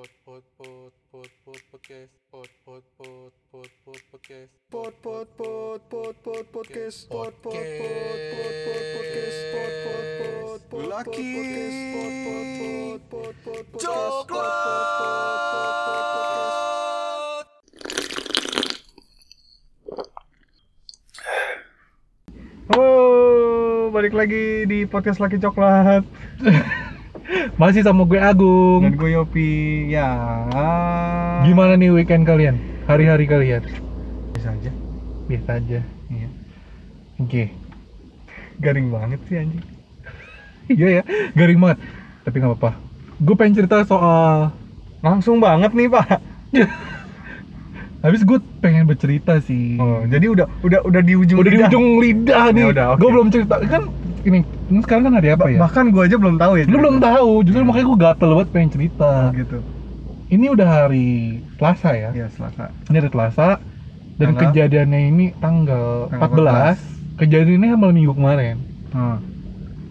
Pot 0.00 0.08
pot 0.24 0.44
pot 0.56 0.96
pot 1.12 1.28
pot 1.44 1.60
podcast. 1.68 2.08
Pot 2.32 2.48
pot 2.64 2.80
pot 2.96 3.32
pot 3.52 3.68
pot 3.84 4.00
podcast. 4.08 4.48
Pot 4.72 4.96
pot 5.04 5.28
pot 5.36 5.80
pot 5.92 6.16
pot 6.24 6.44
podcast 6.56 7.04
pot 7.04 7.36
pot 7.44 7.52
pot 7.52 8.24
pot 8.32 8.56
pot 8.64 8.80
podcast 8.96 9.44
pot 9.52 9.72
pot 9.84 10.08
pot 10.24 10.60
pot 10.72 10.88
Laki. 10.88 11.28
pot 11.92 12.16
pot 12.24 12.56
pot 12.64 13.36
pot 13.44 13.44
pot 13.44 13.76
podcast 13.76 14.24
Coklat. 14.24 14.64
Halo, 22.72 22.88
balik 23.92 24.16
lagi 24.16 24.64
di 24.64 24.88
podcast 24.88 25.20
Laki 25.20 25.36
Coklat 25.36 26.08
Masih 27.60 27.84
sama 27.84 28.08
gue 28.08 28.16
Agung. 28.16 28.80
dan 28.80 28.96
gue 28.96 29.10
Yopi. 29.12 29.50
Ya, 29.92 30.08
Gimana 31.42 31.76
nih 31.76 31.92
weekend 31.92 32.24
kalian? 32.24 32.56
Hari-hari 32.88 33.28
kalian? 33.28 33.60
Bisa 34.32 34.48
aja. 34.48 34.72
Biasa 35.28 35.60
aja. 35.60 35.80
Iya. 36.08 36.28
Oke. 37.20 37.52
Garing 38.58 38.88
banget 38.88 39.20
sih 39.28 39.36
anjing. 39.36 39.64
Iya 40.70 40.88
ya, 40.88 41.04
garing 41.34 41.58
banget. 41.58 41.82
Tapi 42.22 42.36
nggak 42.38 42.54
apa-apa. 42.54 42.70
Gue 43.18 43.34
pengen 43.34 43.58
cerita 43.58 43.82
soal. 43.82 44.54
Langsung 45.02 45.42
banget 45.42 45.74
nih 45.74 45.90
pak. 45.90 46.22
Habis 48.06 48.22
gue 48.22 48.38
pengen 48.62 48.86
bercerita 48.86 49.42
sih. 49.42 49.76
Oh, 49.76 50.06
jadi 50.06 50.30
udah 50.30 50.46
udah 50.62 50.80
udah 50.86 51.02
di 51.02 51.18
ujung 51.18 51.42
Udah 51.42 51.50
di 51.50 51.58
lidah. 51.58 51.68
ujung 51.68 51.86
lidah 51.98 52.44
nih. 52.54 52.62
Ya 52.62 52.68
udah, 52.70 52.86
oke. 52.94 53.00
Gue 53.02 53.10
belum 53.10 53.28
cerita 53.28 53.54
kan. 53.60 53.82
Ini, 54.22 54.38
ini 54.70 54.80
sekarang 54.80 55.02
kan 55.10 55.14
hari 55.18 55.28
apa 55.30 55.44
ya? 55.50 55.58
Bahkan 55.60 55.84
gue 55.90 56.02
aja 56.06 56.16
belum 56.16 56.36
tahu 56.38 56.52
ya. 56.56 56.64
Lu 56.64 56.76
belum 56.78 56.96
tahu. 56.98 57.30
Justru 57.42 57.62
makanya 57.62 57.86
gue 57.86 57.98
gatel 57.98 58.30
banget 58.32 58.48
pengen 58.50 58.70
cerita. 58.70 59.10
Oh, 59.10 59.28
gitu. 59.34 59.58
Ini 60.30 60.46
udah 60.48 60.68
hari 60.68 61.08
Selasa 61.58 61.90
ya. 61.92 62.10
Ya 62.14 62.26
Selasa. 62.30 62.70
Ini 62.86 62.96
hari 62.96 63.10
Selasa. 63.10 63.48
Dan 64.14 64.26
Tanggal? 64.30 64.42
kejadiannya 64.52 65.00
ini 65.08 65.26
tanggal, 65.36 66.06
Tanggal 66.08 66.76
14. 66.76 67.18
Kejadian 67.18 67.56
ini 67.58 67.66
malam 67.72 67.94
minggu 67.94 68.14
kemarin. 68.14 68.56
Hmm. 68.90 69.18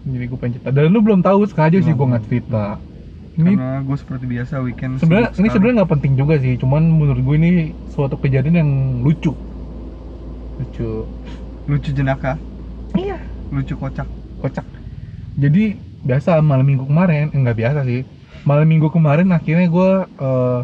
jadi 0.02 0.24
gue 0.26 0.36
pengen 0.36 0.52
cerita 0.56 0.70
dan 0.72 0.88
lu 0.88 1.00
belum 1.00 1.20
tahu 1.20 1.44
sengaja 1.44 1.76
sih 1.78 1.92
gue 1.92 2.06
nggak 2.08 2.24
cerita 2.24 2.80
ini 3.36 3.52
Karena 3.52 3.80
gue 3.80 3.96
seperti 3.96 4.24
biasa 4.26 4.54
weekend. 4.60 4.96
sebenarnya 4.96 5.28
ini 5.36 5.48
sebenarnya 5.48 5.76
nggak 5.80 5.92
penting 5.92 6.12
juga 6.16 6.34
sih 6.36 6.56
cuman 6.56 6.82
menurut 6.84 7.20
gue 7.20 7.36
ini 7.36 7.52
suatu 7.88 8.16
kejadian 8.16 8.56
yang 8.56 8.70
lucu 9.00 9.32
lucu 10.56 11.04
lucu 11.64 11.90
jenaka, 11.92 12.36
iya 12.92 13.16
lucu 13.48 13.72
kocak. 13.72 14.08
Kocak. 14.40 14.66
Jadi 15.36 15.76
biasa 16.00 16.40
malam 16.40 16.64
minggu 16.64 16.84
kemarin 16.88 17.28
eh, 17.30 17.38
nggak 17.38 17.58
biasa 17.58 17.80
sih. 17.84 18.02
Malam 18.42 18.66
minggu 18.66 18.88
kemarin 18.88 19.28
akhirnya 19.30 19.68
gue 19.68 19.90
eh, 20.20 20.60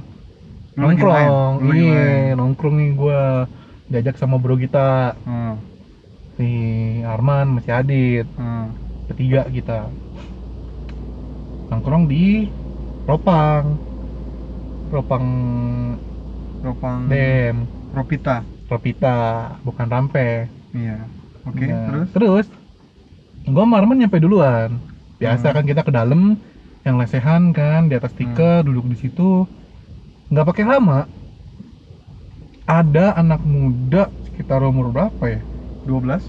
lagi 0.76 1.00
nongkrong. 1.00 1.56
iya 1.72 2.32
nongkrong 2.36 2.74
nih 2.76 2.90
gue 2.96 3.20
diajak 3.88 4.16
sama 4.16 4.36
bro 4.40 4.56
kita. 4.56 5.14
Hmm. 5.24 5.56
si 6.36 6.48
Arman 7.00 7.56
masih 7.56 7.72
Adit. 7.72 8.26
Hmm. 8.36 8.72
bertiga 9.08 9.48
kita. 9.48 9.88
Nongkrong 11.70 12.04
di 12.06 12.50
Ropang 13.06 13.78
Ropang 14.90 15.26
Ropang 16.62 16.98
Dem 17.08 17.56
Ropita. 17.94 18.42
Ropita 18.66 19.16
bukan 19.62 19.86
Rampe. 19.86 20.50
Iya. 20.74 21.06
Oke, 21.46 21.64
Nah, 21.70 21.86
terus? 21.86 22.08
terus 22.12 22.46
gua 23.46 23.62
sama 23.64 23.78
Arman 23.78 23.98
nyampe 24.02 24.18
duluan 24.18 24.82
biasa 25.16 25.50
Hmm. 25.50 25.56
kan 25.56 25.64
kita 25.64 25.80
ke 25.86 25.92
dalam 25.94 26.36
yang 26.82 26.96
lesehan 26.98 27.50
kan 27.54 27.88
di 27.90 27.94
atas 27.96 28.12
tiket 28.14 28.62
Hmm. 28.62 28.68
duduk 28.68 28.86
di 28.92 28.96
situ 28.98 29.46
nggak 30.30 30.46
pakai 30.46 30.64
lama 30.66 31.06
ada 32.66 33.14
anak 33.14 33.46
muda 33.46 34.10
sekitar 34.26 34.58
umur 34.66 34.90
berapa 34.90 35.24
ya 35.30 35.40
12. 35.86 36.26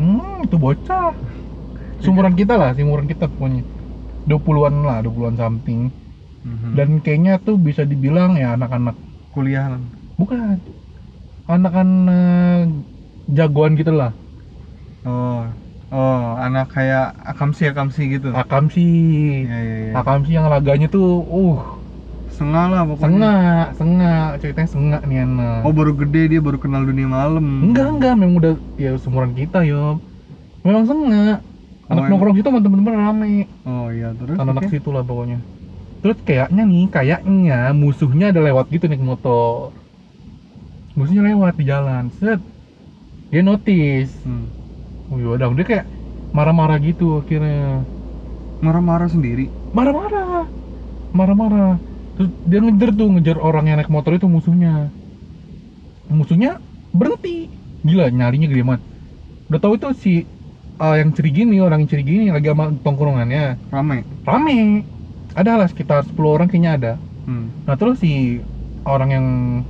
Hmm, 0.00 0.48
itu 0.48 0.56
bocah. 0.56 1.12
Seumuran 2.00 2.32
kita 2.32 2.56
lah, 2.56 2.72
seumuran 2.72 3.04
kita 3.04 3.28
pokoknya. 3.28 3.60
20-an 4.24 4.80
lah, 4.80 5.04
20-an 5.04 5.36
something. 5.36 5.92
Mhm. 6.40 6.72
Dan 6.72 6.88
kayaknya 7.04 7.36
tuh 7.36 7.60
bisa 7.60 7.84
dibilang 7.84 8.40
ya 8.40 8.56
anak-anak 8.56 8.96
kuliah 9.36 9.76
bukan. 10.16 10.56
Anak-anak 11.44 12.72
jagoan 13.28 13.76
gitu 13.76 13.92
lah. 13.92 14.16
Oh. 15.04 15.44
Oh, 15.90 16.38
anak 16.38 16.70
kayak 16.70 17.18
akamsi 17.34 17.66
akamsi 17.74 18.02
gitu. 18.14 18.30
Akam 18.30 18.70
sih. 18.70 19.42
Iya, 19.42 19.58
iya, 19.58 19.76
iya. 19.90 19.92
Akam 19.98 20.22
sih 20.22 20.38
yang 20.38 20.46
laganya 20.46 20.86
tuh 20.86 21.26
uh, 21.26 21.58
Sengah 22.30 22.70
lah 22.70 22.82
pokoknya. 22.86 23.04
sengak, 23.04 23.64
sengak, 23.74 24.28
ceritanya 24.38 24.70
sengak 24.70 25.02
nih 25.04 25.26
anak. 25.26 25.66
Oh, 25.66 25.74
baru 25.74 25.92
gede 25.98 26.22
dia 26.30 26.40
baru 26.40 26.62
kenal 26.62 26.86
dunia 26.86 27.10
malam. 27.10 27.42
Enggak, 27.42 27.86
enggak, 27.90 28.14
memang 28.16 28.36
udah 28.38 28.52
ya 28.78 28.94
seumuran 29.02 29.34
kita, 29.34 29.66
yo. 29.66 29.98
Memang 30.62 30.86
sengak. 30.86 31.42
Anak 31.90 32.02
Oh, 32.06 32.08
nongkrong 32.08 32.38
situ 32.38 32.46
sama 32.46 32.62
temen-temen 32.62 32.94
rame. 32.94 33.34
Oh, 33.66 33.90
iya, 33.90 34.14
terus. 34.14 34.38
anak-anak 34.38 34.62
oke. 34.62 34.72
situ 34.72 34.88
lah 34.94 35.02
pokoknya 35.02 35.38
terus 36.00 36.16
kayaknya 36.24 36.64
nih 36.64 36.84
kayaknya 36.88 37.76
musuhnya 37.76 38.32
ada 38.32 38.40
lewat 38.40 38.72
gitu 38.72 38.88
naik 38.88 39.04
motor 39.04 39.68
musuhnya 40.96 41.28
lewat 41.28 41.60
di 41.60 41.64
jalan 41.68 42.08
set 42.16 42.40
dia 43.28 43.42
notice 43.44 44.16
Hmm. 44.24 44.48
Oh 45.10 45.18
yaudah 45.18 45.50
dia 45.54 45.66
kayak 45.66 45.86
marah-marah 46.30 46.78
gitu 46.80 47.20
akhirnya. 47.20 47.82
Marah-marah 48.60 49.08
sendiri. 49.10 49.48
marah-marah. 49.72 50.44
Marah-marah. 51.16 51.80
Terus 52.16 52.30
dia 52.44 52.58
ngejar 52.60 52.90
tuh 52.92 53.08
ngejar 53.08 53.36
orang 53.40 53.64
yang 53.66 53.76
naik 53.80 53.90
motor 53.90 54.14
itu 54.14 54.28
musuhnya. 54.28 54.92
Musuhnya 56.10 56.60
berhenti. 56.94 57.48
Gila 57.82 58.12
nyarinya 58.12 58.46
gede 58.50 58.62
banget. 58.62 58.82
Udah 59.48 59.60
tahu 59.64 59.72
itu 59.80 59.88
si 59.96 60.12
uh, 60.78 60.96
yang 61.00 61.10
ceri 61.16 61.30
gini 61.32 61.56
orang 61.58 61.82
yang 61.82 61.90
ceri 61.90 62.04
gini 62.04 62.28
lagi 62.28 62.52
sama 62.52 62.70
tongkrongannya. 62.84 63.56
Rame. 63.72 64.04
rame. 64.22 64.84
Ada 65.32 65.64
lah 65.64 65.68
sekitar 65.70 66.04
10 66.04 66.18
orang 66.20 66.46
kayaknya 66.50 66.72
ada. 66.76 66.92
Hmm. 67.30 67.52
nah 67.62 67.76
terus 67.76 68.00
si 68.00 68.40
orang 68.82 69.10
yang 69.12 69.26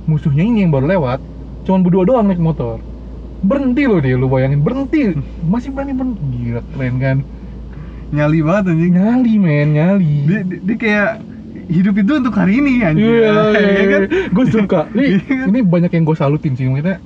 musuhnya 0.07 0.41
ini 0.41 0.65
yang 0.65 0.71
baru 0.73 0.97
lewat 0.97 1.19
cuman 1.67 1.85
berdua 1.85 2.03
doang 2.09 2.25
naik 2.25 2.41
motor 2.41 2.81
berhenti 3.41 3.83
loh 3.89 3.99
dia 3.99 4.15
lu 4.15 4.29
bayangin 4.29 4.61
berhenti 4.61 5.17
masih 5.41 5.73
berani 5.73 5.93
berhenti 5.93 6.21
gila 6.29 6.61
keren 6.69 6.95
kan 6.97 7.17
Nyali 8.11 8.43
banget 8.43 8.75
anjing. 8.75 8.91
nyali 8.91 9.33
men 9.39 9.67
nyali 9.71 10.13
Dia, 10.27 10.39
dia, 10.43 10.59
dia 10.59 10.75
kayak 10.75 11.09
hidup 11.71 11.95
itu 11.95 12.11
untuk 12.19 12.35
hari 12.35 12.59
ini 12.59 12.83
anjing. 12.83 13.07
iya 13.07 13.31
Iya 13.55 13.83
kan? 13.87 14.01
gue 14.29 14.45
suka 14.51 14.79
ini, 14.93 15.05
Iya 15.15 15.19
kan? 15.23 15.45
ini 15.47 15.59
banyak 15.63 15.91
yang 15.91 16.03
gue 16.03 16.17
salutin 16.19 16.53
sih 16.53 16.67
maksudnya 16.67 16.99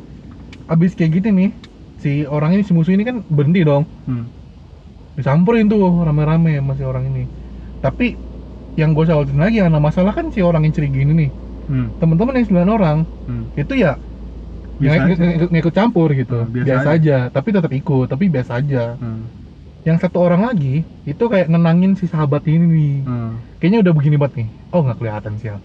abis 0.66 0.98
kayak 0.98 1.22
gitu 1.22 1.30
nih 1.30 1.54
si 1.96 2.26
orang 2.26 2.58
ini 2.58 2.66
si 2.66 2.74
musuh 2.74 2.92
ini 2.92 3.06
kan 3.06 3.22
berhenti 3.30 3.62
dong 3.62 3.86
Hmm. 4.04 4.26
disamperin 5.16 5.70
tuh 5.70 5.80
rame-rame 6.02 6.58
sama 6.58 6.74
si 6.74 6.84
orang 6.84 7.06
ini 7.08 7.24
tapi 7.80 8.18
yang 8.76 8.92
gue 8.92 9.06
salutin 9.06 9.38
lagi 9.38 9.62
karena 9.62 9.80
masalah 9.80 10.12
kan 10.12 10.28
si 10.28 10.42
orang 10.42 10.66
yang 10.66 10.74
ceri 10.74 10.90
gini 10.90 11.14
nih 11.16 11.30
Hmm. 11.66 11.90
teman-teman 11.98 12.34
yang 12.36 12.46
9 12.46 12.70
orang 12.72 12.98
Hmm. 13.26 13.46
itu 13.54 13.74
ya 13.74 13.98
Biasa 14.76 14.96
nggak 15.08 15.48
aja. 15.48 15.58
ikut 15.64 15.74
campur 15.74 16.10
gitu 16.12 16.38
Hmm, 16.38 16.52
biasa 16.52 16.68
biasa, 16.68 16.90
aja. 16.92 17.18
tapi 17.32 17.50
tetap 17.50 17.72
ikut 17.72 18.06
tapi 18.06 18.24
biasa 18.28 18.52
aja 18.60 18.84
Hmm. 19.00 19.24
yang 19.86 19.98
satu 19.98 20.18
orang 20.20 20.42
lagi 20.44 20.82
itu 21.04 21.24
kayak 21.26 21.48
nenangin 21.48 21.94
si 21.94 22.06
sahabat 22.06 22.44
ini 22.46 22.66
nih 22.66 22.94
Hmm. 23.04 23.32
kayaknya 23.58 23.80
udah 23.82 23.94
begini 23.94 24.16
banget 24.18 24.34
nih 24.36 24.48
oh 24.70 24.82
nggak 24.82 24.98
kelihatan 25.00 25.34
sial 25.38 25.60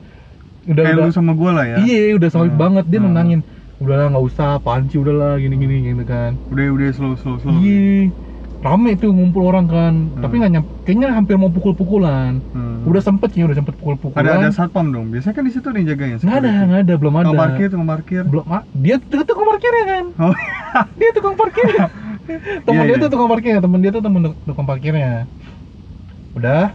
udah 0.62 0.82
Kayak 0.84 0.94
udah 0.94 1.06
lu 1.08 1.12
sama 1.12 1.32
gua 1.32 1.50
lah 1.56 1.64
ya. 1.66 1.76
iya 1.80 2.14
udah 2.14 2.30
solid 2.30 2.52
Hmm, 2.52 2.62
banget 2.62 2.84
dia 2.86 2.98
hmm. 2.98 3.06
nenangin 3.08 3.40
udahlah 3.80 4.06
nggak 4.12 4.26
usah 4.28 4.48
panci 4.60 4.94
udahlah 4.94 5.40
gini 5.40 5.56
gini 5.56 5.76
gitu 5.88 6.04
kan 6.04 6.36
Udah 6.46 6.66
udah 6.68 6.88
slow 6.92 7.16
slow 7.16 7.40
slow. 7.40 7.56
iya 7.56 8.12
rame 8.60 8.92
tuh 8.94 9.08
ngumpul 9.08 9.42
orang 9.42 9.64
kan 9.64 9.94
Hmm. 10.06 10.20
tapi 10.20 10.36
nggak 10.36 10.52
nyampe 10.52 10.68
kayaknya 10.84 11.08
hampir 11.10 11.34
mau 11.34 11.48
pukul-pukulan 11.48 12.44
Hmm. 12.52 12.84
udah 12.84 13.00
sempet 13.00 13.28
sih 13.30 13.40
udah 13.40 13.54
sempet 13.54 13.72
ada 13.72 13.80
pukul-pukulan 13.80 14.20
ada 14.22 14.48
satpam 14.50 14.88
dong. 14.90 15.08
Biasanya 15.08 15.32
kan 15.32 15.44
di 15.44 15.50
situ 15.50 15.64
ada 15.64 15.78
yang 15.78 15.88
jagain. 15.88 16.16
nggak 16.18 16.36
ada 16.38 16.50
nggak 16.62 16.80
ada 16.82 16.94
belum 16.94 17.14
ada 17.14 17.24
Tukang 17.26 17.40
parkir, 17.40 17.66
tukang 17.68 17.88
parkir. 17.88 18.22
belum 18.22 18.44
ah, 18.46 18.62
dia 18.74 18.96
tuh 19.02 19.22
tukang 19.24 19.46
parkirnya 19.46 19.84
kan 19.86 20.04
Oh. 20.18 20.34
dia 20.98 21.10
tukang 21.10 21.34
temen 22.60 22.76
Iya, 22.76 22.84
dia 22.84 22.94
iya. 22.94 23.02
tuh 23.02 23.08
tukang 23.08 23.28
parkirnya 23.28 23.60
temen 23.60 23.78
dia 23.80 23.90
tuh 23.90 24.02
temen 24.02 24.20
tukang 24.44 24.66
parkirnya 24.66 25.12
udah 26.32 26.70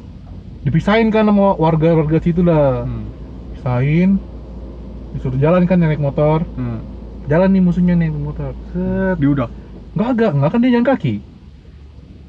dipisahin 0.61 1.07
kan 1.07 1.23
sama 1.23 1.53
warga-warga 1.55 2.17
situ 2.19 2.41
lah 2.41 2.83
Hmm. 2.83 3.05
pisahin 3.53 4.09
disuruh 5.11 5.38
jalan 5.38 5.63
kan 5.63 5.77
naik 5.79 5.97
motor 5.97 6.41
Hmm. 6.51 6.81
jalan 7.25 7.47
nih 7.47 7.61
musuhnya 7.61 7.93
nih 7.93 8.09
naik 8.09 8.19
motor 8.19 8.51
set 8.69 9.15
Diudak. 9.15 9.53
nggak 9.93 10.07
agak 10.11 10.31
nggak 10.33 10.49
kan 10.49 10.59
dia 10.59 10.71
jalan 10.71 10.88
kaki 10.88 11.15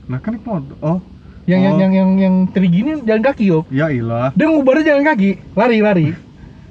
Nah 0.06 0.18
kan 0.18 0.38
motor. 0.38 0.76
Oh, 0.80 0.98
yang 1.44 1.60
yang 1.62 1.74
Oh. 1.74 1.80
yang 1.80 1.92
yang 1.92 2.10
yang 2.16 2.34
teri 2.48 2.66
gini 2.66 2.90
jalan 3.00 3.22
kaki 3.22 3.44
yo 3.46 3.62
ya 3.68 3.86
ilah. 3.88 4.30
dia 4.32 4.46
ngubarnya 4.46 4.84
jalan 4.84 5.04
kaki 5.04 5.30
lari 5.52 5.78
lari 5.78 6.08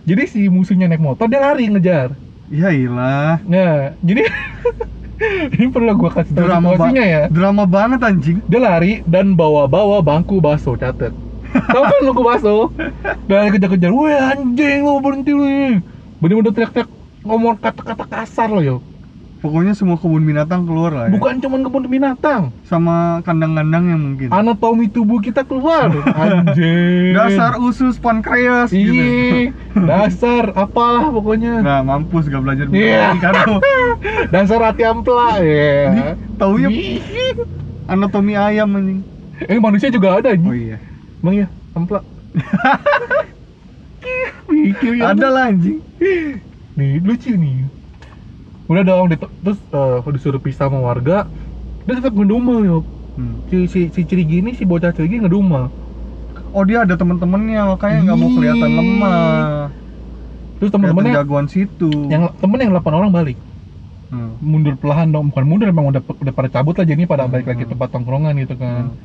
jadi 0.03 0.23
si 0.25 0.47
musuhnya 0.47 0.85
naik 0.85 0.99
motor 0.99 1.25
dia 1.25 1.39
lari 1.39 1.65
ngejar 1.65 2.11
Ya 2.45 2.69
ilah. 2.69 3.39
nah 3.41 3.95
jadi 3.99 4.27
ini 5.55 5.65
perlu 5.67 5.95
gua 5.95 6.11
kasih 6.11 6.35
tahu 6.35 6.43
Drama, 6.43 6.67
ba- 6.67 6.91
situasinya 6.91 7.05
ya 7.05 7.21
drama 7.29 7.63
banget 7.63 7.99
anjing. 8.03 8.37
dia 8.43 8.59
lari 8.59 8.99
dan 9.05 9.31
bawa-bawa 9.33 9.99
bangku 9.99 10.37
bakso 10.37 10.75
catet 10.75 11.15
Tahu 11.71 11.83
kan 11.83 11.99
gue 12.03 12.25
baso 12.25 12.55
Dan 13.23 13.47
kejar-kejar 13.49 13.87
Weh 13.87 14.11
anjing 14.11 14.83
lo 14.83 14.99
berhenti 14.99 15.31
lu 15.31 15.47
Bener-bener 16.19 16.51
teriak-teriak 16.51 16.89
Ngomong 17.23 17.55
kata-kata 17.55 18.03
kasar 18.03 18.51
lo 18.51 18.59
yo 18.59 18.83
Pokoknya 19.45 19.77
semua 19.77 19.93
kebun 19.93 20.25
binatang 20.25 20.65
keluar 20.65 20.89
lah 20.89 21.05
ya. 21.05 21.13
Bukan 21.13 21.37
cuma 21.37 21.61
kebun 21.61 21.85
binatang 21.85 22.49
Sama 22.65 23.21
kandang-kandang 23.21 23.85
yang 23.85 24.01
mungkin. 24.01 24.33
Anatomi 24.33 24.89
tubuh 24.89 25.21
kita 25.21 25.45
keluar 25.45 25.93
Anjing 25.93 27.13
Dasar 27.13 27.61
usus 27.61 27.95
pankreas 27.95 28.73
gitu. 28.73 28.89
Iya 28.89 29.53
Dasar 29.93 30.49
Apalah 30.51 31.13
pokoknya 31.13 31.61
Nah, 31.61 31.79
mampus 31.79 32.25
gak 32.25 32.41
belajar 32.41 32.65
Iya. 32.65 33.13
biologi 33.13 33.19
kan 33.21 33.33
lo. 33.45 33.57
Dasar 34.33 34.59
hati 34.63 34.81
ampela 34.81 35.37
ya 35.37 36.17
Taunya 36.35 36.67
Ih. 36.67 36.97
anatomi 37.85 38.33
ayam 38.33 38.73
anjing. 38.73 39.05
Eh 39.41 39.61
manusia 39.61 39.93
juga 39.93 40.17
ada 40.17 40.29
Oh 40.29 40.33
anjing 40.33 40.73
iya. 40.73 40.77
Emang 41.21 41.35
ya 41.37 41.47
ampela 41.71 42.01
Mikir 44.47 44.91
ya 44.95 45.11
Ada 45.11 45.27
lah 45.27 45.43
anjing. 45.49 45.79
nih 46.73 46.99
lucu 46.99 47.31
nih 47.31 47.63
udah 48.67 48.83
dong 48.83 49.07
dit- 49.07 49.33
terus 49.39 49.59
eh, 49.63 50.11
disuruh 50.11 50.39
pisah 50.39 50.65
sama 50.65 50.81
warga 50.81 51.29
dia 51.83 51.93
tetap 51.95 52.13
ngedumel 52.13 52.61
yuk 52.63 52.85
Hmm. 53.15 53.47
si 53.47 53.63
si 53.65 53.87
si 53.89 54.03
Cirigi 54.03 54.43
ini 54.43 54.51
si 54.51 54.67
bocah 54.67 54.91
Cirigi 54.91 55.21
ngedumel 55.21 55.71
Oh 56.51 56.63
dia 56.63 56.83
ada 56.83 56.93
temen-temennya 56.93 57.63
makanya 57.69 57.99
nggak 58.01 58.17
mau 58.17 58.29
kelihatan 58.29 58.69
Ih. 58.69 58.75
lemah. 58.75 59.71
terus 60.53 60.67
Kelihatan 60.67 60.71
teman-temannya 60.73 61.13
jagoan 61.13 61.47
situ. 61.47 61.91
yang 62.07 62.27
temen 62.33 62.59
yang 62.59 62.71
8 62.73 62.91
orang 62.93 63.11
balik 63.11 63.39
Hmm. 64.05 64.35
mundur 64.37 64.75
perlahan 64.75 65.09
dong 65.09 65.31
bukan 65.31 65.43
mundur 65.43 65.65
emang 65.65 65.89
udah 65.89 65.99
udah 65.99 66.33
pada 66.33 66.49
cabut 66.49 66.75
lah 66.75 66.85
jadi 66.85 67.03
pada 67.05 67.25
balik 67.25 67.47
lagi 67.47 67.63
Hmm. 67.63 67.71
tempat 67.71 67.87
tongkrongan 67.89 68.35
gitu 68.37 68.53
kan 68.53 68.91
Hmm. 68.91 68.99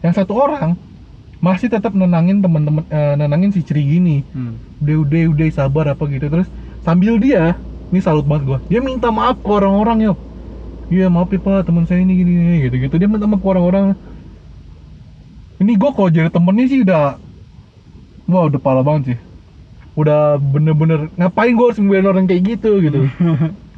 yang 0.00 0.12
satu 0.12 0.32
orang 0.34 0.76
masih 1.38 1.66
tetap 1.66 1.92
nenangin 1.92 2.38
teman-teman 2.38 2.84
eh, 2.86 3.14
nenangin 3.14 3.50
si 3.50 3.60
Cirigi 3.60 3.98
ini 3.98 4.16
Hmm. 4.26 4.60
udah 4.78 4.96
udah 5.00 5.22
udah 5.32 5.46
sabar 5.50 5.84
apa 5.90 6.04
gitu 6.06 6.28
terus 6.28 6.48
sambil 6.78 7.16
dia 7.16 7.56
ini 7.86 8.00
salut 8.00 8.24
banget 8.24 8.44
gua 8.46 8.58
dia 8.66 8.80
minta 8.80 9.08
maaf 9.08 9.38
ke 9.38 9.48
orang-orang 9.48 9.98
yuk 10.04 10.18
iya 10.88 11.06
maaf 11.06 11.28
ya 11.28 11.38
pak 11.38 11.64
teman 11.64 11.84
saya 11.84 12.00
ini 12.00 12.14
gini, 12.14 12.30
gini 12.32 12.56
gitu 12.62 12.76
gitu 12.78 12.94
dia 12.96 13.08
minta 13.08 13.26
maaf 13.26 13.40
ke 13.40 13.48
orang-orang 13.48 13.94
ini 15.58 15.72
gua 15.74 15.90
kalau 15.90 16.08
jadi 16.08 16.28
temennya 16.28 16.64
sih 16.66 16.80
udah 16.82 17.16
wah 18.26 18.44
udah 18.44 18.60
parah 18.60 18.82
banget 18.82 19.02
sih 19.14 19.18
udah 19.96 20.36
bener-bener 20.36 21.08
ngapain 21.14 21.56
gua 21.56 21.70
harus 21.70 21.78
ngebelain 21.78 22.06
orang 22.06 22.24
kayak 22.24 22.42
gitu 22.54 22.78
gitu 22.80 23.08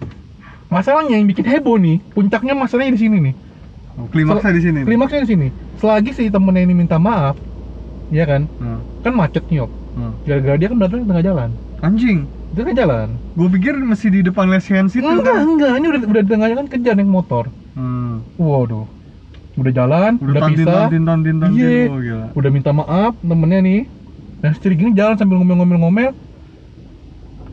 masalahnya 0.74 1.16
yang 1.16 1.24
bikin 1.24 1.46
heboh 1.46 1.76
nih 1.76 2.02
puncaknya 2.12 2.52
masalahnya 2.52 2.94
di 2.94 3.02
sini 3.02 3.18
nih 3.22 3.36
Klimaksnya 3.98 4.54
di 4.54 4.62
sini. 4.62 4.80
klimaksnya 4.86 5.26
di 5.26 5.28
sini 5.28 5.46
selagi 5.82 6.14
si 6.14 6.30
temennya 6.30 6.62
ini 6.62 6.74
minta 6.76 7.02
maaf 7.02 7.34
ya 8.08 8.22
kan 8.24 8.46
Hmm. 8.56 8.78
kan 9.02 9.10
macet 9.10 9.42
nih. 9.50 9.66
Hmm. 9.98 10.14
gara-gara 10.22 10.54
dia 10.54 10.68
kan 10.70 10.78
datang 10.78 11.02
di 11.02 11.06
tengah 11.10 11.24
jalan 11.24 11.50
Anjing. 11.78 12.26
Di 12.48 12.56
tengah 12.56 12.74
jalan 12.74 13.08
Gue 13.32 13.48
pikir 13.50 13.74
masih 13.76 14.08
di 14.10 14.20
depan 14.22 14.48
lesehan 14.48 14.86
situ 14.86 15.04
enggak 15.04 15.30
kan. 15.30 15.44
enggak 15.44 15.72
ini 15.74 15.86
udah 15.86 16.00
udah 16.06 16.22
di 16.22 16.30
tengah 16.30 16.48
jalan 16.48 16.66
kejar 16.66 16.94
naik 16.94 17.06
motor 17.06 17.44
Hmm. 17.72 18.26
waduh 18.34 18.86
udah 19.54 19.70
jalan 19.70 20.12
Udah 20.16 20.28
udah, 20.28 20.42
tantin 20.44 20.58
pisah 20.60 20.74
tantin 20.84 21.02
tantin 21.04 21.36
tantin. 21.38 21.58
Iya. 21.58 21.86
Oh, 21.86 21.98
gila. 21.98 22.26
udah 22.32 22.50
minta 22.50 22.70
maaf 22.70 23.12
temennya 23.20 23.60
nih 23.60 23.80
nah 24.38 24.50
si 24.52 24.66
gini 24.68 24.90
jalan 24.92 25.14
sambil 25.14 25.38
ngomel-ngomel-ngomel 25.38 26.14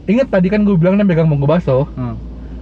Ingat 0.05 0.29
tadi 0.29 0.47
kan 0.47 0.61
gue 0.61 0.73
bilang 0.75 0.95
dia 0.95 1.03
pegang 1.03 1.25
mangkuk 1.25 1.49
baso, 1.49 1.89
Hmm. 1.91 2.13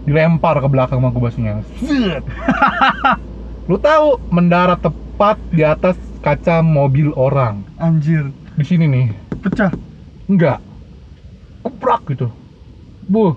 dilempar 0.03 0.55
ke 0.55 0.67
belakang 0.69 0.95
mangkuk 0.97 1.19
basonya. 1.21 1.59
Lu 3.67 3.75
tahu 3.75 4.15
mendarat 4.29 4.79
tepat 4.79 5.35
di 5.49 5.59
atas 5.59 5.95
kaca 6.19 6.59
mobil 6.59 7.11
orang. 7.11 7.67
Anjir. 7.75 8.31
Di 8.55 8.63
sini 8.63 8.87
nih. 8.87 9.07
Pecah. 9.39 9.75
Enggak. 10.25 10.63
Kuprak 11.63 12.01
gitu. 12.11 12.27
Bu. 13.07 13.35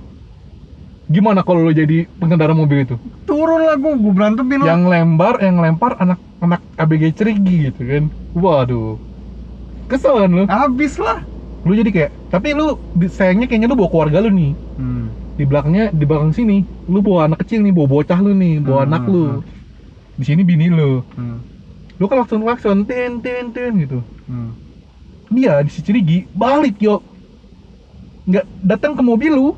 Gimana 1.07 1.47
kalau 1.47 1.63
lo 1.63 1.71
jadi 1.71 2.11
pengendara 2.19 2.51
mobil 2.51 2.83
itu? 2.83 2.99
Turun 3.31 3.63
lah 3.63 3.79
gue, 3.79 3.95
gue 3.95 4.13
berantemin 4.13 4.59
lo. 4.59 4.67
Yang 4.67 4.83
lembar, 4.91 5.35
yang 5.39 5.57
lempar 5.63 5.93
anak 6.03 6.19
anak 6.43 6.61
ABG 6.75 7.15
cerigi 7.15 7.71
gitu 7.71 7.81
kan. 7.87 8.05
Waduh. 8.35 8.99
Kesel 9.87 10.19
kan 10.27 10.31
lu? 10.35 10.45
Habis 10.51 10.99
lah. 10.99 11.23
Lu 11.63 11.73
jadi 11.79 11.91
kayak, 11.95 12.11
tapi 12.31 12.55
lu 12.59 12.75
di- 12.95 13.11
sayangnya 13.11 13.47
kayaknya 13.47 13.71
lu 13.71 13.79
bawa 13.79 13.91
keluarga 13.91 14.19
lu 14.23 14.31
nih. 14.35 14.51
Hmm. 14.79 15.15
Di 15.39 15.45
belakangnya, 15.47 15.85
di 15.95 16.05
belakang 16.09 16.33
sini, 16.35 16.67
lu 16.91 16.99
bawa 17.07 17.31
anak 17.31 17.39
kecil 17.47 17.63
nih, 17.63 17.73
bawa 17.75 17.87
bocah 17.87 18.19
lu 18.19 18.33
nih, 18.35 18.55
bawa 18.67 18.81
Hmm, 18.83 18.87
anak 18.91 19.03
hmm, 19.07 19.13
lu. 19.15 19.25
Di 20.19 20.25
sini 20.27 20.43
bini 20.43 20.67
lu. 20.73 21.05
Hmm. 21.15 21.39
Lu 22.01 22.05
kan 22.11 22.17
langsung 22.25 22.43
klakson, 22.45 22.85
tin 22.91 23.23
tin 23.25 23.53
tin 23.55 23.73
gitu. 23.83 24.03
Hmm. 24.27 24.59
Dia 25.31 25.63
di 25.67 25.71
si 25.71 25.83
Cirigi 25.83 26.27
balik 26.35 26.79
yo. 26.83 27.03
Nggak 28.27 28.45
datang 28.59 28.93
ke 28.99 29.03
mobil 29.07 29.31
lu, 29.31 29.49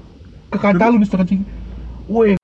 ke 0.53 0.61
kaca 0.61 0.93
lu 0.93 1.01
sekitar 1.01 1.25
Cirigi. 1.25 1.45
Woi, 2.05 2.37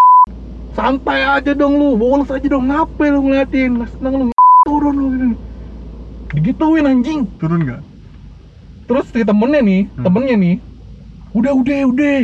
santai 0.73 1.21
aja 1.21 1.53
dong 1.53 1.77
lu, 1.77 2.01
bolos 2.01 2.33
aja 2.33 2.45
dong, 2.49 2.65
ngapain 2.73 3.13
lu 3.13 3.29
ngeliatin? 3.29 3.77
Nggak 3.77 3.91
seneng 3.93 4.13
lu, 4.17 4.25
turun 4.65 4.95
lu 4.97 5.07
gitu. 5.13 5.27
Digituin 6.33 6.89
anjing. 6.89 7.29
Turun 7.37 7.61
nggak? 7.61 7.81
Terus 8.89 9.05
si 9.13 9.21
temennya 9.21 9.61
nih, 9.61 9.83
Hmm. 9.93 10.05
temennya 10.05 10.37
nih, 10.37 10.55
udah 11.37 11.53
udah 11.53 11.79
udah, 11.93 12.17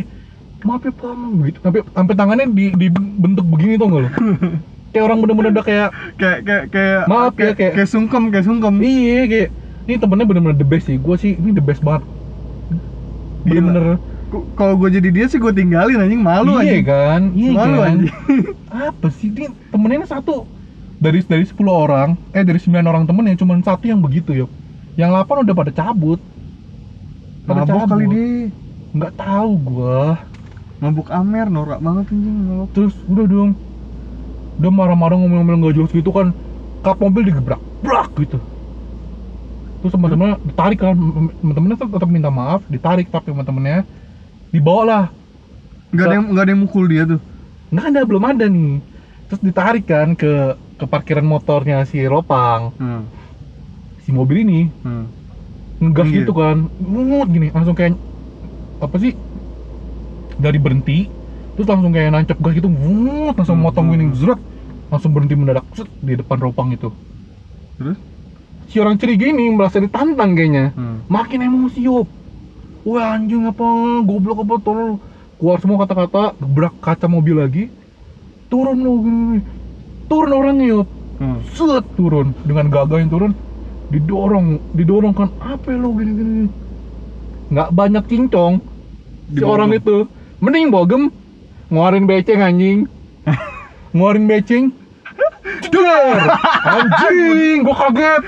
maaf 0.64 0.82
ya 0.84 0.92
pak, 0.96 1.12
Mam." 1.12 1.32
gitu. 1.44 1.58
Sampai 1.60 1.80
sampai 1.84 2.14
tangannya 2.16 2.46
di 2.56 2.64
dibentuk 2.72 3.44
begini 3.48 3.76
tau 3.76 3.88
gak 3.92 4.00
lo? 4.00 4.08
kayak 4.92 5.04
orang 5.04 5.18
bener-bener 5.20 5.50
udah 5.54 5.64
kayak, 5.64 5.88
Kayak 6.16 6.38
kayak 6.48 6.64
kayak 6.72 7.00
Maaf 7.04 7.32
ya, 7.32 7.36
kayak, 7.36 7.54
kayak- 7.56 7.74
kayak 7.76 7.88
sungkem, 7.92 8.22
kayak 8.32 8.44
sungkem. 8.48 8.74
iya 8.80 9.28
kayak, 9.28 9.48
ini 9.84 9.96
temennya 10.00 10.24
bener-bener 10.24 10.56
the 10.56 10.64
best 10.64 10.88
sih. 10.88 10.96
Gue 10.96 11.16
sih 11.20 11.36
ini 11.36 11.52
the 11.52 11.60
best 11.60 11.84
banget. 11.84 12.04
Bener-bener, 13.48 13.84
K- 14.30 14.46
Kalau 14.58 14.74
gue 14.80 14.88
jadi 14.96 15.08
dia 15.16 15.26
sih 15.30 15.38
gue 15.42 15.52
tinggalin 15.58 15.98
anjing 16.02 16.22
malu 16.22 16.50
iya 16.50 16.60
anjing. 16.62 16.84
kan, 16.88 17.20
iya 17.40 17.50
Malu 17.56 17.76
kan. 17.76 17.80
anjing. 17.88 18.14
Apa 18.70 19.06
sih 19.18 19.28
ini 19.32 19.42
temennya 19.72 20.06
satu 20.14 20.32
dari 21.04 21.18
dari 21.32 21.44
10 21.50 21.74
orang, 21.84 22.08
eh 22.36 22.44
dari 22.48 22.60
9 22.62 22.86
orang 22.90 23.04
temennya 23.08 23.34
cuma 23.40 23.54
satu 23.68 23.84
yang 23.92 24.00
begitu 24.06 24.30
yuk. 24.40 24.50
Yang 25.00 25.10
8 25.14 25.36
udah 25.44 25.54
pada 25.60 25.72
cabut. 25.80 26.20
Pada 27.46 27.62
kali 27.90 28.04
cabut. 28.04 28.12
dia. 28.12 28.52
Nggak 28.96 29.12
tahu 29.20 29.50
gua. 29.68 29.96
Mabuk 30.82 31.08
Amer 31.18 31.46
norak 31.54 31.80
banget 31.86 32.06
anjing 32.12 32.36
mabuk. 32.48 32.70
terus 32.74 32.94
udah 33.10 33.24
dong 33.32 33.50
udah 34.58 34.70
marah-marah 34.78 35.16
ngomel-ngomel 35.18 35.56
nggak 35.60 35.74
jelas 35.78 35.92
gitu 35.98 36.10
kan 36.18 36.26
kap 36.84 36.96
mobil 37.02 37.22
digebrak 37.28 37.60
brak 37.84 38.08
gitu 38.20 38.38
terus 39.80 39.92
teman-temannya 39.92 40.36
ditarik 40.44 40.78
kan 40.78 40.94
teman-temannya 41.40 41.76
tetap 41.78 42.08
minta 42.08 42.28
maaf 42.28 42.60
ditarik 42.68 43.08
tapi 43.08 43.32
teman-temannya 43.32 43.84
dibawa 44.50 44.82
lah 44.84 45.04
Enggak 45.90 46.06
ada 46.06 46.14
yang 46.14 46.26
enggak 46.30 46.44
ada 46.46 46.52
yang 46.54 46.62
mukul 46.62 46.84
dia 46.86 47.02
tuh. 47.02 47.20
nggak 47.70 47.86
ada 47.86 48.00
belum 48.02 48.24
ada 48.24 48.44
nih 48.46 48.78
terus 49.26 49.40
ditarik 49.40 49.84
kan 49.86 50.14
ke 50.14 50.32
ke 50.74 50.84
parkiran 50.84 51.24
motornya 51.24 51.82
si 51.84 52.02
Ropang 52.02 52.74
Hmm. 52.76 53.02
si 54.00 54.10
mobil 54.10 54.42
ini 54.42 54.60
Hmm. 54.82 55.06
ngegas 55.80 56.08
Iya. 56.08 56.16
gitu 56.20 56.32
kan 56.32 56.56
ngut 56.76 57.28
gini 57.28 57.48
langsung 57.50 57.72
kayak 57.72 57.94
apa 58.78 58.96
sih 58.98 59.14
dari 60.36 60.58
berhenti 60.58 61.08
terus 61.54 61.68
langsung 61.68 61.90
kayak 61.90 62.10
nancap 62.10 62.38
gas 62.38 62.54
gitu 62.54 62.68
ngut 62.68 63.34
langsung 63.34 63.56
Hmm, 63.56 63.64
motong 63.64 63.86
hmm, 63.86 63.94
gini 63.94 64.04
hmm. 64.08 64.16
zerat 64.16 64.40
langsung 64.90 65.10
berhenti 65.14 65.34
mendadak 65.34 65.66
set, 65.72 65.88
di 66.00 66.14
depan 66.14 66.38
ropang 66.38 66.68
itu 66.70 66.90
Terus? 67.78 67.96
Si 68.70 68.78
orang 68.78 68.96
cerigi 68.96 69.34
ini 69.34 69.50
merasa 69.50 69.82
ditantang 69.82 70.38
kayaknya. 70.38 70.70
Hmm. 70.72 71.02
makin 71.10 71.42
emosi 71.42 71.82
yop 71.82 72.06
wah 72.86 73.12
anjing 73.12 73.44
apa? 73.44 73.66
Goblok 74.06 74.46
apa? 74.46 74.54
Tolong. 74.62 74.96
Keluar 75.36 75.56
semua 75.58 75.80
kata-kata 75.84 76.36
gebrak 76.36 76.74
kaca 76.78 77.06
mobil 77.08 77.36
lagi. 77.36 77.64
Turun 78.46 78.82
lo 78.82 78.92
gini, 79.00 79.38
turun 80.06 80.30
orangnya 80.32 80.66
yop 80.78 80.88
Hmm. 81.20 81.36
set 81.52 81.84
turun. 82.00 82.32
Dengan 82.48 82.72
gagah 82.72 82.96
yang 82.96 83.12
turun 83.12 83.32
didorong 83.92 84.56
didorong 84.72 85.12
kan 85.12 85.28
apa 85.36 85.74
lo 85.74 85.92
gini 85.92 86.12
gini 86.14 86.32
gini. 86.32 86.48
nggak 87.50 87.68
banyak 87.74 88.04
cincong. 88.06 88.54
Si 89.28 89.36
Dibogem. 89.36 89.50
orang 89.52 89.70
itu 89.74 89.96
mending 90.40 90.70
bogem. 90.70 91.02
Ngeluarin 91.70 92.06
beceng 92.08 92.40
anjing. 92.40 92.78
Ngeluarin 93.94 94.26
beceng 94.26 94.64
Jedar! 95.70 96.18
anjing 96.74 97.62
gua 97.62 97.76
kaget 97.80 98.22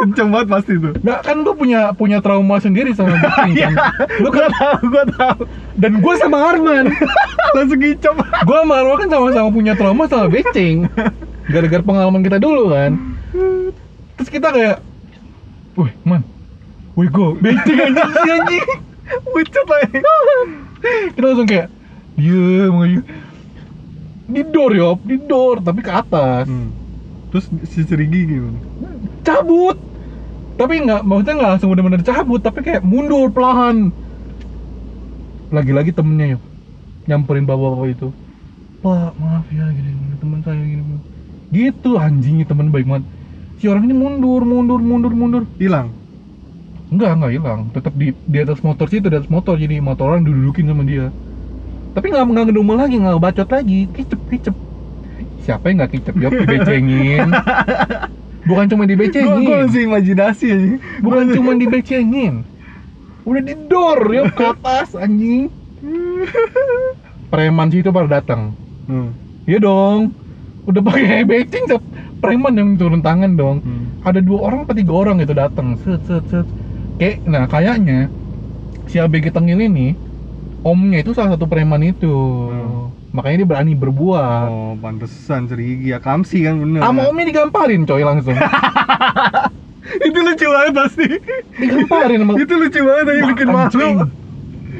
Kenceng 0.00 0.28
banget 0.28 0.48
pasti 0.48 0.72
tuh. 0.74 0.92
nggak 0.96 1.20
kan 1.20 1.36
gua 1.40 1.54
punya 1.54 1.80
punya 1.92 2.18
trauma 2.18 2.56
sendiri 2.58 2.92
sama 2.92 3.14
beceng 3.16 3.52
kan 3.62 3.72
lu 4.18 4.28
kan 4.28 4.48
tahu, 4.50 4.76
gua 4.88 5.04
tahu. 5.06 5.40
dan 5.76 5.92
gua 5.98 6.14
sama 6.16 6.38
Arman 6.48 6.86
Langsung 7.54 7.78
ngicap. 7.78 8.14
gua 8.42 8.56
sama 8.62 8.74
Arman 8.78 8.96
kan 8.98 9.08
sama-sama 9.08 9.48
punya 9.48 9.72
trauma 9.74 10.04
sama 10.04 10.26
beceng 10.26 10.88
gara-gara 11.44 11.80
pengalaman 11.80 12.20
kita 12.20 12.38
dulu 12.38 12.72
kan 12.72 12.96
terus 14.14 14.28
kita 14.28 14.48
kayak 14.48 14.76
wih 15.74 15.92
man 16.02 16.24
wih 16.94 17.08
go 17.08 17.36
beceng 17.36 17.92
anjing 17.92 18.30
anjing 18.32 18.64
Pucat 19.04 19.66
lagi. 19.68 20.00
kita 21.12 21.20
langsung 21.20 21.44
kayak 21.44 21.68
diem 22.16 22.72
aja 22.72 23.00
di 24.24 24.40
door 24.48 24.72
yop 24.72 24.98
di 25.04 25.16
door 25.20 25.60
tapi 25.60 25.80
ke 25.84 25.92
atas. 25.92 26.48
Hmm. 26.48 26.72
Terus 27.32 27.50
si 27.68 27.84
Cerigi 27.84 28.30
gimana? 28.30 28.60
cabut. 29.24 29.76
Tapi 30.54 30.86
nggak 30.86 31.02
maksudnya 31.02 31.34
nggak 31.34 31.50
langsung 31.56 31.70
bener-bener 31.74 32.02
cabut 32.06 32.38
tapi 32.38 32.62
kayak 32.62 32.86
mundur 32.86 33.26
pelahan 33.34 33.90
lagi-lagi 35.50 35.90
temennya 35.90 36.38
yuk 36.38 36.42
nyamperin 37.10 37.44
bapak-bapak 37.44 37.88
itu. 37.90 38.08
Pak 38.84 39.16
maaf 39.16 39.46
ya 39.50 39.64
gini, 39.72 39.90
gini 39.96 40.16
teman 40.20 40.40
saya 40.44 40.60
gini, 40.60 40.82
gini. 40.82 41.00
Gitu 41.50 41.90
anjingnya 41.98 42.46
temen 42.48 42.70
baik 42.70 42.86
banget. 42.86 43.04
Si 43.58 43.66
orang 43.66 43.86
ini 43.86 43.94
mundur 43.96 44.42
mundur 44.46 44.80
mundur 44.80 45.12
mundur. 45.12 45.42
Hilang? 45.58 45.90
Enggak 46.92 47.18
enggak 47.18 47.32
hilang. 47.34 47.60
Tetap 47.74 47.92
di 47.98 48.14
di 48.14 48.38
atas 48.38 48.62
motor 48.62 48.86
sih 48.86 49.02
di 49.02 49.08
atas 49.10 49.26
motor. 49.26 49.58
Jadi 49.58 49.82
motor 49.82 50.14
orang 50.14 50.22
didudukin 50.22 50.70
sama 50.70 50.86
dia 50.86 51.10
tapi 51.94 52.10
nggak 52.10 52.24
nggak 52.26 52.44
ngedumel 52.50 52.76
lagi 52.76 52.96
nggak 52.98 53.22
bacot 53.22 53.48
lagi. 53.48 53.86
Kicep 53.94 54.20
kicep. 54.28 54.54
Siapa 55.46 55.70
yang 55.70 55.76
nggak 55.78 55.92
kicep? 55.94 56.14
Dia 56.18 56.28
dibecengin. 56.28 57.28
Bukan 58.44 58.64
cuma 58.68 58.84
dibecengin. 58.84 59.40
Gue 59.40 59.56
masih 59.64 59.82
imajinasi 59.88 60.46
aja 60.52 60.68
bukan 61.00 61.24
cuma 61.32 61.52
dibecengin. 61.54 62.44
Udah 63.24 63.40
didor 63.40 63.98
ya 64.10 64.22
ke 64.28 64.44
atas 64.44 64.92
anjing. 64.92 65.48
Preman 67.30 67.72
sih 67.72 67.80
itu 67.80 67.88
pada 67.88 68.20
datang. 68.20 68.52
Hmm. 68.84 69.16
iya 69.48 69.56
dong. 69.56 70.12
Udah 70.68 70.80
pakai 70.80 71.24
beceng 71.30 71.64
sep- 71.68 71.92
preman 72.20 72.52
yang 72.52 72.76
turun 72.76 73.00
tangan 73.00 73.32
dong. 73.32 73.64
Hmm. 73.64 73.84
ada 74.04 74.20
dua 74.20 74.52
orang 74.52 74.68
atau 74.68 74.76
tiga 74.76 74.92
orang 74.92 75.16
gitu 75.24 75.32
datang. 75.32 75.80
Set 75.80 76.04
set 76.04 76.24
set. 76.28 76.46
Kayak 77.00 77.24
nah 77.24 77.44
kayaknya 77.48 78.12
si 78.86 79.00
ABG 79.00 79.32
Tengil 79.32 79.60
ini 79.64 79.96
omnya 80.64 80.98
itu 80.98 81.12
salah 81.12 81.36
satu 81.36 81.44
preman 81.44 81.84
itu. 81.84 82.10
Hmm. 82.50 82.90
makanya 83.14 83.36
dia 83.38 83.48
berani 83.48 83.72
berbuat. 83.72 84.46
Oh 84.48 84.74
pantesan 84.74 85.46
cerigi 85.46 85.94
ya 85.94 86.02
kamsi 86.02 86.42
kan 86.42 86.58
bener. 86.58 86.82
Sama 86.82 87.06
omnya 87.06 87.30
digamparin 87.30 87.86
coy 87.86 88.02
langsung. 88.02 88.34
Itu 89.84 90.18
lucu 90.18 90.46
banget 90.48 90.72
pasti. 90.74 91.06
Digamparin 91.54 92.18
sama 92.18 92.32
itu 92.34 92.54
lucu 92.56 92.80
banget 92.80 93.06
aja 93.06 93.22
bikin 93.30 93.48
malu. 93.48 93.88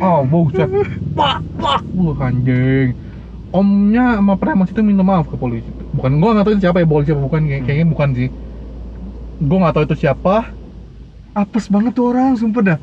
oh 0.00 0.20
buset. 0.26 0.66
Pak 1.14 1.38
pak. 1.54 1.80
Wah 1.94 2.26
anjing. 2.26 2.96
Omnya 3.52 4.18
sama 4.18 4.34
preman 4.34 4.66
itu 4.66 4.82
minta 4.82 5.06
maaf 5.06 5.30
ke 5.30 5.36
polisi. 5.36 5.68
Bukan 5.94 6.18
gua 6.18 6.34
nggak 6.34 6.44
tahu 6.44 6.54
siapa 6.58 6.82
ya 6.82 6.88
polisi 6.88 7.14
apa 7.14 7.22
bukan. 7.22 7.40
Kayak- 7.44 7.54
Hmm. 7.54 7.66
kayaknya 7.68 7.86
bukan 7.86 8.08
sih. 8.16 8.28
Gua 9.38 9.58
nggak 9.62 9.74
tahu 9.76 9.84
itu 9.86 9.96
siapa. 10.00 10.50
Apes 11.30 11.70
banget 11.70 11.94
tuh 11.94 12.10
orang 12.10 12.34
sumpah 12.34 12.62
dah 12.64 12.78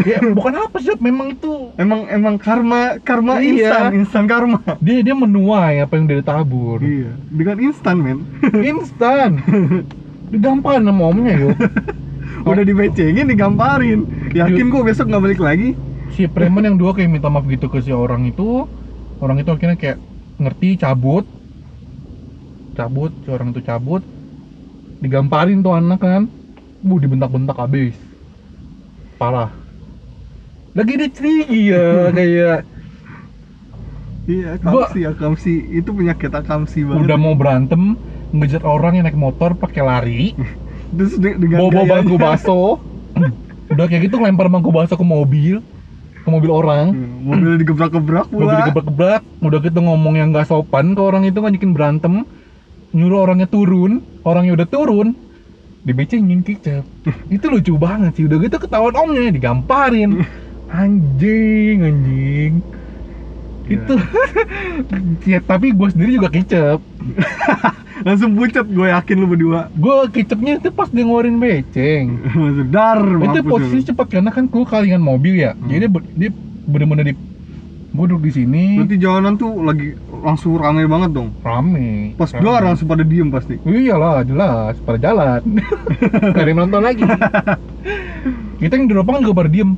ya 0.00 0.18
bukan 0.32 0.54
apa 0.56 0.80
sih 0.80 0.96
memang 0.96 1.36
itu 1.36 1.68
emang 1.76 2.08
emang 2.08 2.34
karma 2.40 2.96
karma 3.04 3.38
Iya. 3.38 3.68
instan 3.68 3.84
instan 3.92 4.24
karma. 4.24 4.58
Dia 4.80 5.04
dia 5.04 5.12
menuai 5.12 5.84
apa 5.84 6.00
yang 6.00 6.08
dia 6.08 6.24
tabur. 6.24 6.80
Iya. 6.80 7.12
Dengan 7.28 7.56
instan 7.60 7.96
men. 8.00 8.18
Instan. 8.72 9.44
Digamparin 10.32 10.88
sama 10.88 11.12
omnya 11.12 11.36
yuk 11.36 11.56
udah 12.48 12.64
dibecengin 12.64 13.28
digamparin. 13.28 14.08
Yakin 14.32 14.72
gua 14.72 14.82
besok 14.82 15.12
nggak 15.12 15.22
balik 15.22 15.40
lagi? 15.44 15.76
Si 16.16 16.24
preman 16.24 16.64
yang 16.64 16.76
dua 16.80 16.96
kayak 16.96 17.12
minta 17.12 17.28
maaf 17.28 17.44
gitu 17.44 17.68
ke 17.68 17.84
si 17.84 17.92
orang 17.92 18.24
itu 18.26 18.64
orang 19.20 19.40
itu 19.40 19.52
akhirnya 19.52 19.76
kayak 19.76 20.00
ngerti 20.40 20.80
cabut. 20.80 21.28
Cabut 22.72 23.12
si 23.22 23.28
orang 23.28 23.52
itu 23.52 23.60
cabut. 23.60 24.00
Digamparin 25.04 25.60
tuh 25.60 25.76
anak 25.76 26.00
kan. 26.00 26.24
Bu 26.80 26.96
dibentak-bentak 26.96 27.54
habis. 27.54 27.94
Parah 29.20 29.61
lagi 30.72 30.92
cerigi 31.12 31.68
ya 31.68 32.08
kayak 32.10 32.58
iya 34.24 34.50
Gua- 34.56 34.88
kamsi 34.88 34.98
ya 35.02 35.12
kamsi. 35.12 35.54
Itu 35.74 35.92
penyakit 35.92 36.30
akamsi 36.30 36.86
banget. 36.86 37.00
Udah 37.04 37.16
mau 37.18 37.34
berantem 37.34 37.98
ngejar 38.32 38.64
orang 38.64 38.96
yang 38.96 39.04
naik 39.04 39.18
motor 39.18 39.52
pakai 39.52 39.82
lari. 39.82 40.22
Terus 40.96 41.16
de- 41.18 41.36
dengan 41.36 41.68
bawa 41.68 41.72
gaya- 41.74 41.90
bangku 42.00 42.16
baso. 42.16 42.80
Udah 43.72 43.84
kayak 43.88 44.08
gitu 44.08 44.16
lempar 44.20 44.48
bangku 44.48 44.72
baso 44.72 44.94
ke 44.94 45.04
mobil 45.04 45.60
ke 46.22 46.28
mobil 46.30 46.54
orang. 46.54 46.94
Hmm, 46.94 47.26
mobil 47.26 47.58
digebrak-gebrak 47.58 48.30
mobil 48.30 48.46
pula 48.46 48.60
digebrak-gebrak. 48.62 49.22
Udah 49.42 49.58
gitu 49.58 49.78
ngomong 49.82 50.14
yang 50.16 50.30
nggak 50.30 50.46
sopan 50.46 50.94
ke 50.94 51.02
orang 51.02 51.26
itu 51.26 51.36
ngajakin 51.36 51.72
berantem. 51.74 52.14
Nyuruh 52.94 53.26
orangnya 53.26 53.48
turun. 53.48 54.00
Orangnya 54.22 54.54
udah 54.54 54.68
turun. 54.70 55.18
Dibecengin 55.82 56.46
kicap. 56.46 56.86
Itu 57.34 57.50
lucu 57.50 57.74
banget 57.74 58.14
sih. 58.14 58.24
Udah 58.30 58.38
gitu 58.38 58.54
ketahuan 58.54 58.94
omnya 58.94 59.34
digamparin 59.34 60.22
anjing 60.72 61.78
anjing 61.80 62.54
Ya. 63.62 63.78
itu 63.78 63.94
ya, 65.32 65.38
tapi 65.40 65.70
gue 65.70 65.88
sendiri 65.88 66.18
juga 66.18 66.28
kicep 66.28 66.82
langsung 68.04 68.34
pucat 68.34 68.66
gue 68.66 68.90
yakin 68.90 69.16
lu 69.16 69.30
berdua 69.30 69.70
gue 69.70 69.96
kicepnya 70.10 70.58
itu 70.58 70.68
pas 70.68 70.90
dia 70.90 71.00
ngeluarin 71.00 71.38
beceng 71.38 72.18
dar 72.74 72.98
itu 72.98 73.38
posisi 73.40 73.86
cepat 73.86 74.10
karena 74.10 74.28
kan 74.28 74.44
gue 74.44 74.66
kalingan 74.66 74.98
mobil 74.98 75.38
ya 75.38 75.54
Hmm. 75.54 75.70
jadi 75.70 75.86
dia, 76.18 76.30
bener-bener 76.64 77.04
di 77.06 77.14
gue 77.92 78.04
duduk 78.08 78.24
di 78.24 78.32
sini 78.34 78.64
berarti 78.76 78.96
jalanan 78.98 79.36
tuh 79.36 79.52
lagi 79.62 79.94
langsung 80.18 80.58
rame 80.58 80.82
banget 80.82 81.10
dong 81.12 81.30
rame 81.38 82.18
pas 82.18 82.28
Rame. 82.28 82.40
keluar 82.42 82.60
langsung 82.64 82.90
pada 82.90 83.04
diem 83.04 83.30
pasti 83.30 83.62
Iyalah, 83.62 84.24
jelas 84.24 84.74
pada 84.80 84.98
jalan. 84.98 85.38
Gak 86.24 86.34
ada 86.34 86.48
yang 86.48 86.58
nonton 86.58 86.80
lagi. 86.80 87.04
Kita 88.58 88.72
yang 88.72 88.86
di 88.86 88.94
depan 88.94 89.20
juga 89.20 89.34
pada 89.38 89.50
diem. 89.50 89.74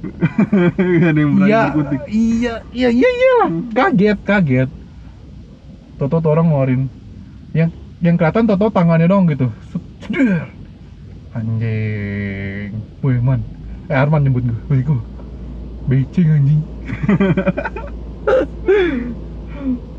Gak 0.00 1.08
ada 1.12 1.20
yang 1.20 1.32
berani 1.36 1.52
Iya, 1.52 1.62
ikutin 1.68 2.00
iya, 2.08 2.54
iya, 2.72 2.88
iya, 2.88 3.08
iyalah. 3.12 3.50
Kaget, 3.76 4.18
kaget. 4.24 4.68
Toto 6.00 6.16
tuh 6.18 6.32
orang 6.32 6.48
ngeluarin. 6.48 6.82
Yang 7.52 7.76
yang 8.00 8.16
kelihatan 8.16 8.48
Toto 8.48 8.72
tangannya 8.72 9.04
dong 9.04 9.28
gitu. 9.28 9.52
Set, 9.68 9.84
ceder. 10.00 10.48
Anjing. 11.36 12.72
Wih, 13.04 13.20
man. 13.20 13.44
Eh, 13.86 13.94
Arman 13.94 14.24
nyebut 14.24 14.48
gue. 14.48 14.58
Wih, 14.72 14.82
gue. 14.82 15.00
Becing 15.84 16.28
anjing. 16.32 16.60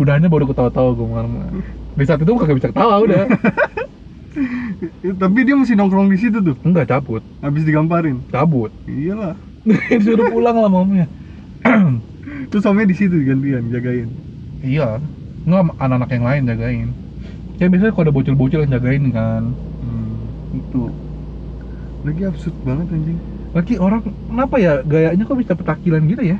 Udahnya 0.01 0.25
baru 0.25 0.50
ketawa-tawa 0.50 0.98
gue 0.98 1.05
sama 1.05 1.41
Di 1.93 2.05
saat 2.08 2.17
itu 2.17 2.34
kagak 2.34 2.58
bisa 2.58 2.74
ketawa 2.74 2.98
udah. 2.98 3.29
Ya, 5.03 5.12
tapi 5.12 5.43
dia 5.43 5.60
masih 5.60 5.75
nongkrong 5.75 6.08
di 6.08 6.15
situ 6.15 6.39
tuh 6.39 6.55
Enggak 6.63 6.88
cabut, 6.88 7.20
habis 7.43 7.67
digamparin 7.67 8.24
cabut. 8.31 8.72
iyalah 8.88 9.36
disuruh 9.89 10.27
pulang 10.31 10.57
lah 10.57 10.69
mamanya. 10.71 11.07
Terus 12.49 12.63
sampai 12.63 12.89
di 12.89 12.95
situ 12.97 13.15
gantian 13.21 13.69
jagain? 13.69 14.09
Iya. 14.65 14.97
Nggak 15.45 15.61
anak-anak 15.77 16.09
yang 16.13 16.25
lain 16.25 16.43
jagain. 16.49 16.87
Ya 17.61 17.65
biasanya 17.69 17.93
kalau 17.93 18.05
ada 18.09 18.13
bocil-bocil 18.13 18.65
yang 18.65 18.73
jagain 18.77 19.03
kan. 19.13 19.43
Hmm. 19.81 20.57
itu. 20.57 20.89
Lagi 22.01 22.21
absurd 22.25 22.55
banget 22.65 22.87
anjing. 22.89 23.19
Lagi 23.51 23.73
orang 23.77 24.01
kenapa 24.03 24.55
ya 24.57 24.81
gayanya 24.81 25.23
kok 25.23 25.37
bisa 25.37 25.53
petakilan 25.53 26.01
gitu 26.09 26.23
ya? 26.25 26.37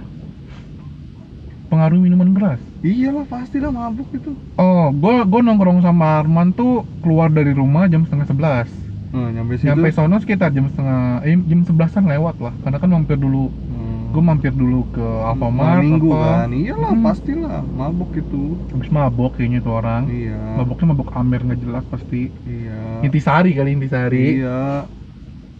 Pengaruh 1.70 2.02
minuman 2.02 2.34
keras 2.34 2.62
iyalah 2.82 3.26
pastilah 3.30 3.70
mabuk 3.70 4.10
itu. 4.12 4.34
Oh 4.58 4.90
gua 4.90 5.22
gua 5.24 5.42
nongkrong 5.46 5.86
sama 5.86 6.22
Arman 6.22 6.50
tuh 6.54 6.82
keluar 7.06 7.30
dari 7.30 7.54
rumah 7.54 7.86
jam 7.86 8.04
setengah 8.06 8.28
sebelas 8.28 8.68
nah, 9.12 9.30
nyampe 9.30 9.54
situ. 9.56 9.68
Nyampe 9.68 9.88
sono 9.92 10.16
sekitar 10.18 10.50
jam 10.50 10.66
setengah 10.66 11.22
eh, 11.22 11.36
jam 11.42 11.62
sebelasan 11.62 12.04
lewat 12.06 12.36
lah. 12.38 12.54
Karena 12.60 12.78
kan 12.78 12.90
mampir 12.90 13.16
dulu. 13.16 13.48
Hmm. 13.48 13.90
gua 14.12 14.24
mampir 14.28 14.52
dulu 14.52 14.92
ke 14.92 15.00
Alfamart 15.24 15.80
Malam 15.80 15.84
minggu 15.88 16.10
apa. 16.12 16.28
kan? 16.44 16.50
Iyalah 16.52 16.92
Hmm. 16.92 17.00
pastilah. 17.02 17.60
Mabuk 17.64 18.12
itu. 18.14 18.44
Habis 18.68 18.92
mabok 18.92 19.32
kayaknya 19.36 19.60
tuh 19.60 19.74
orang. 19.74 20.04
Iya. 20.06 20.36
Maboknya 20.60 20.86
mabok 20.92 21.10
Amer 21.16 21.40
nggak 21.42 21.60
jelas 21.60 21.84
pasti. 21.88 22.28
Iya. 22.44 22.80
Intisari 23.02 23.56
kali 23.56 23.72
intisari. 23.72 24.44
Iya. 24.44 24.84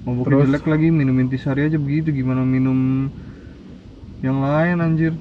Mabuk 0.04 0.28
Terus- 0.28 0.52
jelek 0.52 0.68
lagi 0.68 0.88
minum 0.92 1.16
intisari 1.16 1.64
aja 1.64 1.80
begitu. 1.80 2.12
Gimana 2.12 2.44
minum 2.44 3.08
yang 4.20 4.44
lain 4.44 4.84
anjir? 4.84 5.16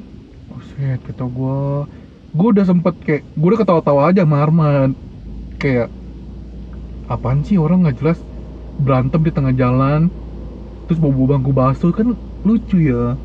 Buset, 0.50 0.98
kata 1.00 1.22
gua. 1.24 1.86
Gua 2.30 2.48
udah 2.50 2.66
sempet 2.66 2.98
kayak 3.00 3.22
Gua 3.32 3.54
udah 3.54 3.60
ketawa-tawa 3.62 4.10
aja 4.10 4.26
sama 4.26 4.42
Arman. 4.42 4.98
Kayak 5.54 5.86
Apaan 7.10 7.42
sih? 7.42 7.58
Orang 7.58 7.82
nggak 7.82 7.98
jelas. 8.00 8.18
Berantem 8.78 9.20
di 9.26 9.32
tengah 9.34 9.54
jalan. 9.62 10.08
Terus 10.86 10.98
bawa 11.02 11.36
bangku 11.36 11.50
basuh 11.50 11.90
kan 11.90 12.14
lucu 12.46 12.78
ya. 12.90 13.18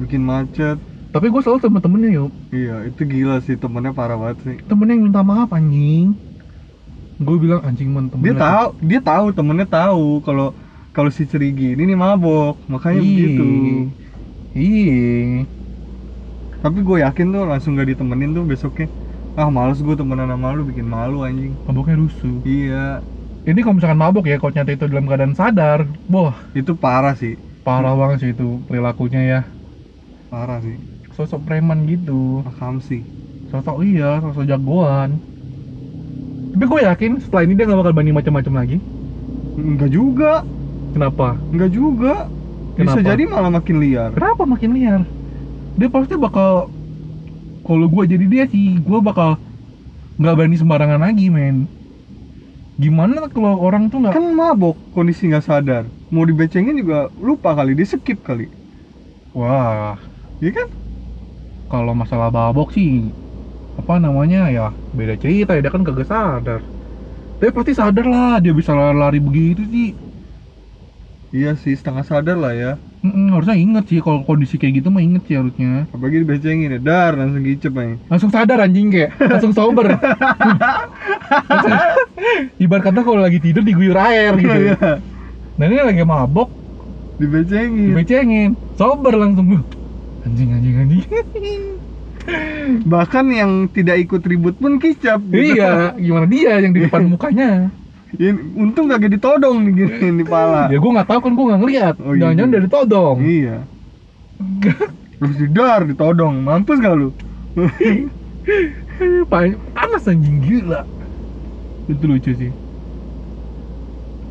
Bikin 0.00 0.22
macet. 0.26 0.76
Tapi 1.14 1.26
gua 1.30 1.40
selalu 1.44 1.60
sama 1.62 1.78
temennya 1.84 2.10
yuk. 2.18 2.30
Iya 2.50 2.90
itu 2.90 3.02
gila 3.06 3.38
sih. 3.46 3.56
Temennya 3.62 3.92
parah 3.94 4.18
banget 4.18 4.38
sih. 4.44 4.56
Temennya 4.66 4.94
yang 4.98 5.04
minta 5.06 5.22
maaf 5.22 5.48
anjing. 5.54 6.18
Gue 7.22 7.36
bilang 7.38 7.62
anjing 7.62 7.94
man 7.94 8.10
temen 8.10 8.24
dia 8.26 8.34
tahu 8.34 8.66
dia 8.82 8.98
tahu 8.98 9.26
temennya 9.30 9.68
tahu 9.68 10.18
kalau 10.26 10.58
kalau 10.90 11.10
si 11.14 11.22
cerigi 11.30 11.78
ini 11.78 11.82
nih 11.86 11.98
mabok. 11.98 12.58
Makanya 12.66 13.00
begitu. 13.06 13.42
Iya 14.52 15.46
tapi 16.62 16.78
gue 16.86 16.96
yakin 17.02 17.26
tuh 17.34 17.42
langsung 17.50 17.74
gak 17.74 17.90
ditemenin 17.90 18.30
tuh 18.38 18.44
besoknya 18.46 18.86
ah 19.32 19.48
males 19.48 19.80
gue 19.80 19.94
temenan 19.96 20.28
sama 20.28 20.52
lu 20.52 20.68
bikin 20.68 20.84
malu 20.84 21.24
anjing. 21.24 21.56
Maboknya 21.64 21.96
rusuh. 21.96 22.44
Iya. 22.44 23.00
Ini 23.42 23.58
kalau 23.58 23.74
misalkan 23.74 23.98
mabok 23.98 24.30
ya 24.30 24.38
Kalau 24.38 24.54
nyata 24.54 24.70
itu 24.70 24.86
dalam 24.86 25.02
keadaan 25.10 25.34
sadar 25.34 25.82
Wah 26.06 26.36
itu 26.54 26.76
parah 26.78 27.16
sih. 27.18 27.34
Parah 27.66 27.94
banget 27.98 28.18
sih 28.22 28.30
itu 28.36 28.60
perilakunya 28.68 29.20
ya. 29.24 29.40
Parah 30.28 30.60
sih. 30.60 30.76
Sosok 31.16 31.42
preman 31.48 31.88
gitu. 31.88 32.44
Makam 32.44 32.78
sih. 32.84 33.02
Sosok 33.50 33.82
iya 33.82 34.20
sosok 34.20 34.44
jagoan. 34.46 35.16
Tapi 36.52 36.64
gue 36.68 36.80
yakin 36.84 37.12
setelah 37.24 37.42
ini 37.48 37.52
dia 37.56 37.64
nggak 37.64 37.80
bakal 37.80 37.94
banding 37.96 38.16
macam-macam 38.16 38.54
lagi. 38.64 38.76
Enggak 39.56 39.90
juga. 39.92 40.32
Kenapa? 40.92 41.40
Enggak 41.48 41.70
juga. 41.72 42.28
Bisa 42.76 43.00
Kenapa? 43.00 43.08
jadi 43.08 43.22
malah 43.28 43.52
makin 43.52 43.76
liar. 43.80 44.10
Kenapa 44.12 44.42
makin 44.44 44.70
liar? 44.76 45.00
Dia 45.76 45.88
pasti 45.88 46.14
bakal 46.20 46.68
kalau 47.66 47.86
gua 47.92 48.04
jadi 48.12 48.24
dia 48.32 48.44
sih, 48.50 48.78
gua 48.86 48.98
bakal 49.08 49.30
nggak 50.20 50.34
berani 50.38 50.56
sembarangan 50.60 51.00
lagi, 51.06 51.26
men. 51.36 51.56
Gimana 52.82 53.28
kalau 53.32 53.52
orang 53.66 53.88
tuh 53.92 53.98
nggak 54.02 54.16
Kan 54.16 54.24
mabok, 54.38 54.76
kondisi 54.94 55.22
nggak 55.30 55.44
sadar. 55.48 55.84
Mau 56.12 56.24
dibecengin 56.28 56.76
juga 56.80 56.98
lupa 57.28 57.50
kali, 57.58 57.72
dia 57.78 57.86
skip 57.88 58.18
kali. 58.28 58.46
Wah, 59.34 59.98
Iya 60.42 60.50
kan? 60.56 60.68
kalau 61.70 61.92
masalah 61.96 62.28
babok 62.36 62.68
sih 62.76 62.90
apa 63.80 63.94
namanya 64.04 64.40
ya 64.56 64.66
beda 64.98 65.14
cerita 65.22 65.56
ya 65.56 65.60
dia 65.64 65.72
kan 65.74 65.84
kagak 65.86 66.08
sadar 66.12 66.60
tapi 67.38 67.50
pasti 67.56 67.72
sadar 67.76 68.06
lah 68.14 68.34
dia 68.44 68.52
bisa 68.60 68.72
lari-lari 68.78 69.18
begitu 69.22 69.62
sih 69.74 69.88
Iya 71.36 71.50
sih, 71.62 71.74
setengah 71.78 72.04
sadar 72.10 72.36
lah 72.42 72.52
ya. 72.62 72.70
Mm-mm, 73.02 73.34
harusnya 73.34 73.58
inget 73.58 73.84
sih 73.90 73.98
kalau 73.98 74.22
kondisi 74.22 74.62
kayak 74.62 74.78
gitu 74.78 74.94
mah 74.94 75.02
inget 75.02 75.26
sih 75.26 75.34
harusnya 75.34 75.90
Apalagi 75.90 76.22
dibecengin 76.22 76.70
ya, 76.70 76.78
dar 76.78 77.18
langsung 77.18 77.42
gicep 77.42 77.74
aja. 77.74 77.98
langsung 78.06 78.30
sadar 78.30 78.62
anjing 78.62 78.94
kayak 78.94 79.10
langsung 79.18 79.50
sober 79.50 79.90
ibarat 82.62 82.82
kata 82.86 83.00
kalau 83.02 83.18
lagi 83.18 83.42
tidur 83.42 83.66
diguyur 83.66 83.98
air 83.98 84.38
gitu 84.38 84.54
Iya, 84.70 85.02
nah 85.58 85.64
ini 85.66 85.82
lagi 85.82 86.02
mabok 86.06 86.54
dibecengin. 87.18 87.90
dibecengin 87.92 88.50
sober 88.78 89.18
langsung 89.18 89.66
anjing 90.22 90.54
anjing 90.54 90.76
anjing 90.78 91.02
Bahkan 92.86 93.26
yang 93.34 93.66
tidak 93.74 93.98
ikut 93.98 94.22
ribut 94.22 94.54
pun 94.54 94.78
kicap. 94.78 95.18
gitu. 95.26 95.58
iya 95.58 95.90
gimana 95.98 96.30
dia 96.30 96.62
yang 96.62 96.70
di 96.70 96.86
depan 96.86 97.02
mukanya 97.12 97.74
Ya, 98.20 98.28
untung 98.36 98.92
kagak 98.92 99.08
ditodong 99.16 99.64
nih 99.64 99.72
gini 99.72 100.08
di 100.20 100.24
pala. 100.28 100.68
ya 100.68 100.76
gua 100.76 100.90
nggak 101.00 101.08
tahu 101.08 101.20
kan 101.24 101.32
gua 101.32 101.44
nggak 101.52 101.60
ngeliat 101.64 101.94
Oh, 102.04 102.12
iya 102.12 102.20
jangan-jangan 102.28 102.52
dari 102.52 102.68
todong 102.68 103.18
Iya. 103.24 103.56
Terus 105.18 105.36
didar, 105.38 105.80
ditodong. 105.90 106.34
Mampus 106.42 106.78
gak 106.82 106.94
lu? 106.98 107.08
Pa- 109.30 109.58
panas 109.74 110.04
anjing 110.10 110.38
gila 110.42 110.86
itu 111.90 112.04
lucu 112.06 112.32
sih 112.34 112.52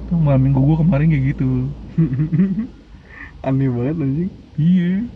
Tuh, 0.07 0.17
malam 0.19 0.41
minggu 0.45 0.59
gua 0.67 0.77
kemarin 0.81 1.07
kayak 1.11 1.25
gitu 1.35 1.45
Aneh 3.41 3.69
banget 3.73 3.95
anjing. 4.03 4.31
iya 4.59 5.09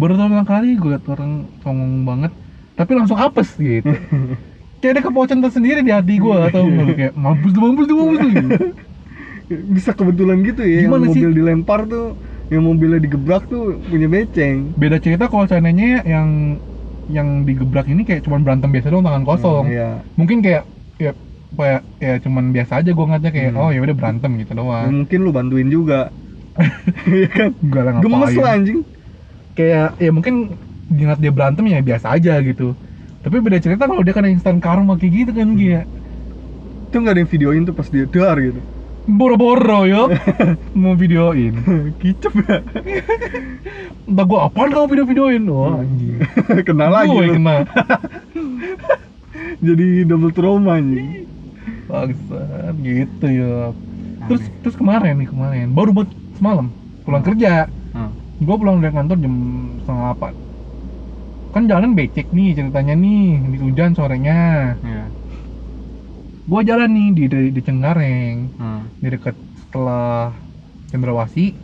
baru 0.00 0.12
pertama 0.18 0.42
kali 0.44 0.68
gue 0.80 0.90
liat 0.92 1.04
orang 1.08 1.32
songong 1.62 2.04
banget 2.08 2.32
tapi 2.78 2.92
langsung 2.98 3.18
apes 3.20 3.50
gitu 3.58 3.92
kayak 4.86 4.94
ada 4.94 5.02
kepuasan 5.02 5.42
tersendiri 5.42 5.82
di 5.82 5.90
hati 5.90 6.14
gue 6.16 6.36
atau 6.46 6.62
lu? 6.62 6.94
kayak 6.94 7.12
mampus 7.12 7.50
tuh 7.50 7.60
mampus 7.60 7.84
tuh 7.84 7.96
mampus 7.98 8.18
tuh 8.22 8.30
gitu. 8.30 8.48
Bisa 9.74 9.90
kebetulan 9.94 10.42
gitu 10.42 10.62
ya, 10.62 10.86
Gimana 10.86 11.06
yang 11.06 11.14
sih? 11.14 11.22
mobil 11.22 11.32
dilempar 11.34 11.80
tuh, 11.86 12.18
yang 12.46 12.62
mobilnya 12.62 12.98
digebrak 12.98 13.46
tuh 13.46 13.78
punya 13.82 14.06
beceng. 14.06 14.70
beda 14.74 14.98
cerita 14.98 15.26
kalau 15.26 15.46
seandainya 15.46 16.02
yang 16.02 16.58
yang 17.06 17.42
digebrak 17.42 17.86
ini 17.86 18.02
kayak 18.02 18.26
cuman 18.26 18.42
berantem 18.42 18.70
biasa 18.70 18.90
doang 18.90 19.06
tangan 19.06 19.22
kosong 19.22 19.64
Hmm, 19.66 19.74
Iya. 19.74 19.88
mungkin 20.18 20.38
kayak 20.42 20.62
ya 20.98 21.14
kayak 21.54 21.80
ya 22.02 22.14
cuman 22.18 22.44
biasa 22.50 22.72
aja 22.82 22.90
gue 22.90 23.04
ngeliatnya 23.06 23.30
kayak 23.30 23.50
Hmm. 23.54 23.60
oh 23.62 23.70
ya 23.70 23.78
udah 23.82 23.94
berantem 23.94 24.30
gitu 24.42 24.52
Ya, 24.52 24.58
doang 24.58 24.86
mungkin 24.90 25.18
lu 25.22 25.30
bantuin 25.30 25.68
juga. 25.70 26.10
Iya 27.06 27.28
kan? 27.30 27.50
Enggak 27.62 27.82
lah 27.86 27.92
Gemes 28.02 28.34
lah 28.34 28.52
anjing. 28.58 28.80
kayak 29.54 29.96
ya 30.02 30.10
mungkin 30.10 30.34
ngeliat 30.90 31.18
dia 31.18 31.32
berantem 31.32 31.64
ya 31.66 31.78
biasa 31.80 32.06
aja 32.14 32.38
gitu 32.42 32.74
tapi 33.26 33.42
beda 33.42 33.58
cerita 33.58 33.90
kalau 33.90 34.06
dia 34.06 34.14
kena 34.14 34.30
instan 34.30 34.62
karma 34.62 34.94
kayak 34.94 35.26
gitu 35.26 35.30
kan 35.34 35.58
kayak 35.58 35.82
Itu 36.86 37.02
nggak 37.02 37.10
ada 37.18 37.20
yang 37.26 37.30
videoin 37.34 37.62
tuh 37.66 37.74
pas 37.74 37.90
dia 37.90 38.06
dar 38.06 38.38
gitu. 38.38 38.62
boro-boro 39.06 39.82
yo. 39.86 40.02
Mau 40.78 40.94
videoin. 40.94 41.58
Kicep 41.98 42.30
ya. 42.46 42.62
entah 44.06 44.24
gua 44.26 44.46
apaan 44.46 44.70
kamu 44.70 44.86
video-videoin? 44.94 45.42
Wah 45.50 45.82
anjing. 45.82 46.22
Kena 46.70 46.86
lagi 46.86 47.18
yang 47.18 47.42
kena 47.42 47.66
Jadi 49.66 49.86
double 50.06 50.30
trauma 50.30 50.78
anjing. 50.78 51.26
bangsat 51.86 52.74
gitu 52.82 53.26
ya 53.30 53.70
terus 54.26 54.42
terus 54.62 54.74
kemarin 54.78 55.18
nih 55.18 55.26
kemarin. 55.34 55.74
Baru 55.74 55.90
buat 55.90 56.10
semalam. 56.38 56.70
Pulang 57.02 57.26
kerja. 57.26 57.66
Hmm. 57.90 58.14
gua 58.38 58.54
pulang 58.54 58.78
dari 58.78 58.94
kantor 58.94 59.18
jam 59.18 59.34
setengah 59.82 60.02
delapan 60.14 60.45
kan 61.56 61.64
jalan 61.64 61.96
becek 61.96 62.28
nih 62.28 62.52
ceritanya 62.52 62.92
nih 62.94 63.24
di 63.48 63.58
hujan 63.58 63.90
sorenya 63.90 64.76
Iya. 64.78 65.04
gua 66.44 66.60
jalan 66.60 66.92
nih 66.92 67.08
di 67.10 67.22
di, 67.26 67.40
di 67.50 67.60
Cengkareng 67.60 68.52
Hmm. 68.54 68.84
di 68.94 69.08
dekat 69.08 69.32
setelah 69.58 70.36
Cendrawasih 70.86 71.56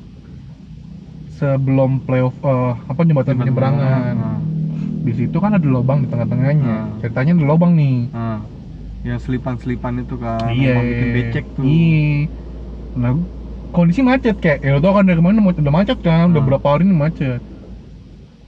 sebelum 1.30 2.00
playoff 2.00 2.32
eh, 2.40 2.72
apa 2.82 3.00
jembatan 3.02 3.36
penyeberangan 3.36 4.14
Hmm. 4.14 4.40
di 5.02 5.12
situ 5.12 5.36
kan 5.36 5.52
ada 5.52 5.66
lubang 5.66 6.00
di 6.00 6.08
tengah-tengahnya 6.08 6.64
Hmm. 6.78 6.96
ceritanya 6.98 7.32
ada 7.34 7.44
lubang 7.44 7.72
nih 7.74 8.08
Hmm. 8.08 8.40
Yang 9.02 9.26
selipan-selipan 9.26 9.98
itu 9.98 10.14
kan. 10.16 10.46
iya 10.48 10.78
bikin 10.78 11.08
becek 11.12 11.44
tuh. 11.52 11.62
iya 11.62 12.30
nah 12.94 13.12
kondisi 13.68 14.00
macet 14.00 14.36
kayak 14.36 14.62
ya 14.62 14.78
tau 14.78 14.94
kan 14.94 15.04
dari 15.04 15.18
kemarin 15.18 15.36
udah 15.38 15.52
udah 15.58 15.74
macet 15.74 15.98
kan 16.00 16.28
udah 16.28 16.38
Hmm. 16.38 16.48
berapa 16.48 16.66
hari 16.66 16.84
ini 16.86 16.96
macet 16.96 17.44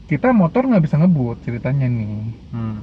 kita 0.05 0.31
motor 0.31 0.65
nggak 0.65 0.85
bisa 0.85 0.97
ngebut 0.97 1.41
ceritanya 1.41 1.87
nih 1.87 2.29
Hmm. 2.51 2.79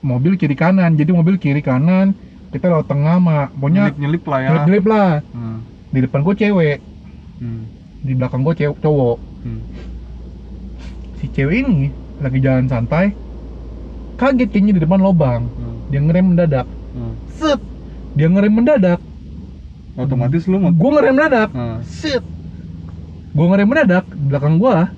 mobil 0.00 0.34
kiri 0.34 0.54
kanan 0.54 0.94
jadi 0.94 1.10
mobil 1.10 1.36
kiri 1.36 1.60
kanan 1.60 2.16
kita 2.50 2.68
lewat 2.68 2.86
tengah 2.86 3.16
mah 3.18 3.44
pokoknya 3.50 3.90
Nyelip-nyelip 3.90 4.24
lah 4.24 4.38
ya. 4.38 4.48
nyelip 4.60 4.84
lah 4.86 5.10
Hmm. 5.26 5.58
di 5.90 5.98
depan 6.00 6.20
gua 6.20 6.34
cewek 6.34 6.78
Hmm. 7.36 7.62
di 8.00 8.12
belakang 8.12 8.40
gua 8.40 8.54
cewek 8.54 8.76
cowok 8.78 9.18
Hmm. 9.42 9.60
si 11.14 11.28
cewek 11.28 11.56
ini 11.62 11.92
lagi 12.16 12.38
jalan 12.38 12.64
santai 12.64 13.12
kaget 14.14 14.48
kayaknya 14.48 14.72
di 14.72 14.82
depan 14.82 15.00
lubang 15.00 15.42
Hmm. 15.48 15.76
dia 15.88 16.00
ngerem 16.00 16.24
mendadak 16.26 16.66
Hmm. 16.92 17.12
set 17.30 17.60
dia 18.14 18.28
ngerem 18.28 18.52
mendadak 18.54 19.00
Otomatis 19.94 20.42
lu 20.44 20.58
mau. 20.58 20.70
gua 20.70 20.90
ngerem 20.96 21.12
mendadak 21.12 21.48
Hmm. 21.50 21.78
set 21.82 22.24
gua 23.30 23.46
ngerem 23.48 23.68
mendadak 23.68 24.04
di 24.06 24.24
belakang 24.24 24.56
gua 24.56 24.88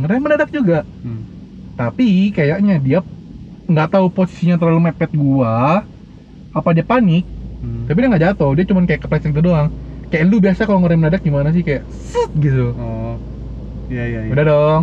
ngerem 0.00 0.20
mendadak 0.20 0.50
juga 0.50 0.78
Hmm. 1.00 1.22
tapi 1.74 2.30
kayaknya 2.30 2.76
dia 2.76 2.98
nggak 3.64 3.88
tahu 3.90 4.06
posisinya 4.10 4.56
terlalu 4.56 4.90
mepet 4.90 5.10
gua 5.12 5.84
apa 6.50 6.68
dia 6.72 6.82
panik 6.82 7.22
Hmm. 7.60 7.84
tapi 7.84 7.96
dia 7.98 8.08
nggak 8.08 8.24
jatuh 8.26 8.50
dia 8.52 8.64
cuman 8.64 8.84
kayak 8.84 9.00
kepleset 9.04 9.30
gitu 9.30 9.44
doang 9.44 9.68
kayak 10.08 10.24
lu 10.26 10.40
biasa 10.40 10.64
kalau 10.64 10.80
ngerem 10.80 10.98
mendadak 10.98 11.20
gimana 11.20 11.50
sih 11.50 11.60
kayak 11.60 11.84
set 12.02 12.30
gitu 12.34 12.72
Oh. 12.74 13.14
Iya 13.86 14.04
iya 14.06 14.20
iya. 14.22 14.30
udah 14.30 14.44
dong 14.44 14.82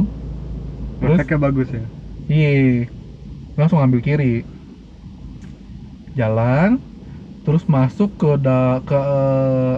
terus 0.97 1.17
Refleksnya 1.17 1.39
bagus 1.39 1.67
ya. 1.69 1.83
Iya, 2.27 2.51
langsung 3.55 3.79
ambil 3.79 4.01
kiri. 4.01 4.43
Jalan, 6.11 6.81
terus 7.45 7.63
masuk 7.63 8.09
ke 8.17 8.35
da 8.35 8.81
ke 8.81 8.97
eh, 8.97 9.75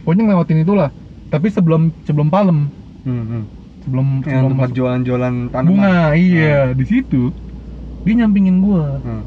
pokoknya 0.00 0.22
ngelewatin 0.24 0.62
itulah. 0.62 0.90
Tapi 1.28 1.50
sebelum 1.50 1.90
sebelum 2.06 2.30
Palem, 2.30 2.70
Hmm. 3.02 3.24
hmm. 3.26 3.42
Sebelum 3.84 4.06
Yang 4.18 4.24
sebelum 4.26 4.50
tempat 4.50 4.70
jualan-jualan 4.72 5.34
tanaman. 5.48 5.68
bunga, 5.70 5.98
iya 6.14 6.72
di 6.72 6.84
situ. 6.84 7.30
Dia 8.02 8.14
nyampingin 8.18 8.58
gua. 8.58 8.98
Hmm. 8.98 9.22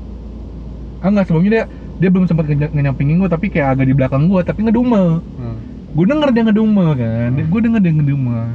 Ah 1.00 1.08
enggak, 1.08 1.26
sebelumnya 1.26 1.52
dia 1.52 1.64
dia 1.98 2.10
belum 2.10 2.26
sempat 2.26 2.46
nge- 2.46 2.74
nyampingin 2.74 3.18
gua 3.18 3.30
tapi 3.30 3.48
kayak 3.48 3.74
agak 3.74 3.86
di 3.86 3.96
belakang 3.96 4.26
gua 4.26 4.42
tapi 4.42 4.62
ngedumel. 4.62 5.22
Hmm. 5.34 5.58
Gue 5.88 6.06
denger 6.06 6.30
dia 6.30 6.44
ngedumel 6.44 6.90
kan, 6.94 7.30
gue 7.34 7.60
denger 7.60 7.80
dia 7.80 7.90
ngedumel. 7.92 8.46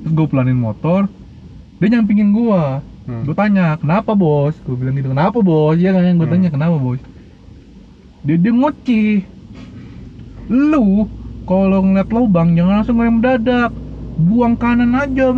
Terus 0.00 0.12
gue 0.14 0.26
pelanin 0.26 0.56
motor, 0.56 1.10
dia 1.76 1.88
nyampingin 1.90 2.30
gua. 2.30 2.80
Hmm. 3.04 3.20
gue 3.20 3.36
tanya 3.36 3.76
kenapa 3.76 4.16
bos 4.16 4.56
gue 4.56 4.72
bilang 4.72 4.96
gitu 4.96 5.12
kenapa 5.12 5.36
bos 5.36 5.76
ya 5.76 5.92
kan 5.92 6.08
gue 6.08 6.24
Hmm. 6.24 6.32
tanya 6.32 6.48
kenapa 6.48 6.80
bos 6.80 6.96
dia 8.24 8.40
dia 8.40 8.48
ngoceh 8.48 9.20
lu 10.48 11.04
kalau 11.44 11.84
ngeliat 11.84 12.08
lubang 12.08 12.56
jangan 12.56 12.80
langsung 12.80 12.96
ngerem 12.96 13.14
mendadak 13.14 13.72
buang 14.14 14.54
kanan 14.54 14.94
aja 14.94 15.34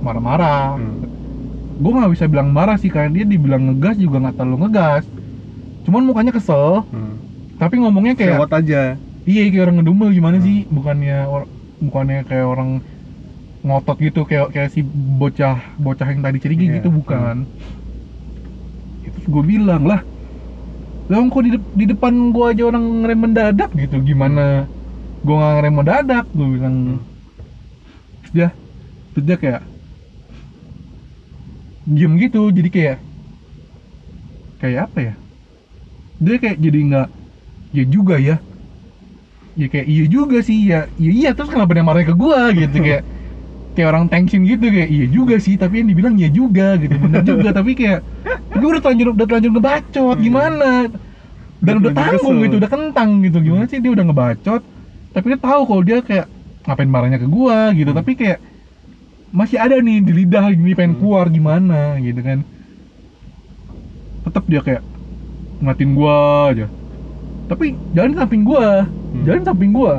marah-marah 0.00 0.78
Hmm. 0.78 1.02
gue 1.76 1.90
nggak 1.92 2.12
bisa 2.14 2.24
bilang 2.24 2.48
marah 2.50 2.78
sih 2.78 2.88
karena 2.88 3.10
dia 3.12 3.24
dibilang 3.26 3.68
ngegas 3.68 3.96
juga 3.96 4.22
nggak 4.22 4.36
terlalu 4.36 4.56
ngegas 4.64 5.04
cuman 5.82 6.02
mukanya 6.04 6.32
kesel 6.32 6.86
Hmm. 6.88 7.18
tapi 7.58 7.78
ngomongnya 7.78 8.14
kayak 8.14 8.38
Sewot 8.38 8.52
aja. 8.52 8.82
iya 9.24 9.42
kayak 9.44 9.64
orang 9.64 9.76
ngedumel 9.80 10.08
gimana 10.10 10.36
Hmm. 10.38 10.46
sih 10.46 10.56
bukannya 10.66 11.18
or- 11.26 11.50
bukannya 11.78 12.24
kayak 12.24 12.46
orang 12.46 12.70
ngotot 13.60 13.98
gitu 13.98 14.22
kayak 14.22 14.54
kayak 14.54 14.70
si 14.70 14.80
bocah 15.18 15.58
bocah 15.76 16.06
yang 16.06 16.22
tadi 16.22 16.38
cerita 16.38 16.62
Iya. 16.62 16.74
gitu 16.78 16.88
bukan 16.88 17.50
itu 19.02 19.18
gue 19.26 19.42
bilang 19.44 19.82
lah 19.82 20.00
lah 21.06 21.18
kok 21.22 21.42
di, 21.42 21.50
dep- 21.54 21.72
di 21.72 21.84
depan 21.86 22.34
gua 22.34 22.50
aja 22.50 22.66
orang 22.66 23.02
ngerem 23.02 23.18
mendadak 23.20 23.70
gitu 23.72 24.02
gimana 24.02 24.66
gua 25.22 25.34
nggak 25.38 25.52
ngerem 25.56 25.74
mendadak 25.74 26.24
gue 26.30 26.46
bilang 26.50 26.76
terus 26.98 27.15
dia 28.36 28.48
terus 29.12 29.24
dia 29.28 29.36
kayak 29.42 29.62
diem 31.94 32.12
gitu 32.22 32.40
jadi 32.56 32.68
kayak 32.74 32.96
kayak 34.60 34.80
apa 34.92 34.98
ya? 35.06 35.14
Dia 36.24 36.36
kayak 36.42 36.58
jadi 36.64 36.78
nggak 36.88 37.08
ya 37.76 37.84
juga 37.94 38.16
ya. 38.28 38.36
Ya 39.56 39.66
kayak 39.72 39.86
iya 39.88 40.04
juga 40.04 40.36
sih 40.44 40.68
ya 40.68 40.84
iya 41.00 41.10
iya 41.16 41.28
terus 41.32 41.48
kenapa 41.48 41.72
dia 41.72 41.80
marah 41.88 42.04
ke 42.04 42.12
gua 42.12 42.52
gitu 42.52 42.76
kayak 42.84 43.02
kayak 43.74 43.88
orang 43.92 44.06
tension 44.12 44.42
gitu 44.44 44.66
kayak 44.74 44.90
iya 44.92 45.06
juga 45.16 45.34
sih 45.40 45.54
tapi 45.62 45.74
yang 45.84 45.88
dibilang 45.92 46.14
iya 46.20 46.28
juga 46.30 46.76
gitu 46.82 46.96
bener 47.00 47.22
juga 47.24 47.48
tapi 47.56 47.72
kayak 47.78 48.00
gue 48.58 48.68
udah 48.72 48.82
terlanjur 48.84 49.08
udah 49.16 49.26
terlanjur 49.28 49.52
ngebacot 49.56 50.16
gimana? 50.20 50.66
Dan 51.62 51.74
Udah 51.80 51.80
udah 51.82 51.92
tanggung 51.96 52.36
gitu 52.44 52.54
udah 52.60 52.70
kentang 52.70 53.10
gitu 53.26 53.38
gimana 53.44 53.64
sih 53.70 53.78
dia 53.82 53.92
udah 53.96 54.04
ngebacot? 54.08 54.62
Tapi 55.14 55.26
dia 55.32 55.40
tahu 55.40 55.62
kalau 55.68 55.82
dia 55.86 55.98
kayak 56.04 56.26
ngapain 56.66 56.90
marahnya 56.90 57.22
ke 57.22 57.28
gua 57.30 57.70
gitu. 57.72 57.94
Tapi 57.94 58.12
kayak 58.18 58.38
masih 59.30 59.58
ada 59.58 59.78
nih 59.78 60.02
di 60.02 60.12
lidah 60.22 60.50
gini 60.50 60.74
pengen 60.74 60.98
keluar 60.98 61.30
gimana 61.30 61.96
gitu 62.02 62.20
kan. 62.20 62.42
Tetap 64.26 64.44
dia 64.50 64.60
kayak 64.60 64.82
ngatin 65.62 65.90
gua 65.94 66.16
aja. 66.50 66.66
Tapi 67.46 67.78
jangan 67.94 68.26
samping 68.26 68.42
gua 68.42 68.90
jangan 69.22 69.40
di 69.40 69.46
samping 69.46 69.72
gua. 69.72 69.94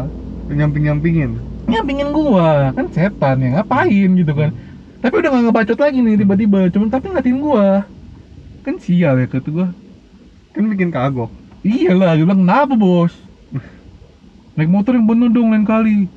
Nyamping-nyampingin 0.48 1.32
nyampingin 1.68 2.16
gua 2.16 2.72
kan 2.72 2.88
setan 2.96 3.44
ya 3.44 3.60
ngapain 3.60 4.10
gitu 4.16 4.32
kan. 4.32 4.52
Tapi 4.98 5.14
udah 5.20 5.30
gak 5.30 5.44
ngebacot 5.46 5.80
lagi 5.80 6.00
nih 6.02 6.16
tiba-tiba 6.20 6.60
cuman 6.72 6.88
tapi 6.90 7.06
ngatin 7.12 7.38
gua. 7.44 7.84
Kan 8.64 8.76
sial 8.80 9.20
ya 9.20 9.28
kata 9.28 9.50
gua. 9.52 9.68
Kan 10.56 10.64
bikin 10.72 10.90
kagok. 10.90 11.32
Iyalah 11.68 12.16
dia 12.16 12.24
bilang 12.24 12.48
kenapa 12.48 12.74
bos? 12.80 13.14
Naik 14.56 14.72
motor 14.72 14.96
yang 14.96 15.06
bener 15.06 15.30
dong 15.30 15.52
lain 15.52 15.68
kali 15.68 16.08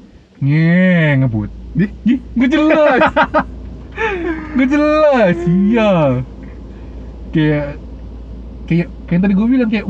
nge 0.40 1.20
ngebut. 1.20 1.50
Ih, 1.78 2.20
gak 2.34 2.50
jelas. 2.50 3.00
Gak 4.56 4.68
jelas 4.72 5.34
sial 5.44 6.24
kayak 7.30 7.78
kayak 8.66 8.88
kayak 9.06 9.20
tadi 9.22 9.34
gue 9.38 9.46
bilang 9.46 9.70
kayak 9.70 9.86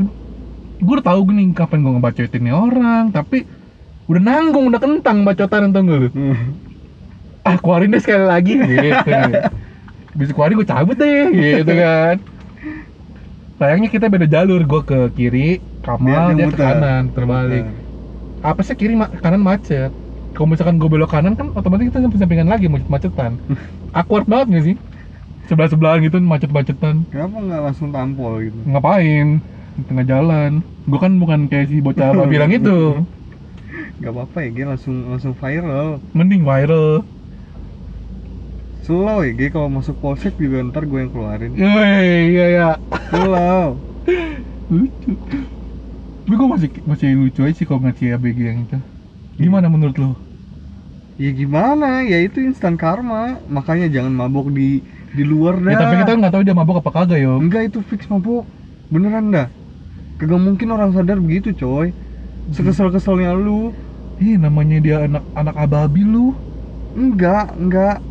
gue 0.81 0.93
udah 0.93 1.05
tahu 1.05 1.21
gini 1.29 1.53
kapan 1.57 1.81
gue 1.81 1.93
ngebacotin 1.97 2.41
nih 2.45 2.53
orang 2.53 3.09
tapi 3.09 3.45
udah 4.05 4.21
nanggung 4.21 4.69
udah 4.69 4.81
kentang 4.81 5.25
bacotan 5.25 5.73
tau 5.73 5.81
gak 5.81 5.97
lu? 6.05 6.09
Ah 7.41 7.57
keluarin 7.57 7.93
deh 7.93 8.01
sekali 8.01 8.25
lagi. 8.25 8.53
Gitu 8.61 9.09
bisa 10.11 10.31
keluarin 10.35 10.59
gue 10.59 10.67
cabut 10.67 10.97
deh 10.97 11.29
gitu 11.33 11.71
kan. 11.73 12.15
Sayangnya 13.57 13.89
kita 13.93 14.05
beda 14.09 14.27
jalur 14.29 14.61
gue 14.65 14.81
ke 14.85 14.99
kiri 15.13 15.61
Kamal 15.81 16.37
dia, 16.37 16.45
Dia 16.45 16.53
ke 16.53 16.57
kanan 16.61 17.09
terbalik. 17.09 17.65
Apa 18.45 18.61
sih 18.61 18.77
kiri 18.77 18.97
kanan 19.21 19.41
macet 19.41 19.93
kalau 20.31 20.47
misalkan 20.47 20.79
gue 20.79 20.87
belok 20.87 21.11
kanan 21.11 21.35
kan 21.35 21.51
otomatis 21.51 21.91
kita 21.91 21.99
samping-sampingan 22.03 22.47
lagi 22.47 22.71
macet 22.71 22.87
macetan. 22.87 23.35
Awkward 23.97 24.25
banget 24.27 24.47
gak 24.55 24.65
sih? 24.71 24.75
Sebelah 25.51 25.67
sebelahan 25.67 25.99
gitu 26.05 26.17
macet-macetan. 26.23 27.03
Kenapa 27.11 27.37
nggak 27.43 27.61
langsung 27.67 27.89
tampol 27.91 28.39
gitu? 28.47 28.55
Ngapain? 28.71 29.43
Di 29.75 29.83
tengah 29.83 30.05
jalan. 30.07 30.63
Gue 30.87 30.99
kan 31.01 31.11
bukan 31.19 31.51
kayak 31.51 31.67
si 31.67 31.83
bocah 31.83 32.15
apa 32.15 32.23
bilang 32.33 32.51
itu. 32.55 33.03
Nggak 33.99 34.11
apa-apa 34.15 34.37
ya 34.47 34.49
Ge 34.55 34.63
langsung 34.63 34.95
langsung 35.11 35.33
viral. 35.35 35.99
Mending 36.15 36.47
viral. 36.47 37.03
Slow 38.87 39.27
ya 39.27 39.31
Ge 39.35 39.47
kalau 39.51 39.67
masuk 39.67 39.99
polsek 39.99 40.39
juga 40.39 40.63
ntar 40.71 40.87
gue 40.87 40.99
yang 41.03 41.11
keluarin. 41.11 41.51
Yoi, 41.51 42.31
iya 42.31 42.45
ya 42.47 42.69
slow. 43.11 43.75
Lucu. 44.71 45.11
Tapi 46.23 46.35
gue 46.39 46.47
masih 46.47 46.69
masih 46.87 47.07
lucu 47.19 47.43
aja 47.43 47.51
sih 47.51 47.67
kalau 47.67 47.83
ngeliat 47.83 47.97
si 47.99 48.07
ABG 48.07 48.39
yang 48.39 48.63
itu 48.63 48.79
gimana 49.41 49.67
menurut 49.67 49.97
lo 49.97 50.11
ya 51.21 51.31
gimana? 51.37 52.01
Ya 52.01 52.17
itu 52.25 52.41
instan 52.41 52.73
karma. 52.81 53.37
Makanya 53.45 53.85
jangan 53.93 54.13
mabok 54.13 54.49
di 54.49 54.81
di 55.11 55.23
luar 55.27 55.59
dah 55.59 55.75
ya 55.75 55.77
tapi 55.77 55.95
kita 56.01 56.11
nggak 56.17 56.33
tahu 56.33 56.43
dia 56.47 56.55
mabok 56.55 56.79
apa 56.79 56.91
kagak 56.95 57.19
yo 57.19 57.37
enggak 57.37 57.69
itu 57.69 57.79
fix 57.85 58.09
mabok. 58.09 58.49
Beneran 58.89 59.29
dah. 59.29 59.47
Kagak 60.17 60.41
mungkin 60.41 60.67
orang 60.73 60.91
sadar 60.97 61.21
begitu 61.21 61.53
coy. 61.53 61.93
Sekesel-keselnya 62.51 63.37
lu. 63.37 63.69
Ih, 64.21 64.37
namanya 64.37 64.77
dia 64.81 64.97
anak 65.05 65.23
anak 65.37 65.55
ababi 65.57 66.01
lu. 66.01 66.33
Enggak 66.97 67.53
enggak. 67.55 68.01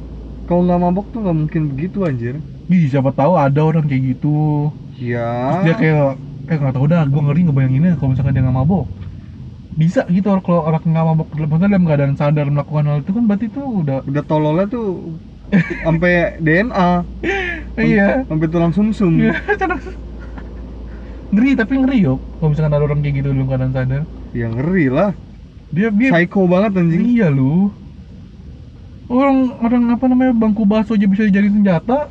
Kalau 0.47 0.67
nggak 0.67 0.81
mabok 0.83 1.07
tuh 1.11 1.21
nggak 1.23 1.37
mungkin 1.37 1.63
begitu 1.75 1.99
anjir. 2.07 2.35
Ih, 2.71 2.87
siapa 2.87 3.11
tahu 3.11 3.35
ada 3.35 3.61
orang 3.63 3.87
kayak 3.87 4.17
gitu. 4.17 4.71
Ya. 4.99 5.59
Terus 5.63 5.67
dia 5.67 5.75
kayak 5.79 6.07
eh 6.51 6.57
nggak 6.59 6.75
tahu 6.75 6.87
dah. 6.91 7.03
Gue 7.07 7.21
ngeri 7.27 7.41
ngebayanginnya 7.47 7.93
kalau 7.99 8.15
misalkan 8.15 8.35
dia 8.35 8.43
nggak 8.47 8.59
mabok 8.59 9.00
bisa 9.81 10.05
gitu 10.13 10.29
orang 10.29 10.45
kalau 10.45 10.61
orang 10.69 10.83
nggak 10.85 11.05
mabok 11.09 11.29
maksudnya 11.33 11.73
dalam 11.73 11.85
keadaan 11.89 12.15
sadar 12.21 12.47
melakukan 12.53 12.85
hal 12.85 12.99
itu 13.01 13.11
kan 13.17 13.25
berarti 13.25 13.47
itu 13.49 13.63
udah 13.65 13.99
udah 14.13 14.23
tololnya 14.29 14.67
tuh 14.69 15.17
sampai 15.81 16.37
DNA 16.37 16.91
iya. 17.81 18.23
sampai 18.29 18.47
tulang 18.47 18.71
sumsum. 18.77 19.19
Iya, 19.19 19.35
ngeri 21.35 21.51
tapi 21.59 21.75
ngeri 21.81 21.99
yo. 22.07 22.15
Kalau 22.39 22.55
misalkan 22.55 22.75
ada 22.77 22.85
orang 22.85 23.01
kayak 23.03 23.15
gitu 23.19 23.29
dalam 23.35 23.49
keadaan 23.49 23.73
sadar. 23.75 24.03
Ya 24.31 24.47
ngeri 24.47 24.87
lah. 24.93 25.11
Dia 25.75 25.89
dia 25.91 26.11
psycho 26.15 26.47
banget 26.47 26.79
anjing. 26.79 27.03
Iya 27.19 27.35
lu. 27.35 27.73
Orang 29.11 29.59
orang 29.59 29.83
apa 29.91 30.05
namanya 30.07 30.33
bangku 30.39 30.63
bakso 30.63 30.95
aja 30.95 31.07
bisa 31.11 31.27
dijadiin 31.27 31.63
senjata? 31.63 32.07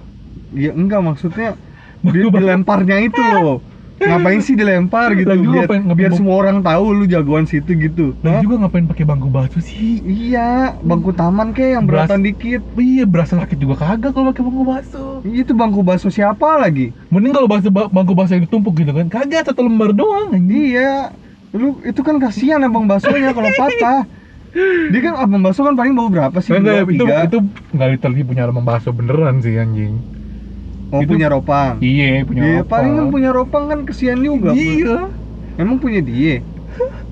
Ya 0.51 0.75
enggak 0.75 0.99
maksudnya 0.99 1.55
dia 2.03 2.23
dilemparnya 2.27 2.97
itu 3.07 3.19
loh 3.19 3.63
ngapain 3.99 4.39
sih 4.39 4.55
dilempar 4.55 5.11
gitu? 5.11 5.27
Lagi 5.27 5.43
juga 5.43 5.51
biar, 5.51 5.63
ngapain- 5.67 5.83
ngapain 5.83 5.99
biar 5.99 6.11
semua 6.15 6.35
orang 6.39 6.57
tahu 6.63 6.85
lu 6.95 7.05
jagoan 7.05 7.43
situ 7.43 7.75
gitu. 7.75 8.15
Lagi 8.23 8.35
Hah? 8.39 8.43
juga 8.43 8.55
ngapain 8.63 8.85
pakai 8.87 9.03
bangku 9.03 9.27
bakso 9.27 9.59
sih? 9.59 9.99
Iya 10.01 10.79
bangku 10.79 11.11
taman 11.11 11.51
kayak 11.51 11.71
yang 11.79 11.85
Beras- 11.85 12.07
beratan 12.07 12.23
dikit. 12.23 12.61
Iya 12.73 13.03
berasa 13.03 13.35
sakit 13.35 13.57
juga 13.59 13.75
kagak 13.75 14.15
kalau 14.15 14.31
pakai 14.31 14.43
bangku 14.47 14.63
bakso 14.63 15.03
itu 15.27 15.51
bangku 15.51 15.81
bakso 15.83 16.07
siapa 16.07 16.57
lagi? 16.57 16.95
Mending 17.11 17.35
kalau 17.35 17.47
bakso 17.51 17.67
bangku 17.69 18.13
bakso 18.15 18.39
yang 18.39 18.47
ditumpuk 18.47 18.79
gitu 18.79 18.95
kan 18.95 19.11
kagak 19.11 19.43
satu 19.43 19.67
lembar 19.67 19.91
doang 19.91 20.31
iya. 20.47 21.11
Lu 21.51 21.81
itu 21.81 21.99
kan 22.05 22.21
kasihan 22.21 22.61
abang 22.61 22.85
baksonya 22.87 23.35
kalau 23.35 23.51
patah. 23.51 24.05
Dia 24.89 24.99
kan 25.05 25.13
abang 25.17 25.41
bakso 25.45 25.61
kan 25.61 25.77
paling 25.77 25.93
bawa 25.93 26.09
berapa 26.09 26.37
sih? 26.41 26.53
Enggak, 26.55 26.89
itu 26.89 27.05
itu 27.05 27.37
nggak 27.73 27.87
literally 27.93 28.23
punya 28.25 28.49
lembar 28.49 28.77
bakso 28.77 28.93
beneran 28.93 29.41
sih 29.41 29.57
anjing 29.57 30.01
oh 30.89 30.99
itu- 31.01 31.11
punya 31.15 31.27
ropang. 31.29 31.73
Iya 31.81 32.25
punya 32.25 32.41
Iya, 32.43 32.57
apa 32.61 32.69
paling 32.69 32.93
kan 32.97 33.05
punya 33.13 33.29
ropang 33.29 33.63
kan 33.69 33.79
kesian 33.85 34.19
juga. 34.21 34.51
Iya. 34.53 35.13
Emang 35.59 35.77
punya 35.77 36.01
dia? 36.01 36.41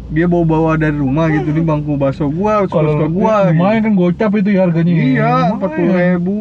Dia 0.07 0.23
bawa-bawa 0.23 0.79
dari 0.79 0.95
rumah 0.95 1.27
gitu 1.27 1.51
nih 1.51 1.65
bangku 1.67 1.99
bakso 1.99 2.31
gua 2.31 2.63
kalau 2.71 2.95
suka 2.95 3.07
gua 3.11 3.51
ya, 3.51 3.51
lumayan 3.51 3.81
kan 3.83 3.93
gocap 3.99 4.31
itu 4.39 4.49
ya 4.55 4.59
harganya 4.63 4.93
iya 4.95 5.31
empat 5.51 5.69
puluh 5.75 5.93
ribu. 5.93 6.37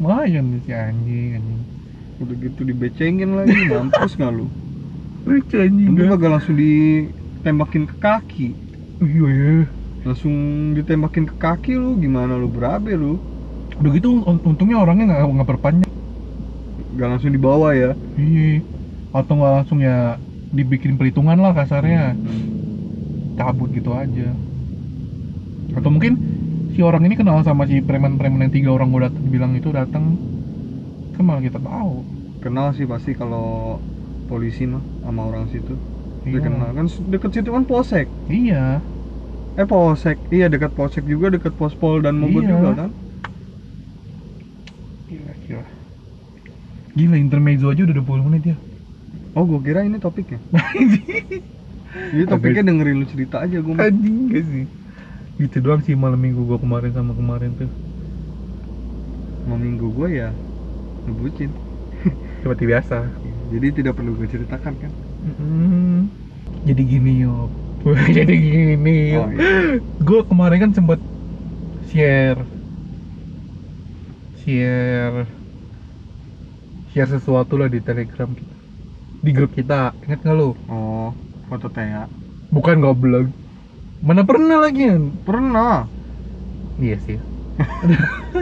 Lumayan 0.00 0.44
nih 0.56 0.60
si 0.64 0.72
anjing 0.72 1.28
anjing. 1.36 1.60
Udah 2.16 2.34
gitu 2.40 2.60
dibecengin 2.64 3.30
lagi 3.36 3.52
mampus 3.68 4.16
nggak 4.16 4.32
lu? 4.32 4.48
Lucu 5.28 5.56
anjing 5.60 5.92
lu 5.92 6.02
kagak 6.08 6.30
langsung 6.40 6.56
ditembakin 6.56 7.84
ke 7.84 7.96
kaki. 8.00 8.48
Iya 9.04 9.26
iya 9.28 9.56
langsung 10.06 10.32
ditembakin 10.72 11.26
ke 11.28 11.34
kaki 11.36 11.76
lu 11.76 12.00
gimana 12.00 12.38
lu 12.40 12.48
berabe 12.48 12.96
lu? 12.96 13.20
Udah 13.76 13.90
gitu 13.92 14.24
un- 14.24 14.40
untungnya 14.40 14.80
orangnya 14.80 15.12
nggak 15.12 15.20
nggak 15.36 15.48
perpanjang 15.52 15.92
gak 16.96 17.08
langsung 17.08 17.30
dibawa 17.30 17.76
ya. 17.76 17.92
Iya. 18.16 18.64
Atau 19.12 19.36
nggak 19.36 19.52
langsung 19.54 19.78
ya 19.80 20.16
dibikin 20.50 20.96
perhitungan 20.96 21.36
lah 21.36 21.52
kasarnya. 21.52 22.16
Cabut 23.36 23.68
gitu 23.70 23.92
aja. 23.92 24.32
Atau 25.76 25.92
mungkin 25.92 26.16
si 26.72 26.80
orang 26.80 27.04
ini 27.04 27.16
kenal 27.16 27.40
sama 27.40 27.64
si 27.64 27.80
preman-preman 27.80 28.48
yang 28.48 28.52
tiga 28.52 28.70
orang 28.72 28.88
gue 28.90 29.00
datang 29.08 29.24
bilang 29.28 29.52
itu 29.52 29.68
datang 29.70 30.16
malah 31.16 31.40
kita 31.40 31.56
tahu. 31.56 32.04
Kenal 32.44 32.76
sih 32.76 32.84
pasti 32.84 33.16
kalau 33.16 33.80
polisi 34.28 34.68
mah 34.68 34.84
sama 35.00 35.22
orang 35.26 35.48
situ. 35.48 35.72
Dia 36.24 36.36
Iya. 36.36 36.44
kenal. 36.44 36.68
Kan 36.72 36.86
deket 37.08 37.30
situ 37.32 37.48
kan 37.52 37.64
polsek 37.64 38.06
iya. 38.28 38.80
Eh 39.56 39.64
polsek 39.64 40.20
iya 40.28 40.52
dekat 40.52 40.76
polsek 40.76 41.08
juga 41.08 41.32
dekat 41.32 41.56
pospol 41.56 42.04
dan 42.04 42.20
mogot 42.20 42.44
Iya. 42.44 42.52
juga 42.52 42.70
kan 42.76 42.90
gila 45.06 45.32
gila 45.46 45.64
gila 46.96 47.16
intermezzo 47.20 47.68
aja 47.68 47.84
udah 47.84 47.96
20 48.00 48.26
menit 48.32 48.42
ya. 48.50 48.56
Oh 49.36 49.44
gua 49.44 49.60
kira 49.60 49.84
ini 49.84 50.00
topiknya. 50.00 50.40
Jadi 52.12 52.24
topiknya 52.24 52.72
dengerin 52.72 53.04
lu 53.04 53.06
cerita 53.12 53.44
aja 53.44 53.60
gua 53.60 53.76
mah. 53.76 53.84
anjing 53.84 54.32
gak 54.32 54.44
sih? 54.48 54.64
Gitu 55.36 55.56
doang 55.60 55.84
sih 55.84 55.92
malam 55.92 56.16
minggu 56.16 56.40
gua 56.48 56.56
kemarin 56.56 56.96
sama 56.96 57.12
kemarin 57.12 57.52
tuh. 57.60 57.68
Mau 59.44 59.60
minggu 59.60 59.92
gua 59.92 60.08
ya 60.08 60.28
ngebucin. 61.04 61.52
Seperti 62.40 62.64
biasa. 62.64 63.04
Jadi 63.52 63.66
tidak 63.76 63.92
perlu 64.00 64.16
gue 64.18 64.26
ceritakan 64.26 64.74
kan? 64.74 64.92
Mm, 65.38 66.10
jadi 66.66 66.82
gini 66.82 67.22
yo 67.22 67.46
jadi 68.16 68.34
gini 68.34 69.14
yo 69.14 69.22
oh 69.22 69.30
iya. 69.30 69.78
Gue 70.02 70.20
kemarin 70.26 70.58
kan 70.66 70.70
sempet 70.74 70.98
share. 71.94 72.42
Share 74.42 75.45
share 76.96 77.12
sesuatu 77.12 77.60
lah 77.60 77.68
di 77.68 77.84
telegram 77.84 78.32
kita. 78.32 78.56
Di 79.20 79.30
grup 79.36 79.52
kita 79.52 79.92
inget 80.08 80.24
nggak 80.24 80.32
lo 80.32 80.56
oh 80.72 81.12
foto 81.52 81.68
Tea 81.68 82.08
bukan 82.48 82.80
goblok. 82.80 83.28
Mana 84.00 84.24
pernah 84.24 84.64
lagi 84.64 84.88
pernah. 85.20 85.84
Iya 86.80 86.96
sih. 87.04 87.20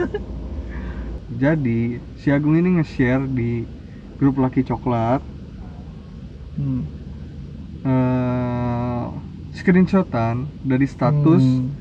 Jadi 1.43 1.99
si 2.15 2.31
Agung 2.31 2.55
ini 2.55 2.79
nge-share 2.79 3.27
di 3.27 3.67
grup 4.15 4.39
laki 4.39 4.63
coklat. 4.63 5.19
Hmm. 6.55 6.87
eh 7.83 9.03
screenshotan 9.51 10.47
dari 10.63 10.87
status 10.87 11.43
Hmm. 11.43 11.75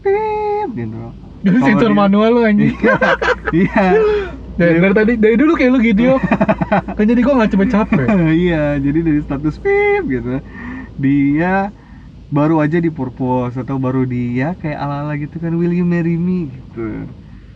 pip 0.00 0.68
gitu. 0.72 1.12
Sensor 1.44 1.92
manual 1.92 2.32
lu 2.32 2.40
anjing. 2.48 2.72
iya 3.52 4.00
Dari, 4.58 4.76
dari 4.76 4.92
tadi 4.92 5.12
dari 5.14 5.36
dulu 5.36 5.52
kayak 5.54 5.70
lu 5.70 5.78
gitu 5.80 6.00
yo. 6.04 6.16
kan 6.96 7.04
jadi 7.04 7.20
gua 7.20 7.34
nggak 7.36 7.50
cepet 7.54 7.68
capek. 7.70 8.06
iya 8.36 8.76
jadi 8.76 8.98
dari 9.00 9.20
status 9.22 9.56
pip 9.56 10.02
gitu 10.04 10.42
dia 10.96 11.70
baru 12.28 12.58
aja 12.58 12.76
di 12.76 12.90
purpose 12.90 13.54
atau 13.54 13.76
baru 13.76 14.02
dia 14.02 14.52
kayak 14.54 14.76
ala 14.76 15.00
ala 15.00 15.14
gitu 15.14 15.38
kan 15.38 15.54
will 15.54 15.70
you 15.70 15.82
marry 15.82 16.14
me 16.14 16.50
gitu 16.50 17.06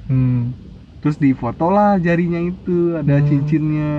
Hmm. 0.02 0.52
terus 0.98 1.16
di 1.16 1.30
foto 1.32 1.68
lah 1.68 1.96
jarinya 1.96 2.38
itu 2.38 2.94
ada 2.94 3.16
Hmm. 3.16 3.24
cincinnya 3.24 3.92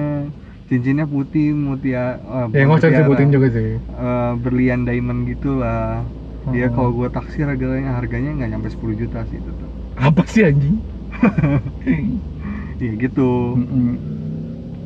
cincinnya 0.66 1.06
putih 1.06 1.52
mutia 1.52 2.18
eh, 2.18 2.46
Ya 2.52 2.64
nggak 2.64 2.80
usah 2.80 2.90
disebutin 2.90 3.30
juga 3.30 3.48
sih. 3.50 3.76
eh, 3.76 4.32
berlian 4.38 4.84
diamond 4.84 5.26
gitulah 5.26 6.02
dia 6.50 6.68
Oh. 6.68 6.72
kalau 6.72 6.90
gua 6.94 7.08
taksir 7.10 7.46
harganya 7.46 7.94
harganya 7.94 8.32
nggak 8.34 8.50
nyampe 8.50 8.68
10 8.70 8.96
juta 8.98 9.24
sih 9.26 9.38
itu 9.38 9.52
tuh 9.54 9.70
Apa 9.96 10.24
sih 10.26 10.42
anjing? 10.42 10.80
iya 12.82 12.92
gitu 13.04 13.22
Mm-mm. 13.56 13.98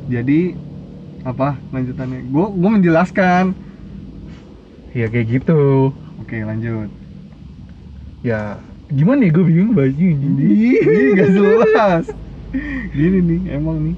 jadi 0.07 0.55
apa 1.27 1.59
lanjutannya 1.73 2.19
gua 2.33 2.45
gua 2.55 2.69
menjelaskan 2.79 3.45
Ya 4.95 5.05
kayak 5.11 5.27
gitu. 5.31 5.53
oke 6.21 6.35
lanjut 6.45 6.89
Ya 8.25 8.59
gimana 8.91 9.27
ya 9.27 9.31
gue 9.35 9.45
bingung 9.45 9.73
baju 9.77 10.03
ini. 10.15 10.49
Gak 11.17 11.29
jelas 11.35 12.05
gini 12.95 13.19
nih 13.29 13.41
emang 13.57 13.77
nih 13.85 13.95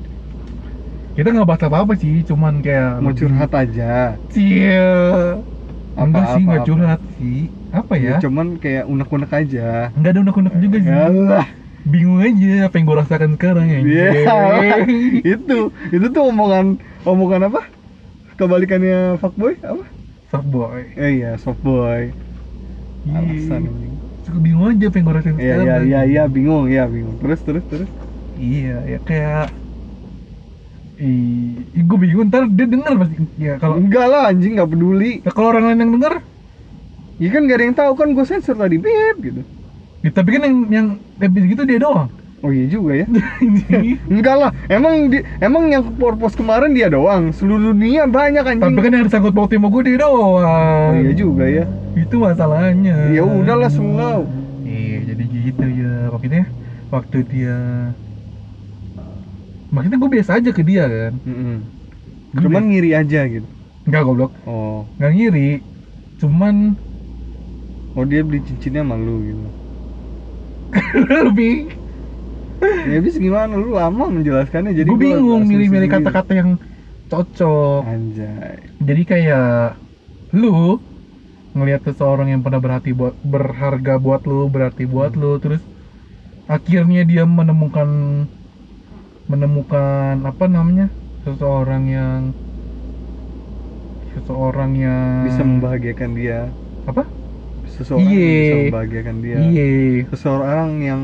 Kita 1.16 1.28
nggak 1.34 1.48
bahas 1.50 1.64
apa-apa 1.68 1.94
sih, 2.00 2.14
cuman 2.30 2.54
kayak 2.64 3.02
mau 3.04 3.14
curhat 3.18 3.52
aja 3.62 3.84
Cia. 4.32 4.80
Enggak 6.00 6.26
Apa, 6.26 6.32
sih, 6.32 6.42
apa, 6.42 6.50
nggak 6.50 6.64
apa. 6.64 6.66
curhat 6.68 7.00
sih. 7.18 7.38
Apa 7.70 7.94
ya? 8.00 8.16
cuman 8.22 8.48
kayak 8.64 8.84
unek-unek 8.92 9.32
aja 9.40 9.60
Nggak 9.98 10.10
ada 10.14 10.20
unek-unek 10.24 10.54
juga 10.64 10.78
sih. 10.86 10.92
Yalah, 10.92 11.46
Bingung 11.90 12.20
aja 12.22 12.70
apa 12.70 12.76
yang 12.78 12.86
gue 12.90 12.98
rasakan 13.02 13.32
sekarang 13.38 13.68
ya. 13.74 13.80
Iya. 13.82 14.08
itu 15.34 15.58
itu 15.96 16.06
tuh 16.14 16.24
omongan 16.30 16.66
omongan 17.08 17.42
apa 17.50 17.62
kebalikannya 18.40 19.18
fuckboy 19.22 19.54
apa 19.64 19.86
Fuckboy. 20.30 20.94
eh 20.94 21.12
iya 21.20 21.32
softboy 21.42 22.14
alasan. 23.10 23.64
Suka 24.26 24.38
bingung 24.44 24.66
aja 24.70 24.86
apa 24.92 24.96
yang 25.00 25.06
gue 25.10 25.16
rasain 25.18 25.36
iya 25.40 25.44
sekarang. 25.50 25.66
iya 25.66 25.76
iya 25.90 26.00
iya 26.12 26.24
bingung 26.36 26.66
iya 26.70 26.84
bingung 26.94 27.16
terus 27.22 27.40
terus 27.48 27.64
terus 27.72 27.90
Iya, 28.40 28.86
ya 28.92 29.00
kayak 29.08 29.52
Ih, 31.00 31.64
gue 31.88 31.98
bingung 32.04 32.28
ntar 32.28 32.44
dia 32.52 32.68
denger 32.68 32.94
pasti. 33.00 33.16
Ya 33.40 33.56
kalau 33.62 33.76
enggak 33.80 34.06
lah 34.12 34.22
anjing 34.30 34.52
nggak 34.60 34.70
peduli 34.72 35.12
ya, 35.24 35.32
kalau 35.32 35.48
orang 35.56 35.64
lain 35.72 35.80
yang 35.88 35.92
denger, 35.96 36.14
ya 37.24 37.30
kan 37.34 37.42
gak 37.48 37.58
ada 37.60 37.66
yang 37.68 37.78
tahu 37.78 37.94
kan 38.00 38.08
gue 38.16 38.26
sensor 38.28 38.56
tadi 38.58 38.78
bip 38.80 39.16
gitu 39.24 39.42
ya, 40.02 40.10
tapi 40.10 40.30
kan 40.32 40.42
yang 40.44 40.56
yang 40.70 40.88
episode 41.18 41.50
gitu 41.50 41.64
dia 41.66 41.80
doang. 41.80 42.10
oh 42.40 42.52
iya 42.52 42.66
juga 42.66 42.96
ya 42.96 43.04
enggak 44.16 44.36
lah 44.38 44.52
emang 44.68 45.12
di, 45.12 45.20
emang 45.38 45.68
yang 45.68 45.84
purpose 45.94 46.34
kemarin 46.34 46.72
dia 46.72 46.88
doang 46.88 47.36
seluruh 47.36 47.76
dunia 47.76 48.08
banyak 48.08 48.40
anjing 48.42 48.64
tapi 48.64 48.80
kan 48.80 48.92
yang 48.96 49.04
disangkut 49.04 49.36
pautnya 49.36 49.60
sama 49.60 49.68
gue 49.70 49.84
dia 49.84 49.98
doang. 50.00 50.40
oh 50.40 50.92
iya 50.96 51.12
juga 51.12 51.46
ya 51.46 51.66
Itu 51.94 52.16
masalahnya. 52.18 53.12
ya 53.12 53.22
udahlah 53.24 53.68
semua 53.68 54.24
Iya, 54.64 54.98
jadi 55.04 55.24
gitu 55.26 55.66
ya. 55.68 55.94
Maksudnya 56.08 56.44
waktu 56.88 57.18
dia 57.26 57.58
Maksudnya 59.70 59.98
gue 59.98 60.12
biasa 60.12 60.32
aja 60.40 60.50
ke 60.50 60.62
dia 60.64 60.84
kan. 60.88 61.14
Mm-mm. 61.22 61.56
Gua 62.32 62.40
cuman 62.40 62.62
biasa- 62.62 62.70
ngiri 62.72 62.90
aja 62.96 63.22
gitu 63.28 63.48
Enggak 63.84 64.02
goblok, 64.06 64.32
oh 64.46 64.86
enggak 64.96 65.12
ngiri. 65.12 65.50
Cuman 66.22 66.78
oh 67.98 68.06
dia 68.06 68.22
beli 68.22 68.40
cincinnya 68.46 68.86
malu 68.86 69.18
gitu 69.26 69.48
lebih 71.26 71.74
ya 72.86 73.00
habis 73.00 73.16
gimana? 73.20 73.54
Lu 73.56 73.70
lama 73.76 74.12
menjelaskannya 74.12 74.74
jadi 74.76 74.92
gue 74.92 74.98
gua 74.98 75.20
bingung 75.20 75.44
milih-milih 75.50 75.90
kata-kata 75.90 76.32
yang 76.36 76.50
cocok. 77.10 77.84
anjay. 77.90 78.58
Jadi 78.80 79.02
kayak 79.08 79.82
lu 80.36 80.78
ngelihat 81.58 81.82
seseorang 81.88 82.30
yang 82.30 82.42
pernah 82.46 82.62
berhati 82.62 82.94
buat 82.94 83.16
berharga 83.26 83.98
buat 83.98 84.22
lu, 84.30 84.48
berarti 84.54 84.84
buat 84.86 85.18
lu, 85.18 85.42
terus 85.42 85.62
akhirnya 86.46 87.02
dia 87.10 87.24
menemukan 87.26 87.90
menemukan 89.30 90.26
apa 90.26 90.46
namanya? 90.50 90.88
Seseorang 91.26 91.84
yang 91.90 92.22
seseorang 94.14 94.72
yang 94.78 95.26
bisa 95.26 95.42
membahagiakan 95.46 96.12
dia. 96.18 96.40
Apa? 96.90 97.06
Seseorang 97.78 98.06
yang 98.06 98.18
Iye. 98.18 98.38
bisa 98.42 98.56
membahagiakan 98.68 99.16
dia. 99.22 99.38
Iya, 99.40 99.68
seseorang 100.10 100.70
yang 100.82 101.02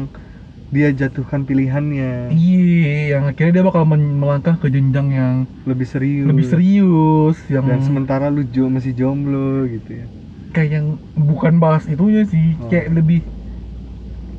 dia 0.69 0.89
jatuhkan 0.91 1.45
pilihannya. 1.45 2.33
Iya, 2.33 2.93
yang 3.15 3.23
akhirnya 3.29 3.61
dia 3.61 3.63
bakal 3.63 3.85
melangkah 3.87 4.57
ke 4.57 4.67
jenjang 4.67 5.07
yang 5.09 5.35
lebih 5.63 5.87
serius. 5.87 6.25
lebih 6.25 6.45
serius, 6.45 7.37
yang 7.47 7.63
dan 7.63 7.79
sementara 7.79 8.27
lu 8.27 8.43
jo 8.43 8.67
masih 8.67 8.91
jomblo 8.91 9.69
gitu 9.69 10.03
ya. 10.03 10.07
kayak 10.51 10.71
yang 10.71 10.87
bukan 11.13 11.59
bahas 11.59 11.83
itunya 11.85 12.23
sih, 12.23 12.55
Oh. 12.55 12.71
kayak 12.71 12.87
lebih 12.95 13.27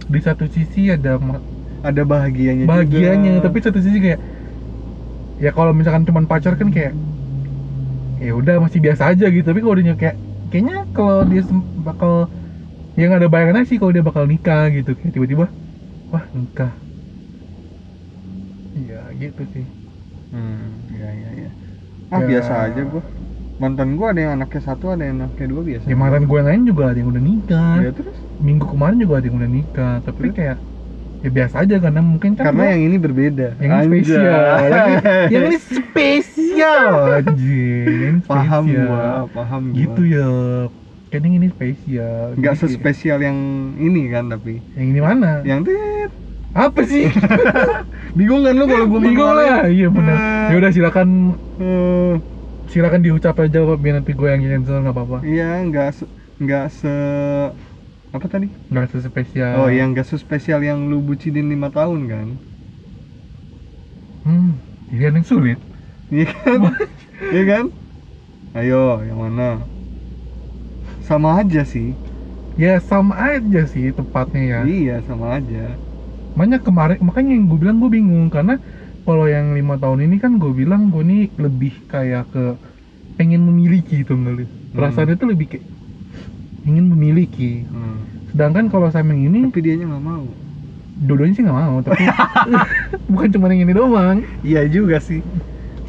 di 0.06 0.20
satu 0.22 0.48
sisi 0.48 0.88
ada 0.88 1.20
ada 1.82 2.02
bahagianya 2.08 2.64
bahagianya 2.64 3.36
juga. 3.36 3.44
tapi 3.44 3.58
satu 3.60 3.78
sisi 3.84 4.00
kayak 4.00 4.20
ya 5.36 5.52
kalau 5.52 5.76
misalkan 5.76 6.08
cuman 6.08 6.24
pacar 6.24 6.56
kan 6.56 6.72
kayak 6.72 6.96
ya 8.16 8.32
udah 8.32 8.64
masih 8.64 8.80
biasa 8.80 9.12
aja 9.12 9.28
gitu. 9.28 9.44
Tapi 9.44 9.60
kalau 9.60 9.76
dia 9.76 9.92
kayak 9.92 10.16
kayaknya 10.50 10.76
kalau 10.96 11.16
dia 11.30 11.42
bakal 11.88 12.14
yang 13.00 13.12
ada 13.16 13.26
bayangannya 13.32 13.64
sih 13.68 13.78
kalau 13.80 13.92
dia 13.96 14.04
bakal 14.08 14.24
nikah 14.32 14.62
gitu. 14.76 14.90
Kayak 14.98 15.12
tiba-tiba 15.16 15.46
wah 16.12 16.24
nikah. 16.36 16.72
Iya 18.78 18.96
gitu 19.22 19.42
sih. 19.52 19.64
Hmm. 20.32 20.86
Ya 21.00 21.08
ya 21.22 21.30
ya 21.42 21.50
ah 22.14 22.20
Ya. 22.22 22.26
biasa 22.30 22.52
aja 22.66 22.80
gua. 22.92 23.02
Mantan 23.62 23.90
gua 23.98 24.08
ada 24.12 24.20
yang 24.24 24.32
anaknya 24.38 24.62
satu 24.68 24.84
ada 24.94 25.02
yang 25.08 25.16
anaknya 25.20 25.46
dua 25.52 25.62
biasa. 25.68 25.84
Ya 25.90 25.96
mantan 25.96 26.22
gue 26.28 26.36
yang 26.40 26.48
lain 26.50 26.62
juga 26.70 26.82
ada 26.92 26.98
yang 27.00 27.10
udah 27.14 27.24
nikah. 27.24 27.72
Ya 27.84 27.90
terus? 27.92 28.16
Minggu 28.46 28.66
kemarin 28.72 28.98
juga 29.02 29.14
ada 29.18 29.26
yang 29.28 29.36
udah 29.40 29.50
nikah. 29.50 29.94
Tapi 30.06 30.18
Terus? 30.22 30.36
kayak 30.36 30.56
ya 31.16 31.30
biasa 31.32 31.54
aja 31.62 31.76
karena 31.78 32.00
mungkin 32.00 32.30
kan 32.32 32.44
karena 32.46 32.62
gua- 32.62 32.72
yang 32.72 32.82
ini 32.84 32.96
berbeda. 32.96 33.48
yang 33.56 33.70
ini 33.72 33.86
spesial. 33.88 34.40
Yang 34.62 34.86
ini, 34.86 34.96
yang 35.32 35.42
ini 35.44 35.58
spesial 35.58 36.94
ini 37.26 37.62
paham 38.22 38.64
spesial. 38.64 38.86
gua 38.86 39.06
paham 39.30 39.62
gua. 39.66 39.76
Gitu 39.76 40.02
ya. 40.06 40.28
Yang 41.08 41.32
ini 41.32 41.46
spesial. 41.48 42.22
Nggak 42.34 42.52
kayak- 42.52 42.62
sespesial 42.62 43.18
yang 43.18 43.38
ini 43.76 44.02
kan 44.08 44.28
tapi. 44.28 44.60
Yang 44.74 44.86
ini 44.88 45.00
mana? 45.00 45.30
Yang 45.42 45.60
tit. 45.66 46.10
Apa 46.52 46.80
sih? 46.82 47.04
Bingung 48.18 48.40
kan 48.42 48.52
lu 48.52 48.64
kalau 48.64 48.86
gua 48.86 49.00
bingung 49.00 49.28
lah. 49.30 49.64
Iya 49.66 49.88
benar. 49.88 50.16
Eh. 50.16 50.46
ya 50.48 50.56
udah 50.56 50.70
silakan. 50.70 51.08
Eh, 51.56 52.14
silakan 52.66 53.00
diucap 53.00 53.36
aja 53.36 53.62
biar 53.72 53.94
nanti 53.96 54.10
gue 54.10 54.26
yang 54.26 54.42
cancel 54.42 54.80
nggak 54.80 54.92
apa-apa. 54.92 55.18
Iya 55.22 55.64
nggak 55.64 55.88
se 55.92 56.04
nggak 56.36 56.66
se 56.68 56.94
apa 58.14 58.26
tadi? 58.30 58.46
Nggak 58.70 58.86
sespesial. 58.94 59.54
Oh 59.62 59.68
yang 59.70 59.92
nggak 59.94 60.06
sespesial 60.08 60.60
yang 60.62 60.86
lu 60.90 60.98
bucinin 61.02 61.46
lima 61.50 61.68
tahun 61.70 62.00
kan? 62.12 62.28
Hmm 64.24 64.58
pilihan 64.90 65.18
yang 65.18 65.26
sulit. 65.26 65.58
Iya 66.10 66.26
kan? 66.30 66.58
Iya 67.34 67.42
kan? 67.50 67.64
Ayo 68.56 69.02
yang 69.04 69.18
mana? 69.20 69.66
Sama 71.06 71.38
aja 71.40 71.62
sih. 71.62 71.94
Ya 72.56 72.80
sama 72.80 73.14
aja 73.36 73.68
sih 73.68 73.92
tepatnya 73.92 74.42
ya. 74.42 74.60
Iya 74.66 74.94
sama 75.04 75.36
aja. 75.38 75.76
Banyak 76.36 76.60
kemarin 76.64 76.98
makanya 77.00 77.32
yang 77.36 77.46
gue 77.48 77.58
bilang 77.60 77.76
gue 77.80 77.90
bingung 77.92 78.28
karena 78.32 78.60
kalau 79.06 79.24
yang 79.30 79.54
lima 79.56 79.76
tahun 79.80 80.04
ini 80.08 80.16
kan 80.20 80.36
gue 80.42 80.52
bilang 80.52 80.92
gue 80.92 81.02
nih 81.06 81.22
lebih 81.40 81.72
kayak 81.88 82.28
ke 82.32 82.44
pengen 83.16 83.42
memiliki 83.48 84.02
gitu 84.04 84.14
nggak 84.16 84.34
lu? 84.38 84.44
Perasaannya 84.76 85.16
tuh 85.20 85.28
lebih 85.32 85.46
kayak 85.56 85.64
ingin 86.66 86.84
memiliki. 86.90 87.62
Hmm. 87.70 88.02
sedangkan 88.34 88.68
kalau 88.68 88.90
sama 88.90 89.14
yang 89.14 89.32
ini 89.32 89.48
tapi 89.48 89.64
dianya 89.64 89.86
nggak 89.88 90.04
mau. 90.04 90.26
dua-duanya 90.96 91.34
sih 91.36 91.44
nggak 91.44 91.58
mau 91.60 91.76
tapi 91.84 92.04
bukan 93.12 93.28
cuma 93.32 93.46
yang 93.52 93.64
ini 93.68 93.72
doang. 93.72 94.16
Iya 94.42 94.66
juga 94.68 94.98
sih. 95.00 95.22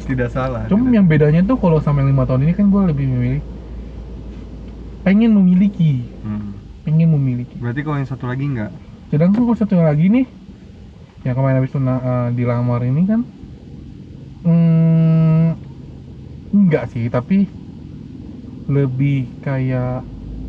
Tidak 0.06 0.30
salah. 0.32 0.64
Cuma 0.70 0.88
yang 0.88 1.04
bedanya 1.04 1.44
tuh 1.44 1.60
kalau 1.60 1.82
sama 1.84 2.00
yang 2.00 2.16
lima 2.16 2.24
tahun 2.24 2.48
ini 2.48 2.52
kan 2.56 2.72
gue 2.72 2.82
lebih 2.88 3.06
memilih 3.10 3.42
pengen 5.04 5.32
memiliki. 5.34 6.04
Hmm. 6.24 6.56
pengen 6.86 7.12
memiliki. 7.12 7.60
Berarti 7.60 7.80
kalau 7.84 7.96
yang 8.00 8.08
satu 8.08 8.24
lagi 8.24 8.44
nggak? 8.48 8.72
Sedangkan 9.12 9.44
kalau 9.44 9.56
satu 9.56 9.76
lagi 9.76 10.08
nih 10.08 10.26
yang 11.26 11.34
kemarin 11.34 11.58
habis 11.60 11.74
eh, 11.74 12.28
dilamar 12.34 12.80
ini 12.86 13.02
kan 13.04 13.20
hmm, 14.46 15.48
enggak 16.54 16.88
sih 16.94 17.10
tapi 17.10 17.50
lebih 18.68 19.28
kayak 19.42 20.04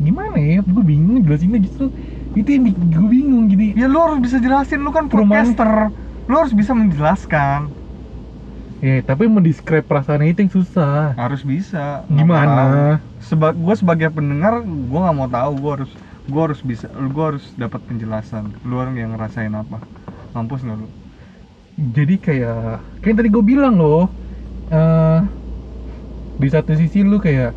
gimana 0.08 0.36
ya? 0.50 0.56
Gue 0.74 0.84
bingung 0.92 1.18
jelasinnya 1.26 1.60
justru 1.66 1.84
itu 2.38 2.50
yang 2.56 2.64
gue 2.98 3.08
bingung 3.16 3.44
jadi 3.52 3.64
ya 3.80 3.86
lu 3.94 3.98
harus 4.06 4.20
bisa 4.26 4.38
jelasin. 4.46 4.80
Lu 4.86 4.92
kan 4.98 5.06
podcaster. 5.14 5.72
Lu 6.30 6.34
harus 6.40 6.54
bisa 6.60 6.74
menjelaskan. 6.82 7.60
Ya, 8.80 9.04
tapi 9.04 9.28
mendescribe 9.28 9.84
perasaan 9.84 10.24
itu 10.24 10.40
yang 10.48 10.54
susah. 10.56 11.12
harus 11.20 11.42
bisa. 11.44 12.08
Gimana? 12.08 13.04
Seba 13.20 13.52
gue 13.52 13.76
sebagai 13.76 14.08
pendengar 14.16 14.64
gue 14.64 15.00
nggak 15.04 15.16
mau 15.20 15.28
tahu. 15.28 15.52
Gue 15.60 15.72
harus 15.76 15.92
gue 16.32 16.42
harus 16.46 16.60
bisa 16.64 16.86
gue 16.88 17.24
harus 17.30 17.44
dapat 17.60 17.82
penjelasan. 17.84 18.56
Lu 18.64 18.80
orang 18.80 18.96
yang 18.96 19.12
ngerasain 19.16 19.52
apa? 19.52 19.84
Mampus 20.32 20.64
nggak 20.64 20.78
lu? 20.80 20.88
Jadi 21.96 22.14
kayak 22.26 22.56
kayak 23.02 23.16
tadi 23.20 23.30
gue 23.32 23.44
bilang 23.52 23.76
loh. 23.80 24.00
eh 24.72 25.20
di 26.42 26.48
satu 26.54 26.72
sisi 26.80 27.00
lu 27.04 27.18
kayak 27.26 27.50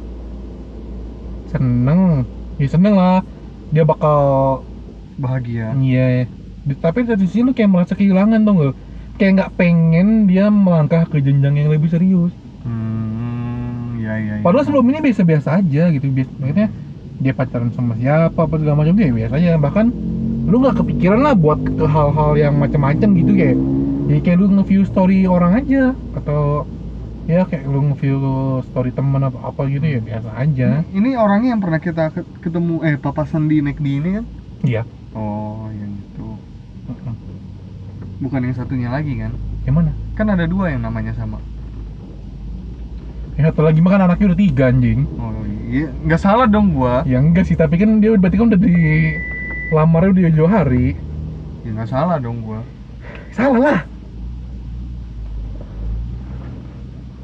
seneng, 1.54 2.00
ya 2.60 2.66
seneng 2.74 2.94
lah. 3.00 3.14
Dia 3.74 3.82
bakal 3.90 4.18
bahagia 5.22 5.62
Iya. 5.76 6.00
Di- 6.68 6.78
Tapi 6.84 6.98
di 7.04 7.08
satu 7.10 7.22
sisi 7.26 7.38
lu 7.46 7.50
kayak 7.56 7.70
merasa 7.74 7.94
kehilangan 7.98 8.40
tau 8.46 8.52
gak? 8.62 8.74
Kayak 9.18 9.30
nggak 9.36 9.50
pengen 9.58 10.06
dia 10.30 10.42
melangkah 10.64 11.02
ke 11.10 11.16
jenjang 11.26 11.54
yang 11.60 11.68
lebih 11.74 11.90
serius. 11.94 12.32
hmm 12.64 13.98
ya 14.04 14.12
ya, 14.26 14.32
ya. 14.38 14.42
Padahal 14.44 14.64
sebelum 14.66 14.86
ini 14.90 14.98
biasa-biasa 15.06 15.48
aja 15.60 15.80
gitu. 15.94 16.06
Biasa, 16.16 16.30
maksudnya 16.40 16.66
dia 17.22 17.32
pacaran 17.38 17.70
sama 17.76 17.92
siapa 18.00 18.38
apa 18.46 18.54
segala 18.60 18.76
macam 18.80 18.94
dia 18.98 19.10
biasa 19.20 19.34
aja. 19.38 19.50
Bahkan 19.64 19.86
lu 20.50 20.54
nggak 20.62 20.76
kepikiran 20.80 21.20
lah 21.26 21.34
buat 21.42 21.60
ke 21.78 21.84
hal-hal 21.94 22.30
yang 22.42 22.54
macam-macam 22.62 23.08
gitu 23.20 23.32
kayak. 23.40 23.56
Jadi 24.08 24.18
kayak 24.24 24.38
lu 24.40 24.46
nge-view 24.54 24.82
story 24.90 25.14
orang 25.34 25.52
aja 25.60 25.76
atau 26.16 26.66
ya 27.22 27.46
kayak 27.46 27.64
lu 27.64 27.80
nge-view 27.84 28.18
story 28.64 28.90
temen 28.90 29.22
apa 29.22 29.38
apa 29.44 29.62
gitu 29.64 29.84
ya 29.84 30.00
biasa 30.00 30.30
aja. 30.34 30.82
ini 30.90 31.14
orangnya 31.14 31.54
yang 31.54 31.62
pernah 31.62 31.78
kita 31.78 32.10
ke- 32.10 32.26
ketemu 32.40 32.82
eh 32.82 32.96
papasan 32.96 33.46
di 33.46 33.58
McD 33.58 33.86
ini 33.94 34.10
kan 34.12 34.24
Iya. 34.62 34.82
oh 35.12 35.70
yang 35.70 35.92
itu 35.94 36.26
bukan 38.18 38.40
yang 38.40 38.54
satunya 38.54 38.88
lagi 38.88 39.14
kan 39.16 39.30
Yang 39.62 39.74
mana? 39.76 39.90
kan 40.12 40.26
ada 40.28 40.44
dua 40.44 40.70
yang 40.70 40.82
namanya 40.82 41.10
sama 41.12 41.38
Ya 43.32 43.48
satu 43.48 43.64
lagi 43.64 43.80
makan 43.80 44.04
anaknya 44.04 44.26
udah 44.28 44.40
tiga 44.40 44.64
anjing. 44.68 45.08
oh 45.16 45.32
iya 45.66 45.88
nggak 46.04 46.20
salah 46.20 46.44
dong 46.44 46.74
gua 46.74 47.00
Ya 47.02 47.16
enggak 47.16 47.46
sih, 47.46 47.54
tapi 47.54 47.74
kan 47.76 47.96
dia 47.96 48.12
berarti 48.12 48.36
kan 48.36 48.46
udah 48.46 48.60
di 48.60 48.74
lamarnya 49.70 50.10
udah 50.12 50.32
jauh 50.32 50.50
hari. 50.50 50.98
ya 51.62 51.70
nggak 51.72 51.88
salah 51.88 52.18
dong 52.18 52.42
gua 52.42 52.60
Salah 53.30 53.58
lah. 53.58 53.78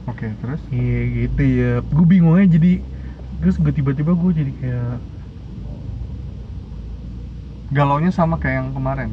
Oke 0.09 0.27
terus 0.40 0.62
Iya 0.75 0.94
gitu 1.16 1.40
ya. 1.59 1.64
Gue 1.94 2.05
bingung 2.12 2.35
aja 2.37 2.49
jadi 2.57 2.68
terus 3.40 3.57
gue 3.62 3.73
tiba-tiba 3.79 4.12
gue 4.21 4.31
jadi 4.40 4.53
kayak 4.61 4.85
galaunya 7.77 8.11
sama 8.18 8.35
kayak 8.42 8.57
yang 8.61 8.71
kemarin 8.77 9.11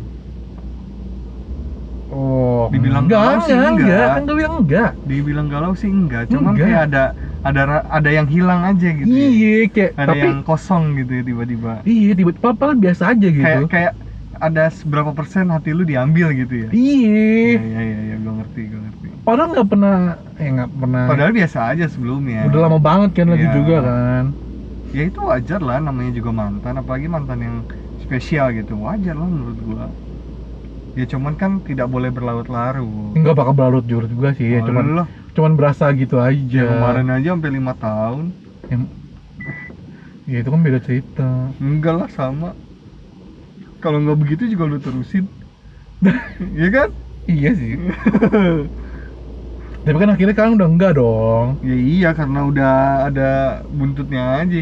oh 2.11 2.69
Dibilang 2.73 3.05
enggak, 3.05 3.21
galau 3.21 3.45
sih 3.45 3.53
enggak, 3.53 3.69
enggak. 3.73 4.07
kan 4.15 4.21
gue 4.27 4.35
bilang 4.41 4.55
enggak. 4.61 4.89
dibilang 5.09 5.47
galau 5.53 5.71
sih 5.77 5.89
enggak 5.91 6.23
cuman 6.33 6.53
Enggak. 6.53 6.65
kayak 6.67 6.81
ada 6.89 7.03
ada 7.45 7.61
ada 7.97 8.09
yang 8.09 8.27
hilang 8.35 8.61
aja 8.65 8.87
gitu 8.89 9.05
ya. 9.13 9.29
Iya 9.29 9.53
kayak 9.73 9.91
ada 9.93 10.05
tapi 10.09 10.25
yang 10.25 10.41
kosong 10.47 10.83
gitu 10.99 11.11
ya 11.13 11.23
tiba-tiba 11.29 11.71
iya 11.85 12.09
tiba-tiba 12.17 12.49
biasa 12.83 13.03
aja 13.13 13.27
gitu. 13.29 13.45
kayak 13.45 13.61
kayak 13.69 13.93
ada 14.41 14.67
seberapa 14.73 15.11
persen 15.17 15.47
hati 15.53 15.69
lu 15.77 15.83
diambil 15.87 16.27
gitu 16.35 16.53
ya 16.65 16.69
Iya. 16.73 17.09
iya 17.49 17.59
iya 17.69 17.79
iya 17.85 17.99
ya, 18.11 18.15
gue 18.23 18.33
ngerti 18.39 18.61
gue 18.71 18.79
ngerti 18.85 19.07
Padahal 19.25 19.49
nggak 19.57 19.67
pernah, 19.71 19.93
eh 20.37 20.47
nggak 20.53 20.69
pernah. 20.81 21.03
padahal 21.09 21.31
biasa 21.33 21.57
aja 21.73 21.85
sebelumnya 21.89 22.45
udah 22.49 22.59
lama 22.65 22.79
banget 22.81 23.09
kan 23.17 23.27
lagi 23.33 23.47
Iya. 23.47 23.55
juga 23.57 23.75
kan. 23.87 24.23
ya 24.95 25.01
itu 25.09 25.19
wajar 25.31 25.59
lah 25.67 25.77
namanya 25.83 26.11
juga 26.19 26.31
mantan 26.41 26.73
apalagi 26.81 27.07
mantan 27.11 27.39
yang 27.47 27.57
spesial 27.99 28.47
gitu 28.57 28.73
wajar 28.85 29.13
lah 29.19 29.27
menurut 29.27 29.57
gua 29.61 29.85
ya 30.95 31.03
cuman 31.11 31.33
kan 31.35 31.51
tidak 31.67 31.87
boleh 31.91 32.09
berlarut-larut 32.15 33.13
Enggak 33.19 33.35
bakal 33.35 33.53
berlarut 33.57 33.83
jurut 33.83 34.07
juga 34.07 34.31
sih, 34.37 34.47
ya, 34.47 34.59
cuman 34.63 34.85
Alah, 34.95 35.07
cuman 35.35 35.51
berasa 35.59 35.85
gitu 35.99 36.15
aja. 36.23 36.59
ya 36.63 36.71
kemarin 36.71 37.07
aja 37.11 37.27
sampai 37.35 37.51
lima 37.51 37.73
tahun 37.75 38.23
Em- 38.71 38.89
ya 40.25 40.37
itu 40.41 40.49
kan 40.53 40.61
beda 40.65 40.79
cerita. 40.81 41.23
enggak 41.61 41.93
lah 41.99 42.09
sama 42.09 42.47
kalau 43.85 43.97
nggak 44.03 44.19
begitu 44.23 44.43
juga 44.53 44.63
lu 44.71 44.77
terusin 44.85 45.25
Iya 46.57 46.67
kan 46.75 46.89
Iya 47.25 47.49
sih. 47.59 47.73
Tapi 49.85 49.97
kan 50.01 50.09
akhirnya 50.13 50.35
kan 50.37 50.53
udah 50.57 50.67
enggak 50.69 50.91
dong. 50.97 51.47
ya 51.67 51.75
iya 51.77 52.09
karena 52.17 52.39
udah 52.49 52.71
ada 53.07 53.27
buntutnya 53.77 54.21
aja 54.41 54.57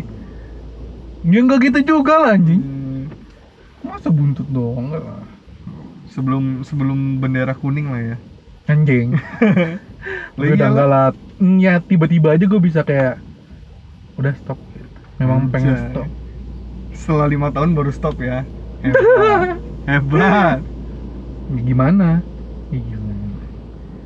Ya 1.23 1.39
enggak 1.39 1.59
gitu 1.71 1.79
juga 1.95 2.13
lah 2.19 2.35
anjing. 2.35 2.59
Hmm, 2.59 3.01
Masa 3.83 4.09
buntut 4.11 4.47
lah. 4.51 5.23
sebelum 6.13 6.61
sebelum 6.67 7.19
bendera 7.21 7.53
kuning 7.55 7.87
lah 7.91 8.01
ya 8.03 8.17
Anjing. 8.67 9.15
Gue 10.37 10.47
udah 10.55 10.67
enggak 10.71 10.87
lah. 10.89 11.07
Mm, 11.41 11.57
Ya 11.63 11.73
tiba-tiba 11.83 12.35
aja 12.35 12.45
gue 12.47 12.61
bisa 12.61 12.81
kayak 12.87 13.19
udah 14.19 14.33
stop. 14.37 14.59
Memang 15.21 15.49
pengen 15.53 15.75
Anjay. 15.75 15.77
stop. 15.77 16.07
setelah 16.93 17.25
lima 17.29 17.49
tahun 17.55 17.73
baru 17.77 17.89
stop 17.93 18.17
ya 18.21 18.45
hebat 18.83 19.57
hebat 19.87 20.59
Ya, 21.43 21.59
gimana? 21.59 22.23
Iya. 22.71 22.97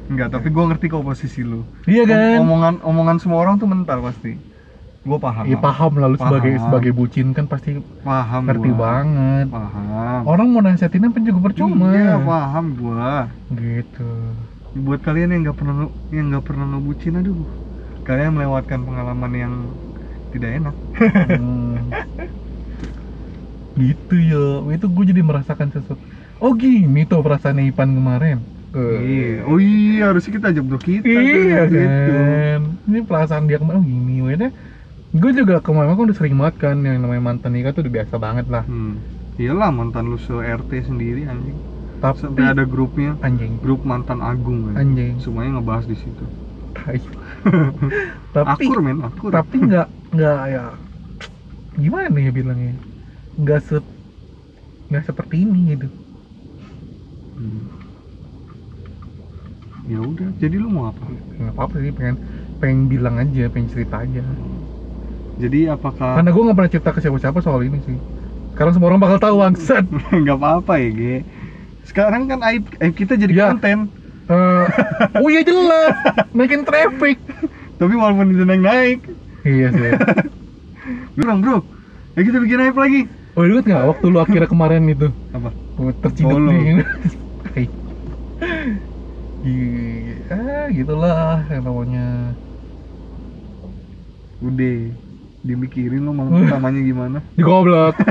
Enggak, 0.10 0.34
tapi 0.34 0.50
gua 0.50 0.66
ngerti 0.74 0.90
kok 0.90 1.06
posisi 1.06 1.46
lu. 1.46 1.62
Iya 1.86 2.04
Om- 2.04 2.10
kan? 2.10 2.38
Omongan 2.42 2.74
omongan 2.82 3.18
semua 3.22 3.38
orang 3.46 3.62
tuh 3.62 3.70
mental 3.70 4.02
pasti. 4.02 4.34
Gua 5.06 5.22
paham. 5.22 5.46
Iya 5.46 5.58
paham 5.62 5.92
lah 6.02 6.08
lu 6.10 6.18
sebagai 6.18 6.58
Paham. 6.58 6.64
sebagai 6.66 6.92
bucin 6.98 7.28
kan 7.32 7.46
pasti 7.46 7.78
Paham 8.02 8.42
ngerti 8.50 8.70
gua. 8.74 8.80
banget. 8.82 9.48
Paham. 9.54 10.22
Orang 10.26 10.48
mau 10.50 10.66
nasihatin 10.66 11.08
apa 11.08 11.20
juga 11.22 11.40
percuma. 11.46 11.94
Iya, 11.94 12.16
paham 12.26 12.66
gua. 12.76 13.12
Gitu. 13.54 14.10
Buat 14.82 15.00
kalian 15.06 15.30
yang 15.38 15.42
nggak 15.48 15.58
pernah 15.62 15.76
yang 16.10 16.26
nggak 16.34 16.46
pernah 16.48 16.66
ngebucin 16.74 17.22
aduh. 17.22 17.46
Kalian 18.04 18.34
melewatkan 18.34 18.82
pengalaman 18.82 19.32
yang 19.38 19.54
tidak 20.34 20.52
enak. 20.58 20.76
Hmm. 21.38 21.94
gitu 23.78 24.16
ya 24.18 24.44
itu 24.74 24.86
gue 24.90 25.06
jadi 25.14 25.22
merasakan 25.22 25.70
sesuatu. 25.72 26.02
Oh 26.42 26.54
gini 26.54 27.06
tuh 27.06 27.22
perasaan 27.22 27.62
Ipan 27.62 27.94
kemarin. 27.98 28.38
Iya. 28.78 29.42
Oh 29.50 29.58
iya, 29.58 30.14
harusnya 30.14 30.38
kita 30.38 30.54
ajak 30.54 30.64
bro 30.70 30.78
kita 30.78 31.02
tuh, 31.02 31.18
iya 31.18 31.62
gitu. 31.66 32.14
kan? 32.14 32.62
Ini 32.86 33.00
perasaan 33.06 33.44
dia 33.50 33.58
kemarin. 33.58 33.78
Oh 33.82 33.86
gini 33.86 34.16
wede 34.22 34.50
gue 35.18 35.32
juga 35.34 35.64
kemarin 35.64 35.96
kan 35.96 36.04
udah 36.04 36.18
sering 36.20 36.36
banget 36.36 36.56
kan 36.62 36.78
yang 36.84 37.02
namanya 37.02 37.24
mantan 37.24 37.56
nikah 37.56 37.72
tuh 37.74 37.82
udah 37.88 37.94
biasa 38.04 38.16
banget 38.22 38.46
lah. 38.52 38.64
Hmm. 38.68 39.00
Iyalah 39.40 39.70
mantan 39.74 40.10
lu 40.10 40.18
se 40.20 40.34
RT 40.34 40.72
sendiri 40.90 41.26
anjing. 41.26 41.58
tapi 41.98 42.22
Sampai 42.22 42.46
ada 42.46 42.62
grupnya, 42.70 43.18
anjing. 43.26 43.58
Grup 43.58 43.82
mantan 43.82 44.22
agung 44.22 44.70
kan. 44.70 44.86
anjing. 44.86 45.18
Semuanya 45.18 45.58
ngebahas 45.58 45.86
di 45.90 45.98
situ. 45.98 46.26
tapi 48.38 48.70
akur 48.70 48.80
men, 48.86 49.02
akur. 49.02 49.34
tapi 49.34 49.58
nggak 49.58 49.88
nggak 50.14 50.42
ya. 50.54 50.66
Gimana 51.78 52.18
ya 52.22 52.32
bilangnya 52.34 52.74
nggak 53.38 53.62
se 53.68 53.76
nggak 54.90 55.04
seperti 55.10 55.36
ini 55.46 55.60
gitu 55.76 55.88
Hmm. 57.38 57.70
Ya 59.88 60.00
udah, 60.04 60.30
jadi 60.42 60.56
lu 60.60 60.68
mau 60.68 60.86
apa? 60.92 61.06
nggak 61.40 61.54
apa-apa 61.56 61.76
sih 61.84 61.92
pengen 61.98 62.16
pengen 62.60 62.80
bilang 62.92 63.16
aja 63.24 63.42
pengen 63.54 63.70
cerita 63.74 63.96
aja 64.04 64.22
Jadi 65.38 65.70
apakah 65.70 66.18
karena 66.18 66.30
gue 66.34 66.44
nggak 66.50 66.58
pernah 66.58 66.72
cerita 66.74 66.90
ke 66.96 67.00
siapa-siapa 67.04 67.40
soal 67.46 67.62
ini 67.62 67.78
sih 67.86 67.98
sekarang 68.58 68.74
semua 68.74 68.90
orang 68.90 69.02
bakal 69.06 69.20
tahu 69.22 69.36
bangsat 69.46 69.86
nggak 70.26 70.38
apa-apa 70.42 70.74
ya, 70.82 70.90
Ge? 70.98 71.16
Sekarang 71.86 72.28
kan 72.28 72.40
aib, 72.52 72.64
aib 72.82 72.96
kita 72.98 73.16
jadi 73.16 73.34
Ya. 73.34 73.54
konten. 73.54 73.94
Eh, 74.28 74.66
oh 75.24 75.28
iya 75.32 75.40
jelas 75.46 75.96
naikin 76.36 76.68
traffic 76.68 77.16
Tapi 77.80 77.94
walaupun 77.96 78.34
itu 78.34 78.44
naik-naik, 78.44 79.00
iya 79.48 79.70
sih 79.72 79.94
bilang 81.18 81.40
bro, 81.44 81.64
ya 82.18 82.22
kita 82.26 82.38
bikin 82.42 82.60
aib 82.64 82.78
lagi. 82.78 83.02
Oh 83.38 83.44
inget 83.48 83.64
nggak 83.68 83.84
waktu 83.90 84.06
lu 84.14 84.18
akhirnya 84.26 84.50
kemarin 84.54 84.84
itu 84.94 85.08
Apa? 85.36 85.50
oh, 85.80 85.92
terciduk 86.02 86.40
Oh, 86.40 86.52
di 89.44 89.50
ah, 90.34 90.66
gitulah 90.76 91.46
yang 91.52 91.64
namanya 91.68 92.00
Udah, 94.42 94.94
dimikirin 95.48 96.02
lu 96.06 96.12
malam 96.14 96.34
pertamanya 96.38 96.82
gimana? 96.90 97.18
di 97.38 97.42
goblok 97.46 97.96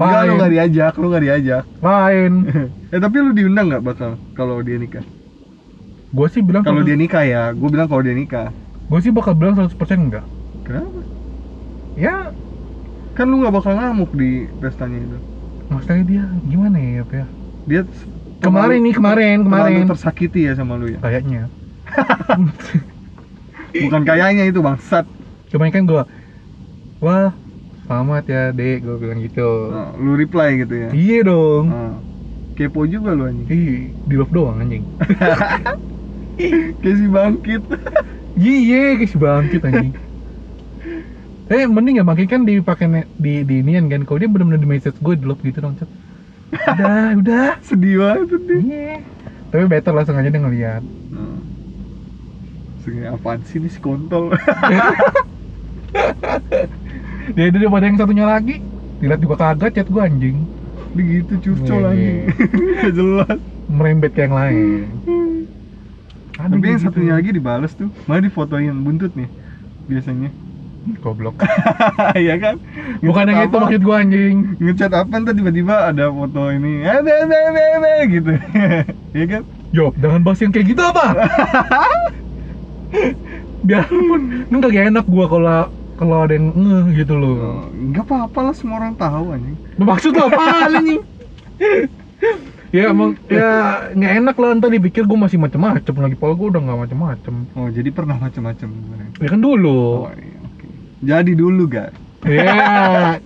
Enggak, 0.00 0.22
lu 0.26 0.32
apain 0.38 0.52
diajak, 0.54 0.92
lu 1.00 1.06
nggak 1.10 1.24
diajak. 1.26 1.64
apain 1.82 2.32
eh 2.94 3.00
tapi 3.04 3.16
lu 3.24 3.30
diundang 3.38 3.66
nggak 3.70 3.84
bakal 3.88 4.10
kalau 4.38 4.62
dia 4.66 4.76
nikah? 4.82 5.04
gue 6.16 6.26
sih 6.34 6.42
bilang 6.48 6.62
Kalau 6.66 6.82
dia 6.86 6.96
nikah 6.98 7.22
ya, 7.32 7.42
gue 7.54 7.68
bilang 7.70 7.88
kalau 7.90 8.02
dia 8.06 8.14
nikah. 8.14 8.48
gue 8.90 8.98
sih 9.04 9.12
bakal 9.14 9.32
bilang 9.38 9.54
100% 9.56 10.00
enggak 10.06 10.24
Kenapa? 10.66 11.00
ya 11.96 12.34
Kan 13.20 13.28
lu 13.28 13.36
nggak 13.44 13.52
bakal 13.52 13.72
ngamuk 13.76 14.10
di 14.16 14.48
pestanya 14.56 14.98
itu. 15.04 15.18
maksudnya 15.70 16.02
dia 16.08 16.22
gimana 16.42 16.76
ya 16.80 17.02
Pak, 17.06 17.14
ya 17.14 17.26
Dia 17.68 17.80
kemarin 18.40 18.80
nih 18.82 18.94
kemarin 18.96 19.36
kemarin 19.44 19.84
tersakiti 19.86 20.48
ya 20.48 20.52
sama 20.56 20.74
lu 20.80 20.88
ya. 20.88 20.98
kayaknya 21.04 21.52
Bukan 23.70 24.02
kayaknya 24.08 24.44
itu 24.50 24.60
bangsat. 24.64 25.04
cuman 25.50 25.68
kan 25.74 25.82
gue 25.82 26.02
wah 27.02 27.34
selamat 27.86 28.22
ya 28.30 28.42
dek 28.54 28.76
gue 28.86 28.96
bilang 29.02 29.18
gitu 29.22 29.42
Nah, 29.74 29.90
lu 29.98 30.14
reply 30.14 30.48
gitu 30.62 30.74
ya. 30.78 30.88
iya 30.94 31.16
dong 31.26 31.64
Nah, 31.70 31.92
kepo 32.54 32.86
juga 32.86 33.14
lu 33.18 33.26
anjing. 33.26 33.46
Ih, 33.50 33.94
di 34.08 34.14
love 34.18 34.32
doang 34.34 34.58
anjing 34.62 34.84
kayak 36.82 36.96
si 36.98 37.06
bangkit 37.10 37.62
Iya, 38.40 38.96
guys 38.96 39.14
bangkit 39.18 39.60
anjing. 39.68 39.92
Eh, 41.50 41.66
mending 41.66 41.98
ya 41.98 42.04
bangkit 42.06 42.30
kan 42.30 42.46
dipakai 42.46 42.86
di 43.18 43.42
di 43.42 43.54
inian 43.58 43.90
kan. 43.90 44.06
Kalau 44.06 44.18
dia 44.22 44.30
benar-benar 44.30 44.62
di 44.62 44.70
message 44.70 44.94
gue 45.02 45.14
love 45.26 45.42
gitu 45.42 45.58
dong, 45.58 45.74
Cet. 45.74 45.90
Udah, 46.54 47.10
udah. 47.20 47.48
sedih 47.66 47.98
banget 47.98 48.38
nih 48.46 48.62
Iya. 48.70 48.94
Tapi 49.50 49.64
better 49.66 49.92
langsung 49.94 50.14
aja 50.14 50.30
dia 50.30 50.38
ngeliat. 50.38 50.82
Hmm. 51.10 51.42
Apaan 52.90 53.42
sih 53.46 53.62
nih 53.62 53.70
si 53.70 53.78
kontol 53.78 54.34
Dia 57.36 57.44
itu 57.46 57.56
daripada 57.62 57.86
yang 57.86 57.98
satunya 57.98 58.26
lagi. 58.26 58.58
Dilihat 58.98 59.20
juga 59.22 59.36
kagak 59.38 59.78
chat 59.78 59.86
gue 59.90 60.02
anjing. 60.02 60.38
Dia 60.90 61.04
gitu 61.06 61.34
curcol 61.38 61.82
Iya, 61.82 61.86
lagi 61.86 62.02
iya. 62.02 62.24
Gak 62.82 62.92
jelas 62.98 63.38
Merembet 63.70 64.10
ke 64.10 64.26
yang 64.26 64.34
lain. 64.34 64.86
Ada 66.34 66.50
Tapi 66.50 66.66
yang 66.66 66.78
gitu. 66.82 66.86
satunya 66.90 67.12
lagi 67.14 67.30
dibales 67.30 67.72
tuh 67.78 67.94
Malah 68.10 68.26
difotoin 68.26 68.74
buntut 68.82 69.12
nih 69.14 69.30
Biasanya 69.86 70.30
goblok. 71.00 71.36
Iya 72.16 72.34
kan? 72.40 72.56
Bukan 73.04 73.24
yang 73.30 73.46
itu 73.46 73.56
maksud 73.56 73.82
gue 73.84 73.96
anjing. 73.96 74.36
Ngechat 74.58 74.92
apa 74.96 75.12
ntar 75.20 75.34
tiba-tiba 75.36 75.92
ada 75.92 76.10
foto 76.10 76.50
ini? 76.50 76.82
Eh 76.82 77.00
be 77.04 77.14
be 77.28 77.38
be 77.54 77.94
gitu. 78.10 78.32
Iya 79.16 79.26
kan? 79.26 79.42
Yo, 79.70 79.94
jangan 79.98 80.20
bahas 80.26 80.40
yang 80.42 80.50
kayak 80.50 80.66
gitu 80.74 80.82
apa? 80.82 81.06
Biarpun, 83.66 84.48
ini 84.50 84.56
gak 84.56 84.86
enak 84.90 85.06
gua 85.06 85.24
kalau 85.30 85.60
kalau 86.00 86.16
ada 86.24 86.32
yang 86.32 86.50
ngeh 86.56 87.04
gitu 87.04 87.14
loh. 87.14 87.36
Oh, 87.36 87.68
Nggak 87.70 88.08
apa-apa 88.08 88.50
lah 88.50 88.54
semua 88.56 88.80
orang 88.80 88.96
tahu 88.96 89.36
anjing. 89.36 89.56
Maksud 89.76 90.16
lo 90.16 90.32
apa 90.32 90.42
anjing? 90.66 91.02
ya 92.70 92.94
emang 92.94 93.18
ya 93.26 93.90
nggak 93.92 94.12
enak 94.22 94.36
lah 94.38 94.48
ntar 94.56 94.70
dipikir 94.70 95.04
gue 95.04 95.18
masih 95.18 95.36
macem-macem 95.36 95.92
lagi. 96.00 96.16
Kalau 96.16 96.34
gue 96.34 96.48
udah 96.56 96.60
nggak 96.64 96.80
macem-macem. 96.88 97.34
Oh 97.52 97.68
jadi 97.68 97.92
pernah 97.92 98.16
macam-macam 98.16 98.68
sebenarnya? 98.72 99.10
Ya 99.20 99.28
kan 99.28 99.40
dulu. 99.44 100.08
Oh 100.08 100.12
iya 100.16 100.39
Jadi 101.00 101.32
dulu 101.32 101.64
gak? 101.68 101.90
ya 102.28 103.16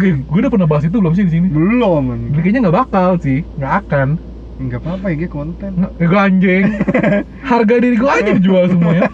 gue, 0.00 0.16
udah 0.16 0.48
pernah 0.48 0.64
bahas 0.64 0.88
itu 0.88 0.96
belum 0.96 1.12
sih 1.12 1.28
di 1.28 1.32
sini? 1.36 1.46
Belum 1.52 2.08
anjing 2.08 2.40
kayaknya 2.40 2.60
nggak 2.68 2.78
bakal 2.88 3.20
sih. 3.20 3.44
Nggak 3.60 3.74
akan. 3.84 4.08
Nggak 4.56 4.80
apa-apa 4.80 5.06
ya 5.12 5.28
konten. 5.28 5.70
Nggak 5.76 5.92
gue 6.00 6.20
anjing. 6.20 6.64
Harga 7.52 7.74
diri 7.76 7.96
gue 8.00 8.10
aja 8.10 8.30
dijual 8.32 8.64
semuanya. 8.72 9.12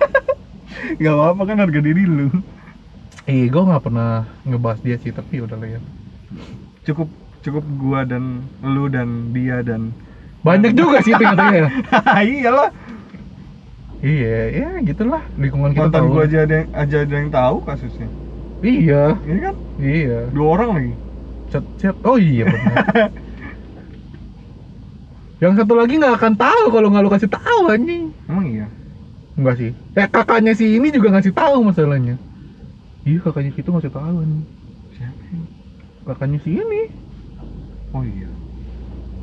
Nggak 1.02 1.14
apa-apa 1.18 1.42
kan 1.42 1.56
harga 1.58 1.80
diri 1.82 2.02
lu. 2.06 2.30
Eh 3.26 3.50
gue 3.50 3.62
nggak 3.62 3.82
pernah 3.82 4.30
ngebahas 4.46 4.78
dia 4.86 4.96
sih 5.02 5.10
tapi 5.10 5.42
udah 5.42 5.58
lah 5.58 5.68
ya. 5.74 5.80
Cukup 6.86 7.10
cukup 7.40 7.64
gua 7.80 8.04
dan 8.04 8.44
lu 8.60 8.88
dan 8.92 9.32
dia 9.32 9.64
dan 9.64 9.92
banyak 10.44 10.72
juga 10.76 11.04
sih 11.04 11.12
ternyata 11.12 11.52
ya. 11.52 11.68
Iyalah 12.24 12.70
iya 14.00 14.36
ya 14.48 14.68
gitulah. 14.84 15.22
Lingkungan 15.36 15.70
kita 15.76 15.88
Mantan 15.88 16.04
gua 16.08 16.24
aja 16.24 16.38
ada 16.48 16.54
yang, 16.64 16.68
aja 16.72 16.96
ada 17.04 17.14
yang 17.20 17.30
tahu 17.30 17.56
kasusnya. 17.64 18.08
Iya. 18.60 19.16
Ini 19.24 19.38
kan? 19.40 19.54
Iya. 19.80 20.18
Dua 20.32 20.48
orang 20.56 20.70
lagi. 20.76 20.92
Chat 21.50 21.64
chat 21.80 21.96
oh 22.04 22.16
iya 22.16 22.44
benar. 22.46 22.74
Yang 25.40 25.64
satu 25.64 25.72
lagi 25.72 25.96
nggak 25.96 26.20
akan 26.20 26.34
tahu 26.36 26.64
kalau 26.68 26.88
nggak 26.92 27.00
lu 27.00 27.10
kasih 27.10 27.30
tahu 27.32 27.60
anjing. 27.72 28.12
Emang 28.28 28.44
iya? 28.44 28.66
enggak 29.40 29.56
sih. 29.56 29.72
Eh 29.96 30.04
kakaknya 30.04 30.52
si 30.52 30.76
ini 30.76 30.92
juga 30.92 31.16
ngasih 31.16 31.32
tahu 31.32 31.64
masalahnya. 31.64 32.20
Iya 33.08 33.24
kakaknya 33.24 33.56
itu 33.56 33.70
ngasih 33.72 33.88
tahu 33.88 34.14
anjing. 34.20 34.44
Siapa 35.00 35.22
yang- 35.32 35.48
kakaknya 36.04 36.38
si 36.44 36.50
ini. 36.60 36.82
Oh 37.96 38.04
iya. 38.04 38.28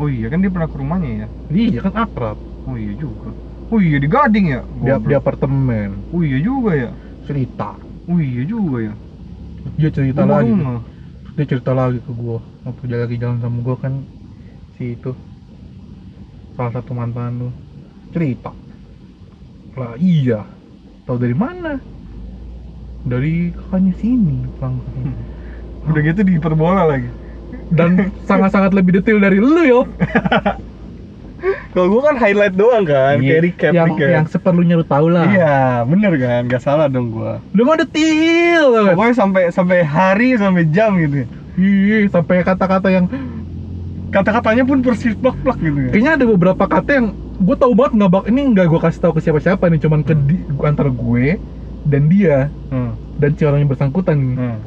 Oh 0.01 0.09
iya 0.09 0.25
kan 0.33 0.41
dia 0.41 0.49
pernah 0.49 0.69
ke 0.69 0.77
rumahnya 0.81 1.09
ya? 1.21 1.27
iya 1.53 1.79
kan 1.85 1.93
akrab. 1.93 2.37
Oh 2.65 2.73
iya 2.73 2.97
juga 2.97 3.29
Oh 3.67 3.79
iya 3.83 3.97
di 3.99 4.07
Gading 4.07 4.45
ya? 4.47 4.61
di, 4.83 4.89
di 5.07 5.13
apartemen. 5.13 5.89
Oh 6.11 6.21
iya 6.23 6.39
juga 6.39 6.71
ya? 6.75 6.91
cerita. 7.27 7.75
Oh 8.07 8.19
iya 8.19 8.43
juga 8.47 8.77
ya? 8.91 8.93
dia 9.75 9.89
cerita 9.91 10.23
Gua 10.23 10.31
baru 10.31 10.47
lagi 10.47 10.51
ngeh. 10.55 10.81
dia 11.35 11.45
cerita 11.45 11.71
lagi 11.75 11.99
ke 11.99 12.11
gua. 12.15 12.39
Waktu 12.63 12.83
dia 12.87 12.97
lagi 13.03 13.15
jalan 13.19 13.37
sama 13.43 13.59
gua 13.61 13.75
kan? 13.77 13.93
Si 14.79 14.95
itu. 14.95 15.11
Salah 16.55 16.71
satu 16.73 16.91
mantan 16.95 17.31
lu. 17.41 17.49
Cerita. 18.15 18.51
Lah 19.75 19.93
iya. 19.99 20.47
Tahu 21.05 21.17
dari 21.19 21.35
mana? 21.35 21.77
Dari 23.03 23.51
kakaknya 23.51 23.93
sini 23.95 24.37
langsung. 24.57 25.13
Udah 25.87 26.01
gitu 26.03 26.21
diperbola 26.23 26.83
lagi. 26.87 27.09
Dan 27.71 28.11
sangat-sangat 28.29 28.71
lebih 28.71 28.99
detail 28.99 29.19
dari 29.19 29.39
lu 29.39 29.61
yo 29.63 29.81
Kalau 31.71 31.87
gua 31.93 32.01
kan 32.09 32.17
highlight 32.17 32.57
doang 32.57 32.81
kan 32.81 33.21
Kayak 33.21 33.41
recap 33.45 33.71
yang, 33.73 33.87
recap. 33.93 34.09
yang 34.09 34.25
seperlunya 34.25 34.75
lu 34.81 34.85
tahu 34.87 35.13
lah 35.13 35.29
Iya 35.29 35.85
bener 35.85 36.13
kan? 36.17 36.41
Gak 36.49 36.63
salah 36.65 36.89
dong 36.89 37.13
gua 37.13 37.37
lu 37.53 37.61
mah 37.61 37.77
detail 37.77 38.73
banget 38.73 38.93
Pokoknya 38.97 39.15
sampai 39.15 39.43
sampai 39.53 39.77
hari 39.85 40.33
sampai 40.37 40.65
jam 40.73 40.97
gitu 40.97 41.23
ya. 41.23 41.27
Ih, 41.57 42.05
sampai 42.09 42.45
kata-kata 42.45 42.89
yang 42.89 43.05
Kata-katanya 44.07 44.63
pun 44.63 44.79
persis 44.79 45.13
plak-plak 45.19 45.59
gitu 45.59 45.79
ya 45.83 45.89
kayaknya 45.91 46.11
ada 46.15 46.25
beberapa 46.25 46.63
kata 46.63 46.89
yang 46.95 47.07
gue 47.37 47.55
tahu 47.59 47.73
banget 47.75 47.93
nggak 47.99 48.11
bak 48.11 48.23
ini 48.31 48.41
nggak 48.55 48.65
gue 48.71 48.79
kasih 48.79 49.01
tahu 49.03 49.13
ke 49.19 49.21
siapa-siapa 49.27 49.63
nih 49.67 49.79
cuman 49.83 49.99
ke 50.01 50.13
di, 50.15 50.35
antara 50.63 50.89
gue 50.89 51.37
dan 51.83 52.07
dia 52.07 52.47
hmm. 52.71 53.19
dan 53.19 53.29
si 53.35 53.43
orang 53.43 53.63
yang 53.63 53.71
bersangkutan. 53.71 54.17
Hmm. 54.17 54.59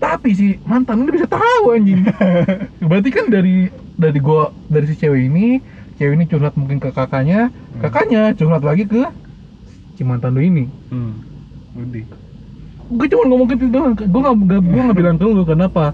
tapi 0.00 0.32
si 0.32 0.46
mantan 0.64 1.04
ini 1.04 1.12
bisa 1.12 1.28
tahu 1.28 1.76
anjing 1.76 2.08
berarti 2.88 3.10
kan 3.12 3.28
dari 3.28 3.68
dari 4.00 4.18
gua 4.18 4.48
dari 4.66 4.88
si 4.88 4.96
cewek 4.96 5.28
ini 5.28 5.60
cewek 5.94 6.16
ini 6.16 6.24
curhat 6.24 6.56
mungkin 6.56 6.80
ke 6.80 6.88
kakaknya 6.88 7.52
kakaknya 7.78 8.32
curhat 8.32 8.64
lagi 8.64 8.88
ke 8.88 9.04
si 9.94 10.02
mantan 10.02 10.32
lu 10.32 10.40
ini. 10.40 10.64
Hmm. 10.88 11.12
Gue 12.90 13.06
cuma 13.06 13.22
ngomong 13.28 13.46
gitu 13.52 13.70
doang 13.70 13.94
gue 13.94 14.08
nggak- 14.08 14.64
gue 14.64 14.80
nggak 14.82 14.98
bilang 14.98 15.16
ke 15.16 15.24
lu 15.24 15.44
kenapa? 15.44 15.92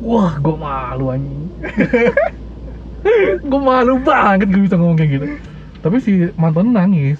Wah 0.00 0.32
gue 0.38 0.56
malu 0.56 1.12
anjing. 1.12 1.50
Gue 3.40 3.60
malu 3.60 3.96
banget 4.00 4.52
gue 4.52 4.60
bisa 4.60 4.76
ngomong 4.76 4.96
kayak 4.96 5.10
gitu. 5.16 5.26
Tapi 5.80 5.96
si 6.00 6.12
mantan 6.36 6.72
nangis. 6.72 7.16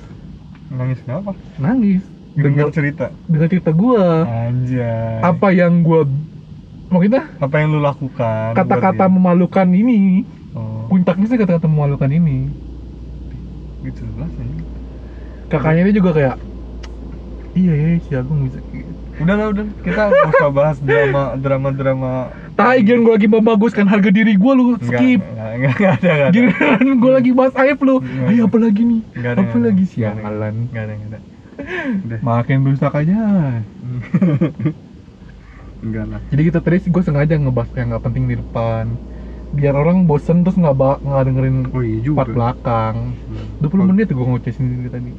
Nangis 0.68 1.00
kenapa? 1.02 1.32
nangis. 1.56 2.04
Dengar 2.36 2.68
dengar 2.68 2.68
cerita? 2.70 3.06
dengar 3.26 3.48
cerita 3.50 3.70
gue 3.74 4.04
Anjay. 4.22 5.18
Apa 5.20 5.50
yang 5.50 5.82
gue 5.82 6.04
maksudnya? 6.90 7.22
Apa 7.38 7.54
yang 7.62 7.72
lu 7.72 7.80
lakukan 7.80 8.52
kata-kata 8.58 9.06
memalukan 9.06 9.66
ini. 9.70 10.26
Oh, 10.52 10.90
puncaknya 10.90 11.26
sih 11.30 11.38
kata-kata 11.38 11.70
memalukan 11.70 12.10
ini. 12.10 12.50
Gitu 13.86 14.04
jelas 14.04 14.34
ya 14.36 14.44
kakaknya 15.50 15.82
dia 15.90 15.94
juga 15.98 16.10
kayak 16.14 16.36
iya 17.58 17.72
ya 17.74 17.88
si 18.06 18.12
Agung 18.14 18.46
bisa. 18.46 18.62
Udah 19.18 19.34
lah 19.34 19.46
udah. 19.50 19.66
Kita 19.82 20.02
nggak 20.06 20.30
usah 20.38 20.50
bahas 20.54 20.78
drama 20.78 21.34
drama 21.34 21.68
drama 21.74 22.12
tai 22.54 22.86
gian 22.86 23.02
gue 23.02 23.10
lagi 23.10 23.26
membaguskan 23.26 23.90
harga 23.90 24.10
diri 24.14 24.38
gue 24.38 24.52
lu. 24.54 24.78
Skip. 24.78 25.20
nggak 25.20 25.50
nggak 25.58 25.74
nggak 25.82 25.94
ada 25.98 26.30
giliran 26.30 26.86
gue 27.02 27.10
lagi 27.10 27.30
bahas 27.34 27.54
aib 27.58 27.82
lu. 27.82 27.98
Ayo 28.30 28.46
apa 28.46 28.56
lagi 28.62 28.82
nih? 28.86 29.00
Nggak 29.18 29.32
ada, 29.34 29.40
apa 29.42 29.56
ada. 29.58 29.66
lagi 29.66 29.84
sialan? 29.90 30.54
Nggak 30.70 30.82
ada 30.86 30.92
nggak 30.94 31.10
ada. 31.10 31.20
Makin 32.24 32.58
rusak 32.64 32.94
aja 32.94 33.18
enggak 35.80 36.04
lah. 36.08 36.20
Jadi 36.32 36.42
kita 36.48 36.58
tadi 36.60 36.76
gue 36.88 37.02
sengaja 37.02 37.34
ngebahas 37.36 37.70
yang 37.76 37.88
nggak 37.94 38.04
penting 38.04 38.24
di 38.28 38.34
depan. 38.38 38.84
Biar 39.50 39.74
orang 39.74 40.06
bosen 40.06 40.46
terus 40.46 40.54
nggak 40.56 40.76
nggak 40.76 41.22
dengerin 41.26 41.56
oh 41.74 41.82
iya 41.82 41.98
juga. 42.04 42.16
part 42.22 42.30
belakang. 42.36 42.96
Hmm. 43.60 43.66
20 43.66 43.90
menit 43.90 44.06
gue 44.12 44.26
ngoceh 44.26 44.54
sendiri 44.54 44.88
tadi. 44.92 45.12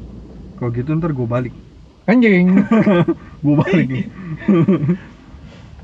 Kalau 0.56 0.70
gitu 0.72 0.90
ntar 0.96 1.12
gue 1.12 1.26
balik. 1.26 1.54
Anjing. 2.02 2.58
Gue 3.46 3.54
balik 3.58 3.86
nih. 3.90 4.06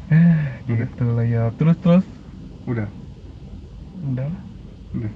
Eh 0.09 0.65
gitu 0.65 1.05
lah 1.05 1.27
ya. 1.29 1.53
Terus 1.61 1.77
terus. 1.85 2.05
Udah. 2.65 2.89
Udah 4.09 4.25
lah. 4.25 4.43
udah. 4.97 5.13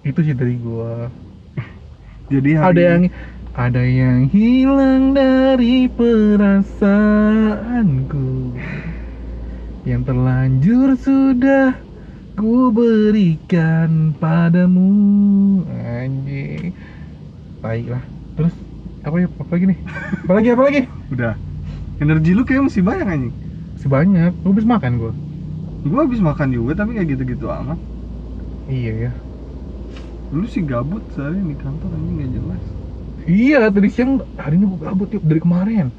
Itu 0.00 0.24
sih 0.24 0.32
dari 0.32 0.56
gua. 0.56 1.12
Jadi 2.28 2.50
hari 2.56 2.72
ada 2.72 2.80
yang 2.80 3.02
ada 3.58 3.82
yang 3.82 4.30
hilang 4.30 5.18
dari 5.18 5.90
perasaanku. 5.90 6.86
Yang 9.82 10.02
terlanjur 10.06 10.94
sudah 10.94 11.74
ku 12.38 12.70
berikan 12.70 14.14
padamu. 14.22 14.94
Anjing. 15.74 16.70
Baiklah. 17.58 17.98
Terus 18.38 18.54
apa 19.02 19.16
ya? 19.18 19.26
Apa 19.26 19.50
lagi 19.58 19.74
nih? 19.74 19.78
Apa 20.22 20.32
lagi 20.38 20.48
apa 20.54 20.62
lagi? 20.62 20.86
Udah. 21.10 21.34
Energi 21.98 22.38
lu 22.38 22.46
kayak 22.46 22.70
masih 22.70 22.86
banyak 22.86 23.10
anjing. 23.10 23.34
Sebanyak 23.82 24.38
lu 24.46 24.54
habis 24.54 24.70
makan 24.70 25.02
gua? 25.02 25.10
Gue 25.82 25.98
habis 25.98 26.22
makan 26.22 26.54
juga 26.54 26.78
tapi 26.78 26.94
kayak 26.94 27.10
gitu-gitu 27.10 27.50
amat. 27.50 27.78
Iya 28.70 29.10
ya. 29.10 29.12
Lu 30.30 30.46
sih 30.46 30.62
gabut 30.62 31.02
sehari 31.18 31.42
di 31.42 31.58
kantor 31.58 31.90
anjing 31.90 32.22
nggak 32.22 32.38
jelas 32.38 32.77
iya 33.28 33.68
tadi 33.68 33.92
siang 33.92 34.24
hari 34.40 34.56
ini 34.56 34.64
gua 34.64 34.90
gabut 34.90 35.12
tiap 35.12 35.22
dari 35.22 35.38
kemarin? 35.38 35.92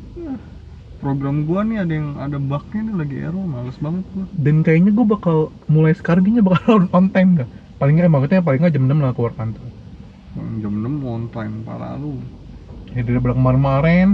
Program 1.00 1.48
gua 1.48 1.64
nih 1.64 1.80
ada 1.80 1.94
yang 1.94 2.18
ada 2.20 2.38
bugnya 2.42 2.82
nih 2.90 2.96
lagi 2.98 3.16
error 3.24 3.46
males 3.46 3.78
banget 3.80 4.04
gua. 4.12 4.26
Dan 4.36 4.66
kayaknya 4.66 4.92
gue 4.92 5.06
bakal 5.08 5.38
mulai 5.72 5.96
sekarang 5.96 6.28
kayaknya 6.28 6.44
bakal 6.44 6.90
on 6.92 7.08
time 7.14 7.40
dah. 7.40 7.48
Paling 7.80 7.96
nggak 7.96 8.12
maksudnya 8.12 8.44
paling 8.44 8.60
nggak 8.60 8.74
jam 8.76 8.84
6 8.90 9.00
lah 9.00 9.14
keluar 9.16 9.34
kantor. 9.38 9.64
Jam 10.60 10.74
6 10.74 11.08
on 11.08 11.24
time 11.32 11.54
parah 11.64 11.96
lu. 11.96 12.20
Ya 12.92 13.06
dari 13.06 13.22
belakang 13.22 13.40
kemarin-kemarin. 13.46 14.08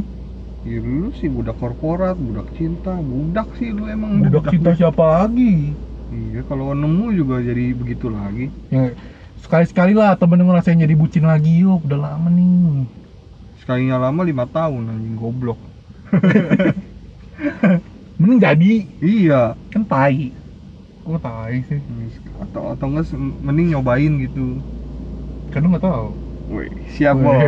Ya 0.65 0.77
lu 0.81 1.09
sih 1.17 1.29
budak 1.29 1.57
korporat, 1.57 2.17
budak 2.17 2.45
cinta, 2.53 2.93
budak 2.93 3.49
sih 3.57 3.73
lu 3.73 3.89
emang. 3.89 4.21
Budak 4.21 4.53
cinta 4.53 4.77
siapa 4.77 5.25
lagi? 5.25 5.73
Iya, 6.13 6.45
kalau 6.45 6.77
nemu 6.77 7.17
juga 7.17 7.41
jadi 7.41 7.73
begitu 7.73 8.13
lagi. 8.13 8.49
Ya, 8.69 8.93
sekali-sekali 9.41 9.97
lah 9.97 10.17
temen 10.17 10.41
ngerasain 10.41 10.77
jadi 10.77 10.93
bucin 10.93 11.25
lagi 11.25 11.65
yuk, 11.65 11.85
udah 11.85 11.97
lama 12.13 12.29
nih 12.29 12.85
Sekalinya 13.65 13.97
lama 13.97 14.21
lima 14.21 14.45
tahun 14.45 14.93
anjing 14.93 15.17
goblok. 15.17 15.57
Mending 18.21 18.37
jadi, 18.37 18.85
Iya. 19.01 19.57
kan 19.73 19.81
tai 19.89 20.29
Kok 21.01 21.17
tai 21.17 21.65
sih? 21.65 21.81
Atau 22.45 22.77
atau 22.77 22.85
enggak 22.93 23.09
mending 23.17 23.73
nyobain 23.73 24.21
gitu. 24.21 24.61
Kan 25.49 25.65
lu 25.65 25.73
gak 25.73 25.81
tau 25.81 26.13
Woi, 26.45 26.69
siap 26.93 27.17
bos. 27.25 27.41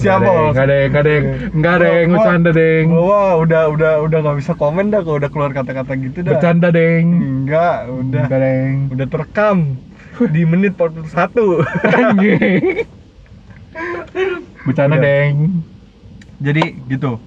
Siap 0.00 0.18
bos. 0.24 0.56
Gak 0.56 0.64
ada 0.64 0.74
yang, 0.80 0.90
gak 0.96 1.02
ada 1.04 1.10
yang, 1.12 1.26
gak 1.60 1.74
ada 1.76 1.86
yang 1.92 2.10
bercanda 2.16 2.50
deng 2.56 2.86
Wah, 2.88 3.32
udah 3.36 3.62
udah 3.68 3.92
udah 4.08 4.18
nggak 4.24 4.38
bisa 4.40 4.52
komen 4.56 4.88
dah 4.88 5.04
kalau 5.04 5.20
udah 5.20 5.28
keluar 5.28 5.52
kata-kata 5.52 5.92
gitu 6.00 6.24
dah. 6.24 6.40
Bercanda 6.40 6.72
deng 6.72 7.04
Enggak, 7.44 7.84
udah 7.92 8.22
Gak 8.24 8.38
ada 8.40 8.48
yang 8.48 8.76
udah 8.96 9.06
terekam 9.12 9.76
di 10.32 10.42
menit 10.48 10.72
41. 10.80 11.04
Anjing. 12.00 12.88
Bercanda 14.68 14.96
Udah. 14.96 15.04
deng 15.04 15.36
Jadi 16.38 16.62
gitu. 16.86 17.18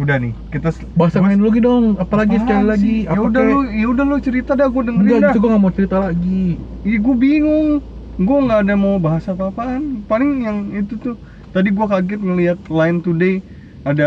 Udah 0.00 0.16
nih, 0.16 0.32
kita 0.48 0.72
s- 0.72 0.80
Bahas 0.96 1.12
yang 1.12 1.28
gua- 1.28 1.30
lain 1.30 1.38
dulu 1.44 1.48
lagi 1.52 1.60
dong, 1.60 1.84
apalagi 2.00 2.34
Apaan 2.34 2.44
sekali 2.48 2.64
lagi 2.64 2.80
sih? 2.82 2.98
Ya 3.04 3.20
udah 3.20 3.42
lu, 3.44 3.58
ya 3.68 3.86
udah 3.92 4.04
lu 4.08 4.16
cerita 4.24 4.52
dah, 4.56 4.66
gue 4.72 4.82
dengerin 4.88 5.04
Enggak, 5.04 5.20
dah. 5.20 5.32
itu 5.36 5.38
gue 5.44 5.50
gak 5.52 5.62
mau 5.62 5.72
cerita 5.76 5.96
lagi 6.00 6.40
Iya 6.80 6.96
gue 7.04 7.14
bingung 7.20 7.68
Gue 8.16 8.36
nggak 8.40 8.60
ada 8.64 8.74
mau 8.76 8.96
bahas 8.96 9.24
apa-apaan 9.28 10.08
Paling 10.08 10.30
yang 10.44 10.58
itu 10.72 10.96
tuh 10.96 11.14
Tadi 11.52 11.68
gue 11.68 11.84
kaget 11.84 12.20
ngelihat 12.20 12.58
Line 12.68 12.98
Today 13.04 13.44
Ada 13.84 14.04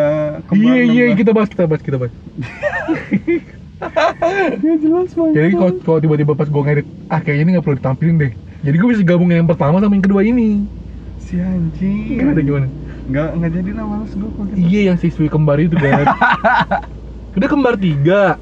Iya 0.50 0.82
iya 0.82 1.04
kita 1.14 1.30
bahas 1.34 1.50
kita 1.50 1.66
bahas 1.70 1.82
kita 1.86 1.98
bahas. 2.02 2.14
Ya 4.64 4.74
jelas 4.80 5.12
banget 5.14 5.34
Jadi 5.36 5.50
kalau 5.54 5.72
kalau 5.84 6.00
tiba-tiba 6.00 6.34
pas 6.34 6.48
gue 6.48 6.62
ngedit, 6.64 6.88
ah 7.12 7.20
kayaknya 7.20 7.44
ini 7.44 7.52
nggak 7.58 7.66
perlu 7.66 7.78
ditampilin 7.80 8.16
deh. 8.18 8.32
Jadi 8.64 8.76
gue 8.80 8.90
bisa 8.90 9.04
gabungin 9.04 9.44
yang 9.44 9.50
pertama 9.50 9.78
sama 9.78 9.92
yang 9.92 10.06
kedua 10.06 10.24
ini. 10.24 10.72
Si 11.24 11.36
anjing 11.40 12.20
Gimana 12.20 12.42
gimana? 12.44 12.68
Nggak, 13.08 13.28
nggak 13.40 13.52
jadi 13.58 13.70
lah 13.76 13.86
males 13.88 14.12
gue 14.16 14.30
kalau 14.36 14.48
gitu 14.52 14.60
Iya 14.60 14.80
yang 14.92 14.98
siswi 15.00 15.28
kembar 15.34 15.58
itu 15.64 15.76
kan. 15.76 16.06
udah 17.38 17.50
kembar 17.50 17.76
tiga, 17.82 18.38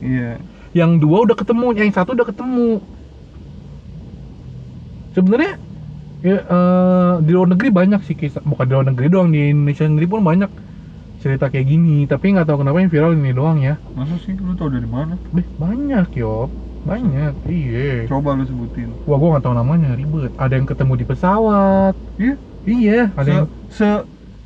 Iya 0.00 0.38
yang 0.76 1.00
dua 1.00 1.24
udah 1.24 1.36
ketemu, 1.40 1.66
yang 1.80 1.88
satu 1.96 2.12
udah 2.12 2.28
ketemu. 2.28 2.84
Sebenarnya 5.14 5.52
ya 6.24 6.36
eh, 6.44 7.12
di 7.26 7.30
luar 7.36 7.48
negeri 7.54 7.68
banyak 7.72 8.00
sih 8.06 8.16
kisah, 8.18 8.42
bukan 8.44 8.66
di 8.68 8.72
luar 8.74 8.86
negeri 8.92 9.06
doang 9.12 9.28
di 9.34 9.40
Indonesia 9.52 9.84
sendiri 9.88 10.08
pun 10.10 10.22
banyak 10.24 10.50
cerita 11.22 11.46
kayak 11.52 11.66
gini. 11.68 12.06
Tapi 12.10 12.26
nggak 12.36 12.46
tahu 12.48 12.58
kenapa 12.64 12.78
yang 12.82 12.92
viral 12.92 13.12
ini 13.18 13.32
doang 13.36 13.58
ya. 13.62 13.74
Masa 13.96 14.16
sih 14.24 14.34
lu 14.36 14.52
tau 14.58 14.68
dari 14.68 14.88
mana? 14.96 15.14
Deh 15.32 15.46
banyak 15.60 16.08
yo, 16.20 16.50
banyak. 16.86 17.32
Iya. 17.44 18.06
Coba 18.06 18.32
lu 18.32 18.46
sebutin 18.46 18.88
Wah, 19.04 19.16
gua 19.18 19.36
nggak 19.36 19.44
tahu 19.44 19.54
namanya, 19.54 19.92
ribet. 19.92 20.32
Ada 20.38 20.54
yang 20.54 20.64
ketemu 20.64 20.92
di 20.94 21.04
pesawat. 21.04 21.92
Iya 22.16 22.34
Iya, 22.66 23.00
ada 23.14 23.22
se, 23.22 23.30
yang 23.30 23.46
se, 23.68 23.86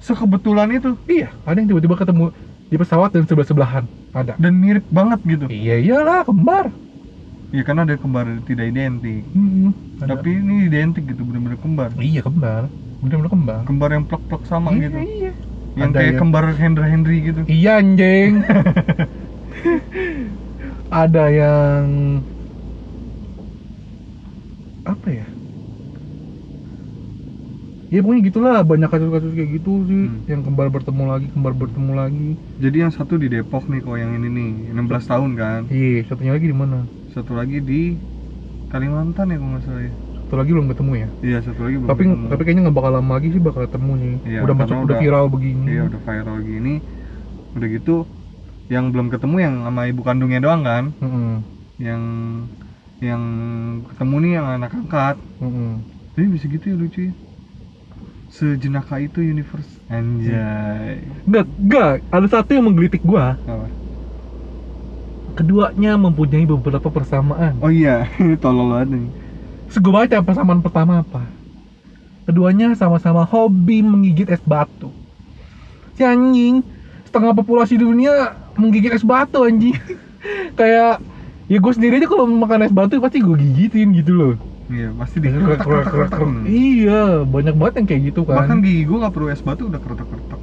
Sekebetulan 0.01 0.69
itu 0.73 0.97
iya, 1.07 1.29
ada 1.45 1.57
yang 1.57 1.69
tiba-tiba 1.69 1.95
ketemu 1.95 2.33
di 2.67 2.77
pesawat 2.77 3.13
dan 3.13 3.25
sebelah-sebelahan. 3.25 3.85
Ada. 4.11 4.35
Dan 4.37 4.57
mirip 4.57 4.85
banget 4.89 5.21
gitu 5.25 5.45
Iya, 5.47 5.79
iyalah, 5.79 6.25
kembar. 6.25 6.73
Iya 7.51 7.67
kan 7.67 7.83
ada 7.83 7.99
kembar 7.99 8.31
tidak 8.47 8.71
identik 8.71 9.27
Hmm, 9.35 9.75
ada. 9.99 10.15
Tapi 10.15 10.39
ini 10.39 10.71
identik 10.71 11.03
gitu, 11.03 11.27
bener-bener 11.27 11.59
kembar 11.59 11.91
iya 11.99 12.23
kembar. 12.23 12.71
Bener-bener 13.03 13.27
kembar. 13.29 13.61
Kembar 13.67 13.91
yang 13.91 14.07
plek-plek 14.07 14.47
sama 14.47 14.71
iya, 14.71 14.87
gitu 14.87 14.97
iya. 15.03 15.33
Yang 15.75 15.91
Ada 15.91 15.99
kayak 15.99 16.07
yang- 16.07 16.21
kembar 16.23 16.45
Henry 16.55 16.87
Henry 16.87 17.17
gitu 17.27 17.41
Iya, 17.51 17.83
anjing. 17.83 18.33
ada 20.91 21.25
yang 21.31 21.85
apa 24.83 25.09
ya? 25.09 25.27
Ya 27.91 28.07
pokoknya 28.07 28.23
gitulah 28.23 28.63
banyak 28.63 28.87
kasus-kasus 28.87 29.35
kayak 29.35 29.51
gitu 29.59 29.83
sih 29.91 30.07
Hmm. 30.07 30.23
yang 30.31 30.41
kembar 30.47 30.71
bertemu 30.71 31.11
lagi, 31.11 31.27
kembar 31.35 31.59
bertemu 31.59 31.93
lagi. 31.93 32.29
Jadi 32.63 32.77
yang 32.79 32.93
satu 32.95 33.19
di 33.19 33.27
Depok 33.27 33.67
nih 33.67 33.83
kok 33.83 33.99
yang 33.99 34.15
ini 34.15 34.29
nih 34.31 34.51
16 34.71 35.11
tahun 35.11 35.35
kan 35.35 35.61
Iya, 35.67 36.07
satunya 36.07 36.31
lagi 36.31 36.47
di 36.47 36.55
mana? 36.55 36.87
Satu 37.11 37.35
lagi 37.35 37.59
di 37.59 37.99
Kalimantan 38.71 39.35
ya 39.35 39.37
kalau 39.43 39.51
nggak 39.59 39.65
salah 39.67 39.83
ya 39.83 39.93
Satu 40.23 40.35
lagi 40.39 40.51
belum 40.55 40.69
ketemu 40.71 40.93
ya. 40.95 41.09
Iya 41.27 41.39
satu 41.43 41.61
lagi 41.67 41.77
belum 41.83 41.91
tapi 41.91 42.03
ketemu. 42.07 42.27
tapi 42.31 42.43
kayaknya 42.47 42.63
nggak 42.71 42.77
bakal 42.79 42.93
lama 42.95 43.13
lagi 43.19 43.29
sih 43.35 43.43
bakal 43.43 43.61
ketemu 43.67 43.93
nih. 43.99 44.15
Iya, 44.23 44.39
udah 44.47 44.55
masuk 44.55 44.71
udah 44.71 44.85
udah- 44.87 45.01
viral 45.03 45.25
begini. 45.27 45.67
Iya 45.67 45.83
udah 45.91 46.01
viral 46.01 46.39
gini 46.41 46.75
Udah 47.51 47.67
gitu 47.69 47.95
Yang 48.71 48.85
belum 48.95 49.07
ketemu 49.13 49.37
yang 49.45 49.55
sama 49.67 49.83
ibu 49.91 50.01
kandungnya 50.07 50.41
doang 50.45 50.63
kan 50.63 50.85
Mm-mm, 51.03 51.29
Yang 51.87 52.03
Yang 53.01 53.23
ketemu 53.89 54.15
nih 54.23 54.31
yang 54.39 54.47
anak 54.57 54.71
angkat 54.79 55.17
mm-mm. 55.43 55.71
Jadi 56.15 56.27
bisa 56.35 56.47
gitu 56.53 56.65
ya 56.73 56.77
lucu 56.79 57.01
ya 57.11 57.13
Sejenaka 58.31 59.03
itu 59.03 59.19
universe 59.27 59.83
Anjay 59.91 61.03
Nggak, 61.27 61.45
nggak. 61.59 61.91
Ada 62.15 62.27
satu 62.31 62.51
yang 62.57 62.65
menggelitik 62.71 63.03
gua. 63.03 63.39
Apa? 63.47 63.75
Keduanya 65.31 65.95
mempunyai 65.95 66.43
beberapa 66.43 66.91
persamaan. 66.91 67.63
Oh 67.63 67.71
iya 67.71 68.07
Tolol 68.43 68.67
banget 68.75 68.89
nih 68.95 69.05
gua 69.79 70.03
baca 70.03 70.19
persamaan 70.27 70.61
pertama 70.67 70.93
apa? 71.07 71.31
Keduanya 72.27 72.73
sama-sama 72.79 73.27
hobi 73.27 73.83
menggigit 73.83 74.29
es 74.31 74.43
batu. 74.47 74.91
Si 75.97 76.03
anjing, 76.07 76.63
setengah 77.11 77.35
populasi 77.35 77.75
dunia 77.75 78.39
menggigit 78.55 78.95
es 78.95 79.03
batu 79.03 79.43
anjing. 79.43 79.75
Kayak 80.59 81.03
ya 81.51 81.59
gue 81.59 81.73
sendiri 81.75 81.99
aja 81.99 82.07
kalau 82.07 82.31
makan 82.31 82.71
es 82.71 82.71
batu 82.71 83.03
pasti 83.03 83.19
gue 83.19 83.35
gigitin 83.35 83.91
gitu 83.99 84.15
loh. 84.15 84.33
Iya 84.71 84.95
pasti 84.95 85.19
di 85.19 85.29
krek, 85.35 85.67
krek. 85.67 86.23
Iya, 86.47 87.27
banyak 87.27 87.55
banget 87.59 87.75
yang 87.83 87.87
kayak 87.91 88.03
gitu 88.15 88.21
kan. 88.23 88.47
Bahkan 88.47 88.59
gigi 88.63 88.87
gue 88.87 88.97
gak 89.03 89.11
perlu 89.11 89.27
es 89.35 89.43
batu 89.43 89.67
udah 89.67 89.83
keretak-keretak 89.83 90.41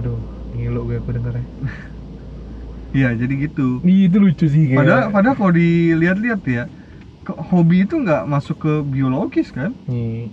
Aduh, 0.00 0.16
ngilu 0.56 0.80
gue 0.88 0.96
aku 0.96 1.12
dengarnya. 1.12 1.44
Iya 2.96 3.12
jadi 3.12 3.34
gitu 3.44 3.84
Ih, 3.84 4.08
itu 4.08 4.16
lucu 4.16 4.46
sih 4.48 4.72
kayak. 4.72 4.80
Padahal, 4.80 5.04
padahal 5.12 5.34
kalau 5.36 5.52
dilihat-lihat 5.52 6.40
ya 6.48 6.64
Hobi 7.52 7.84
itu 7.84 8.00
nggak 8.00 8.24
masuk 8.24 8.56
ke 8.56 8.72
biologis 8.88 9.52
kan 9.52 9.76
Nih. 9.84 10.32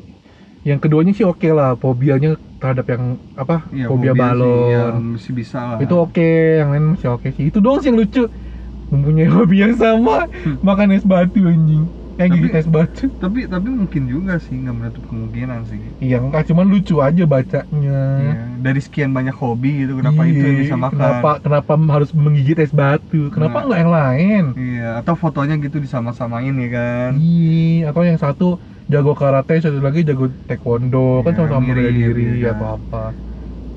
Yang 0.64 0.80
keduanya 0.88 1.12
sih 1.12 1.28
oke 1.28 1.50
lah, 1.52 1.76
fobianya 1.76 2.40
terhadap 2.64 2.86
yang 2.88 3.04
apa? 3.36 3.68
Iya, 3.70 3.92
fobia 3.92 4.12
fobia 4.12 4.14
sih, 4.16 4.22
balon. 4.24 4.72
ya, 4.72 4.84
masih 4.96 5.34
bisa 5.36 5.58
lah 5.60 5.78
Itu 5.84 5.96
oke, 6.00 6.30
yang 6.64 6.70
lain 6.72 6.86
masih 6.96 7.10
oke 7.12 7.28
sih. 7.36 7.44
Itu 7.52 7.60
doang 7.60 7.84
sih 7.84 7.92
yang 7.92 8.00
lucu. 8.00 8.24
Mempunyai 8.88 9.28
hobi 9.36 9.58
yang 9.60 9.76
sama, 9.76 10.32
makan 10.64 10.96
es 10.96 11.04
batu 11.04 11.44
anjing. 11.44 11.92
Eh 12.14 12.30
Tapi- 12.30 12.46
gigit 12.46 12.54
es 12.54 12.70
batu. 12.70 13.10
Tapi 13.18 13.50
tapi 13.50 13.74
mungkin 13.74 14.06
juga 14.06 14.38
sih 14.38 14.54
nggak 14.54 14.76
menutup 14.78 15.04
kemungkinan 15.10 15.66
sih 15.66 15.98
Iya, 15.98 16.22
enggak 16.22 16.46
cuman 16.46 16.70
lucu 16.70 17.02
aja 17.02 17.26
bacanya. 17.26 18.00
Iya, 18.22 18.34
Dari 18.62 18.80
sekian 18.80 19.10
banyak 19.12 19.34
hobi 19.34 19.82
gitu 19.82 19.98
kenapa 19.98 20.22
itu 20.24 20.40
yang 20.40 20.56
Iya, 20.56 20.64
bisa 20.70 20.76
makan 20.78 20.94
Kenapa 21.02 21.30
kenapa 21.42 21.72
harus 21.90 22.14
menggigit 22.14 22.62
es 22.62 22.70
batu? 22.70 23.34
Kenapa 23.34 23.58
Nah. 23.60 23.64
enggak 23.66 23.80
yang 23.82 23.92
lain? 23.92 24.44
Iya 24.54 24.90
atau 25.02 25.18
fotonya 25.18 25.58
gitu 25.58 25.82
disama-samain 25.82 26.54
ya 26.54 26.70
kan 26.70 27.12
Iya, 27.18 27.90
atau 27.90 28.02
yang 28.06 28.22
satu 28.22 28.62
jago 28.94 29.12
karate, 29.22 29.54
satu 29.64 29.80
lagi 29.88 30.00
jago 30.10 30.26
taekwondo, 30.48 31.26
kan 31.26 31.32
Iya, 31.34 31.38
sama-sama 31.38 31.62
bela 31.74 31.90
mirip, 31.90 32.14
diri 32.16 32.24
iya. 32.42 32.50
atau 32.54 32.68
apa. 32.78 33.02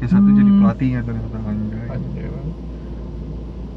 Yang 0.00 0.10
satu 0.12 0.28
jadi 0.38 0.50
Hmm. 0.52 0.60
pelatihnya 0.60 1.00
ternyata 1.06 1.38
anjay 1.50 1.86
Anjir. 1.94 2.32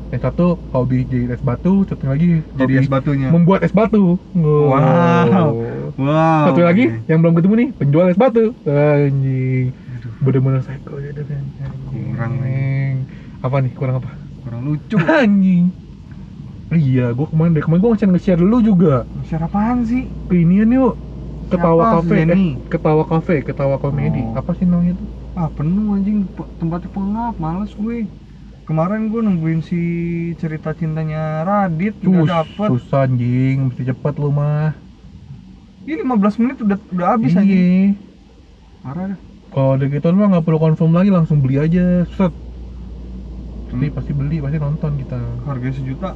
Yang 0.09 0.21
satu 0.25 0.45
hobi 0.73 1.05
jadi 1.05 1.25
es 1.37 1.41
batu, 1.45 1.85
satu 1.85 2.03
lagi 2.09 2.41
Jadi 2.57 2.73
es 2.81 2.89
batunya 2.89 3.29
membuat 3.29 3.61
es 3.61 3.73
batu. 3.79 4.17
Oh. 4.33 4.73
Wow. 4.73 5.47
Wow 6.01 6.43
Satu 6.49 6.61
lagi 6.65 6.83
oke. 6.89 7.05
yang 7.09 7.19
belum 7.21 7.33
ketemu 7.37 7.53
nih, 7.61 7.69
penjual 7.77 8.05
es 8.09 8.17
batu. 8.17 8.43
Anjing. 8.65 9.65
Bener-bener 10.25 10.61
psycho 10.65 10.95
ya 10.97 11.11
kan. 11.13 11.43
Kurang 11.93 12.33
Anjing. 12.41 12.95
Apa 13.45 13.55
nih? 13.63 13.71
Kurang 13.77 13.95
apa? 14.01 14.09
kurang 14.43 14.61
lucu 14.65 14.97
Anjing. 15.21 15.69
Iya, 16.69 17.17
gua 17.17 17.25
kemarin 17.29 17.51
deh 17.57 17.63
kemarin 17.65 17.81
gua 17.81 17.89
nge-share 17.93 18.11
nge-share 18.13 18.41
dulu 18.41 18.57
juga. 18.61 18.93
Share 19.25 19.45
apaan 19.45 19.85
sih? 19.89 20.09
Ke 20.29 20.35
inian 20.41 20.69
yuk. 20.73 20.93
Ketawa 21.49 21.83
kafe, 21.97 22.15
eh, 22.29 22.41
ketawa 22.69 23.03
kafe, 23.09 23.35
ketawa 23.41 23.75
komedi. 23.81 24.21
Oh. 24.21 24.37
Apa 24.37 24.53
sih 24.53 24.69
namanya 24.69 25.01
tuh? 25.01 25.09
Ah 25.33 25.49
penuh 25.49 25.97
anjing 25.97 26.29
tempatnya 26.61 26.89
pengap 26.93 27.33
males 27.41 27.73
gue 27.73 28.05
Kemarin 28.69 29.09
gue 29.09 29.21
nungguin 29.25 29.65
si 29.65 29.81
cerita 30.37 30.77
cintanya 30.77 31.41
Radit 31.41 31.97
Sus, 31.97 32.05
nggak 32.05 32.29
dapet 32.29 32.69
susah 32.69 33.09
anjing, 33.09 33.65
mesti 33.65 33.81
cepet 33.81 34.13
lu 34.21 34.29
mah. 34.29 34.77
Ini 35.89 36.05
15 36.05 36.37
menit 36.37 36.57
udah 36.61 36.77
udah 36.93 37.07
habis 37.17 37.33
anjing 37.33 37.97
Iya. 37.97 38.05
Parah 38.85 39.05
dah 39.09 39.19
Kalau 39.49 39.73
udah 39.73 39.87
gitu 39.89 40.05
lu 40.13 40.21
nggak 40.21 40.45
perlu 40.45 40.59
confirm 40.61 40.93
lagi, 40.93 41.09
langsung 41.09 41.41
beli 41.41 41.57
aja. 41.57 42.05
Set. 42.13 42.29
Pasti 42.29 43.85
Hmm. 43.89 43.95
pasti 43.97 44.11
beli, 44.13 44.37
pasti 44.37 44.57
nonton 44.61 44.91
kita. 45.01 45.17
Harganya 45.49 45.73
sejuta 45.73 46.09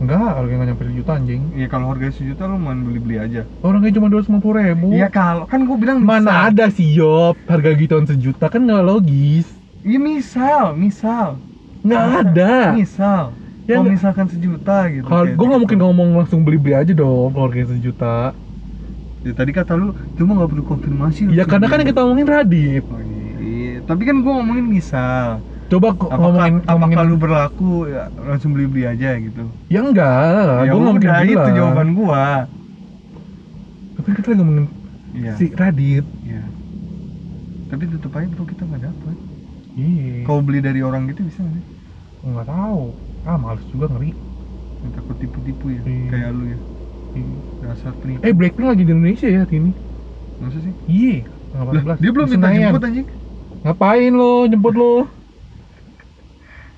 Enggak, 0.00 0.18
harganya 0.34 0.56
nggak 0.64 0.68
nyampe 0.74 0.84
sejuta 0.88 1.10
anjing. 1.14 1.42
ya 1.54 1.66
kalau 1.70 1.86
harga 1.92 2.08
sejuta 2.10 2.48
lu 2.50 2.58
main 2.58 2.80
beli-beli 2.82 3.16
aja 3.20 3.46
Orangnya 3.62 3.92
cuma 3.94 4.08
250 4.10 4.58
ribu. 4.58 4.88
Iya 4.94 5.08
kalau 5.12 5.44
kan 5.46 5.62
gue 5.62 5.76
bilang 5.78 6.02
Mana 6.02 6.26
misal. 6.26 6.46
ada 6.50 6.66
sih 6.72 6.88
Yop, 6.96 7.36
harga 7.46 7.70
gituan 7.76 8.04
sejuta 8.08 8.50
kan 8.50 8.62
nggak 8.66 8.82
logis. 8.82 9.46
Iya 9.82 9.98
misal, 9.98 10.64
misal. 10.74 11.38
Nggak 11.82 12.04
ada. 12.24 12.54
Misal. 12.74 13.34
Ya 13.66 13.78
kalau 13.78 13.94
misalkan 13.94 14.26
sejuta 14.26 14.90
gitu. 14.90 15.06
Gue 15.06 15.14
nggak 15.22 15.38
gitu. 15.38 15.62
mungkin 15.62 15.78
ngomong 15.78 16.08
langsung 16.18 16.42
beli-beli 16.42 16.74
aja 16.74 16.92
dong 16.94 17.30
kalau 17.30 17.46
harganya 17.46 17.78
sejuta. 17.78 18.34
Ya, 19.22 19.30
tadi 19.38 19.54
kata 19.54 19.78
lu 19.78 19.94
cuma 20.18 20.34
nggak 20.34 20.50
perlu 20.50 20.64
konfirmasi. 20.66 21.30
Ya 21.30 21.46
karena 21.46 21.70
kan 21.70 21.78
yang 21.78 21.94
kita 21.94 22.02
ngomongin 22.02 22.26
Radit. 22.26 22.82
Oh, 22.90 22.98
iya. 23.38 23.78
Tapi 23.86 24.02
kan 24.02 24.18
gue 24.18 24.32
ngomongin 24.34 24.66
misal. 24.66 25.46
Coba 25.72 25.88
Apakah, 25.96 26.18
ngomongin 26.20 26.54
ngomongin 26.68 26.96
apakah 27.00 27.08
lu 27.08 27.16
berlaku 27.16 27.72
ya, 27.88 28.12
langsung 28.20 28.52
beli-beli 28.52 28.84
aja 28.84 29.16
gitu? 29.16 29.48
Ya 29.72 29.80
enggak, 29.80 30.68
ya 30.68 30.68
gue 30.68 30.76
nggak 30.76 30.92
mungkin 30.92 31.10
itu 31.16 31.32
bilang. 31.32 31.56
jawaban 31.56 31.88
gua. 31.96 32.24
Tapi 33.96 34.04
kan 34.04 34.14
kita 34.20 34.28
lagi 34.28 34.40
ngomongin 34.44 34.66
Iya. 35.12 35.32
si 35.40 35.44
Radit. 35.48 36.04
Iya. 36.28 36.42
Tapi 37.72 37.82
tetep 37.88 38.12
aja 38.12 38.26
bro 38.28 38.44
kita 38.44 38.62
nggak 38.68 38.82
dapet. 38.84 39.16
Iya. 39.72 40.28
Kau 40.28 40.44
beli 40.44 40.60
dari 40.60 40.80
orang 40.84 41.08
gitu 41.08 41.24
bisa 41.24 41.40
nggak 41.40 41.56
sih? 41.56 41.64
nggak 42.22 42.46
tahu. 42.46 42.82
Ah 43.24 43.36
males 43.40 43.64
juga 43.72 43.86
ngeri. 43.88 44.12
Yang 44.84 44.92
takut 44.92 45.16
tipu-tipu 45.16 45.66
ya, 45.72 45.80
Iya. 45.88 46.04
kayak 46.12 46.28
lu 46.36 46.44
ya. 46.52 46.58
Iya. 47.16 47.36
Dasar 47.64 47.92
penipu. 47.96 48.20
Eh 48.20 48.32
Blackpink 48.36 48.66
lagi 48.68 48.82
di 48.84 48.92
Indonesia 48.92 49.24
ya 49.24 49.42
ini. 49.48 49.72
Masa 50.36 50.58
sih? 50.60 50.74
Iya. 50.84 51.16
tanggal 51.48 51.64
Lah, 51.72 51.96
14. 51.96 51.96
dia 51.96 52.10
belum 52.12 52.26
minta 52.28 52.48
jemput 52.52 52.84
anjing. 52.84 53.06
Ngapain 53.64 54.12
lo 54.12 54.32
jemput 54.44 54.74
lo? 54.76 54.92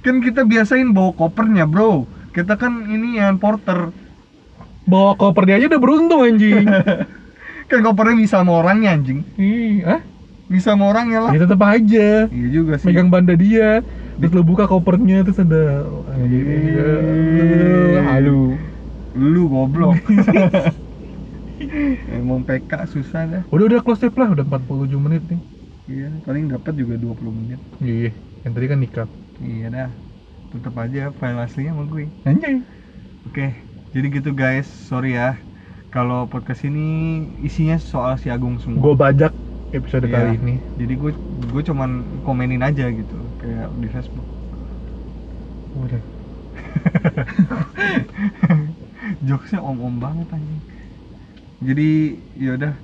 Kan 0.05 0.21
kita 0.21 0.45
biasain 0.45 0.93
bawa 0.93 1.17
kopernya, 1.17 1.65
bro. 1.65 2.05
Kita 2.37 2.61
kan 2.61 2.85
ini 2.93 3.17
yang 3.17 3.41
porter. 3.41 3.89
Bawa 4.85 5.17
koper 5.17 5.49
dia 5.49 5.57
aja 5.57 5.73
udah 5.73 5.81
beruntung 5.81 6.21
anjing. 6.21 6.69
Kan 7.73 7.81
kopernya 7.81 8.21
bisa 8.21 8.45
sama 8.45 8.61
orangnya 8.61 8.93
anjing. 8.93 9.25
Iya. 9.41 9.97
Ah? 9.97 10.01
Bisa 10.53 10.77
sama 10.77 10.93
orangnya 10.93 11.25
lah. 11.25 11.33
Ya 11.33 11.49
tetap 11.49 11.65
aja. 11.65 12.29
Iya 12.29 12.49
juga 12.53 12.77
sih. 12.77 12.93
Megang 12.93 13.09
banda 13.09 13.33
dia. 13.33 13.81
Terus 14.21 14.37
lo 14.37 14.45
buka 14.45 14.69
kopernya 14.69 15.25
terus 15.25 15.41
ada 15.41 15.89
Iya. 16.21 16.93
Halu. 18.05 18.61
Lu 19.17 19.49
goblok. 19.49 19.97
Emang 22.19 22.43
PK 22.45 22.73
susah 22.91 23.23
dah. 23.25 23.43
Udah 23.51 23.65
udah 23.71 23.81
close 23.81 24.03
tape 24.05 24.17
lah, 24.19 24.33
udah 24.33 24.45
47 24.45 25.01
menit 25.01 25.23
nih. 25.31 25.41
Iya, 25.85 26.09
paling 26.25 26.49
dapat 26.49 26.73
juga 26.77 26.95
20 26.97 27.29
menit. 27.29 27.61
Iya, 27.81 28.11
yang 28.45 28.53
tadi 28.57 28.67
kan 28.69 28.79
nikah. 28.81 29.09
Iya 29.41 29.67
dah. 29.71 29.91
Tetap 30.51 30.75
aja 30.79 31.11
file 31.11 31.41
aslinya 31.41 31.75
sama 31.75 31.85
gue. 31.89 32.07
Anjay. 32.23 32.63
Oke, 33.27 33.57
jadi 33.91 34.07
gitu 34.13 34.31
guys. 34.31 34.69
Sorry 34.69 35.15
ya. 35.15 35.41
Kalau 35.91 36.27
podcast 36.27 36.63
ini 36.63 37.31
isinya 37.41 37.79
soal 37.79 38.19
si 38.19 38.29
Agung 38.29 38.59
semua. 38.59 38.83
Gue 38.83 38.95
bajak 38.95 39.35
episode 39.71 40.07
Iya. 40.07 40.15
kali 40.15 40.31
ini. 40.39 40.55
Jadi 40.79 40.95
gue 40.95 41.13
gue 41.51 41.63
cuman 41.65 42.23
komenin 42.23 42.63
aja 42.63 42.91
gitu 42.91 43.19
kayak 43.39 43.71
di 43.79 43.89
Facebook. 43.89 44.27
Udah. 45.75 46.03
Jokesnya 49.27 49.61
om-om 49.61 49.99
banget 49.99 50.31
anjing. 50.31 50.63
Jadi 51.65 51.91
yaudah 52.37 52.75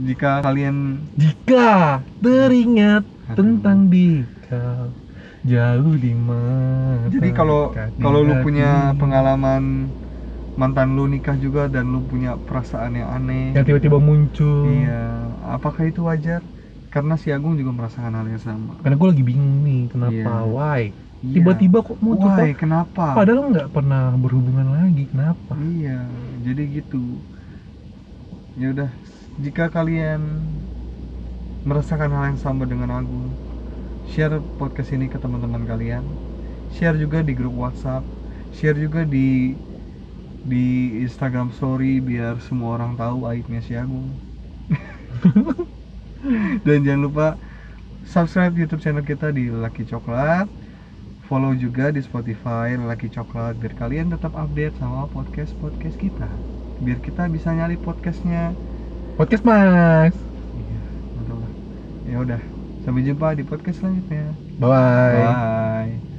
jika 0.00 0.40
kalian 0.40 1.06
Jika 1.14 2.00
teringat 2.18 3.04
Aduh. 3.28 3.36
tentang 3.36 3.86
Dika 3.86 4.90
jauh 5.40 5.94
di 5.96 6.12
mata. 6.12 7.08
jadi 7.08 7.28
kalau 7.32 7.72
kalau 7.96 8.20
lu 8.20 8.34
punya 8.44 8.92
pengalaman 9.00 9.96
mantan 10.60 10.92
lu 10.92 11.08
nikah 11.08 11.36
juga 11.40 11.72
dan 11.72 11.88
lu 11.88 12.04
punya 12.04 12.36
perasaan 12.36 12.92
yang 13.00 13.08
aneh 13.08 13.56
yang 13.56 13.64
tiba-tiba 13.64 13.96
muncul. 13.96 14.68
iya 14.68 15.32
apakah 15.56 15.88
itu 15.88 16.04
wajar 16.04 16.44
karena 16.92 17.14
si 17.16 17.30
Agung 17.32 17.54
juga 17.56 17.70
merasakan 17.72 18.12
hal 18.18 18.26
yang 18.28 18.42
sama 18.42 18.74
Karena 18.82 18.96
gue 18.98 19.08
lagi 19.14 19.24
bingung 19.24 19.62
nih, 19.62 19.80
kenapa? 19.88 20.12
Iya. 20.12 20.50
Why? 20.50 20.82
Iya. 21.22 21.34
Tiba-tiba 21.38 21.78
kok 21.86 21.98
muncul 22.02 22.28
Why? 22.28 22.50
kok? 22.52 22.60
kenapa 22.60 23.02
Padahal 23.16 23.40
nggak 23.52 23.68
pernah 23.72 24.02
berhubungan 24.20 24.68
lagi, 24.76 25.02
kenapa? 25.08 25.52
iya 25.56 25.96
jadi 26.44 26.62
gitu 26.76 26.96
ya 28.60 28.66
udah 28.74 28.90
jika 29.44 29.64
kalian 29.74 30.20
merasakan 31.68 32.10
hal 32.16 32.24
yang 32.32 32.40
sama 32.40 32.64
dengan 32.70 32.88
Agung 32.98 33.36
share 34.08 34.40
podcast 34.56 34.94
ini 34.96 35.10
ke 35.10 35.20
teman-teman 35.20 35.68
kalian. 35.68 36.04
Share 36.72 36.96
juga 36.96 37.20
di 37.20 37.36
grup 37.36 37.52
WhatsApp. 37.52 38.06
Share 38.56 38.78
juga 38.78 39.04
di 39.04 39.58
di 40.40 40.96
Instagram 41.04 41.52
Story 41.52 42.00
biar 42.00 42.40
semua 42.40 42.80
orang 42.80 42.96
tahu 42.96 43.28
aibnya 43.28 43.60
si 43.60 43.76
Agung. 43.76 44.08
Dan 46.66 46.84
jangan 46.84 47.02
lupa 47.04 47.26
subscribe 48.04 48.56
YouTube 48.56 48.80
channel 48.80 49.04
kita 49.04 49.32
di 49.32 49.52
Lucky 49.52 49.84
Coklat. 49.84 50.48
Follow 51.30 51.54
juga 51.54 51.94
di 51.94 52.02
Spotify 52.02 52.74
Lucky 52.74 53.06
Coklat 53.12 53.54
biar 53.60 53.74
kalian 53.78 54.10
tetap 54.10 54.34
update 54.34 54.80
sama 54.80 55.06
podcast 55.06 55.54
podcast 55.60 55.94
kita. 56.00 56.26
Biar 56.80 56.98
kita 56.98 57.28
bisa 57.28 57.52
nyari 57.52 57.76
podcastnya. 57.76 58.56
Podcast 59.14 59.44
Max. 59.44 60.16
iya 60.56 60.80
ya 62.10 62.16
udah 62.26 62.59
sampai 62.84 63.02
jumpa 63.06 63.36
di 63.36 63.44
podcast 63.44 63.80
selanjutnya 63.84 64.36
Bye. 64.60 65.24
bye 65.24 66.09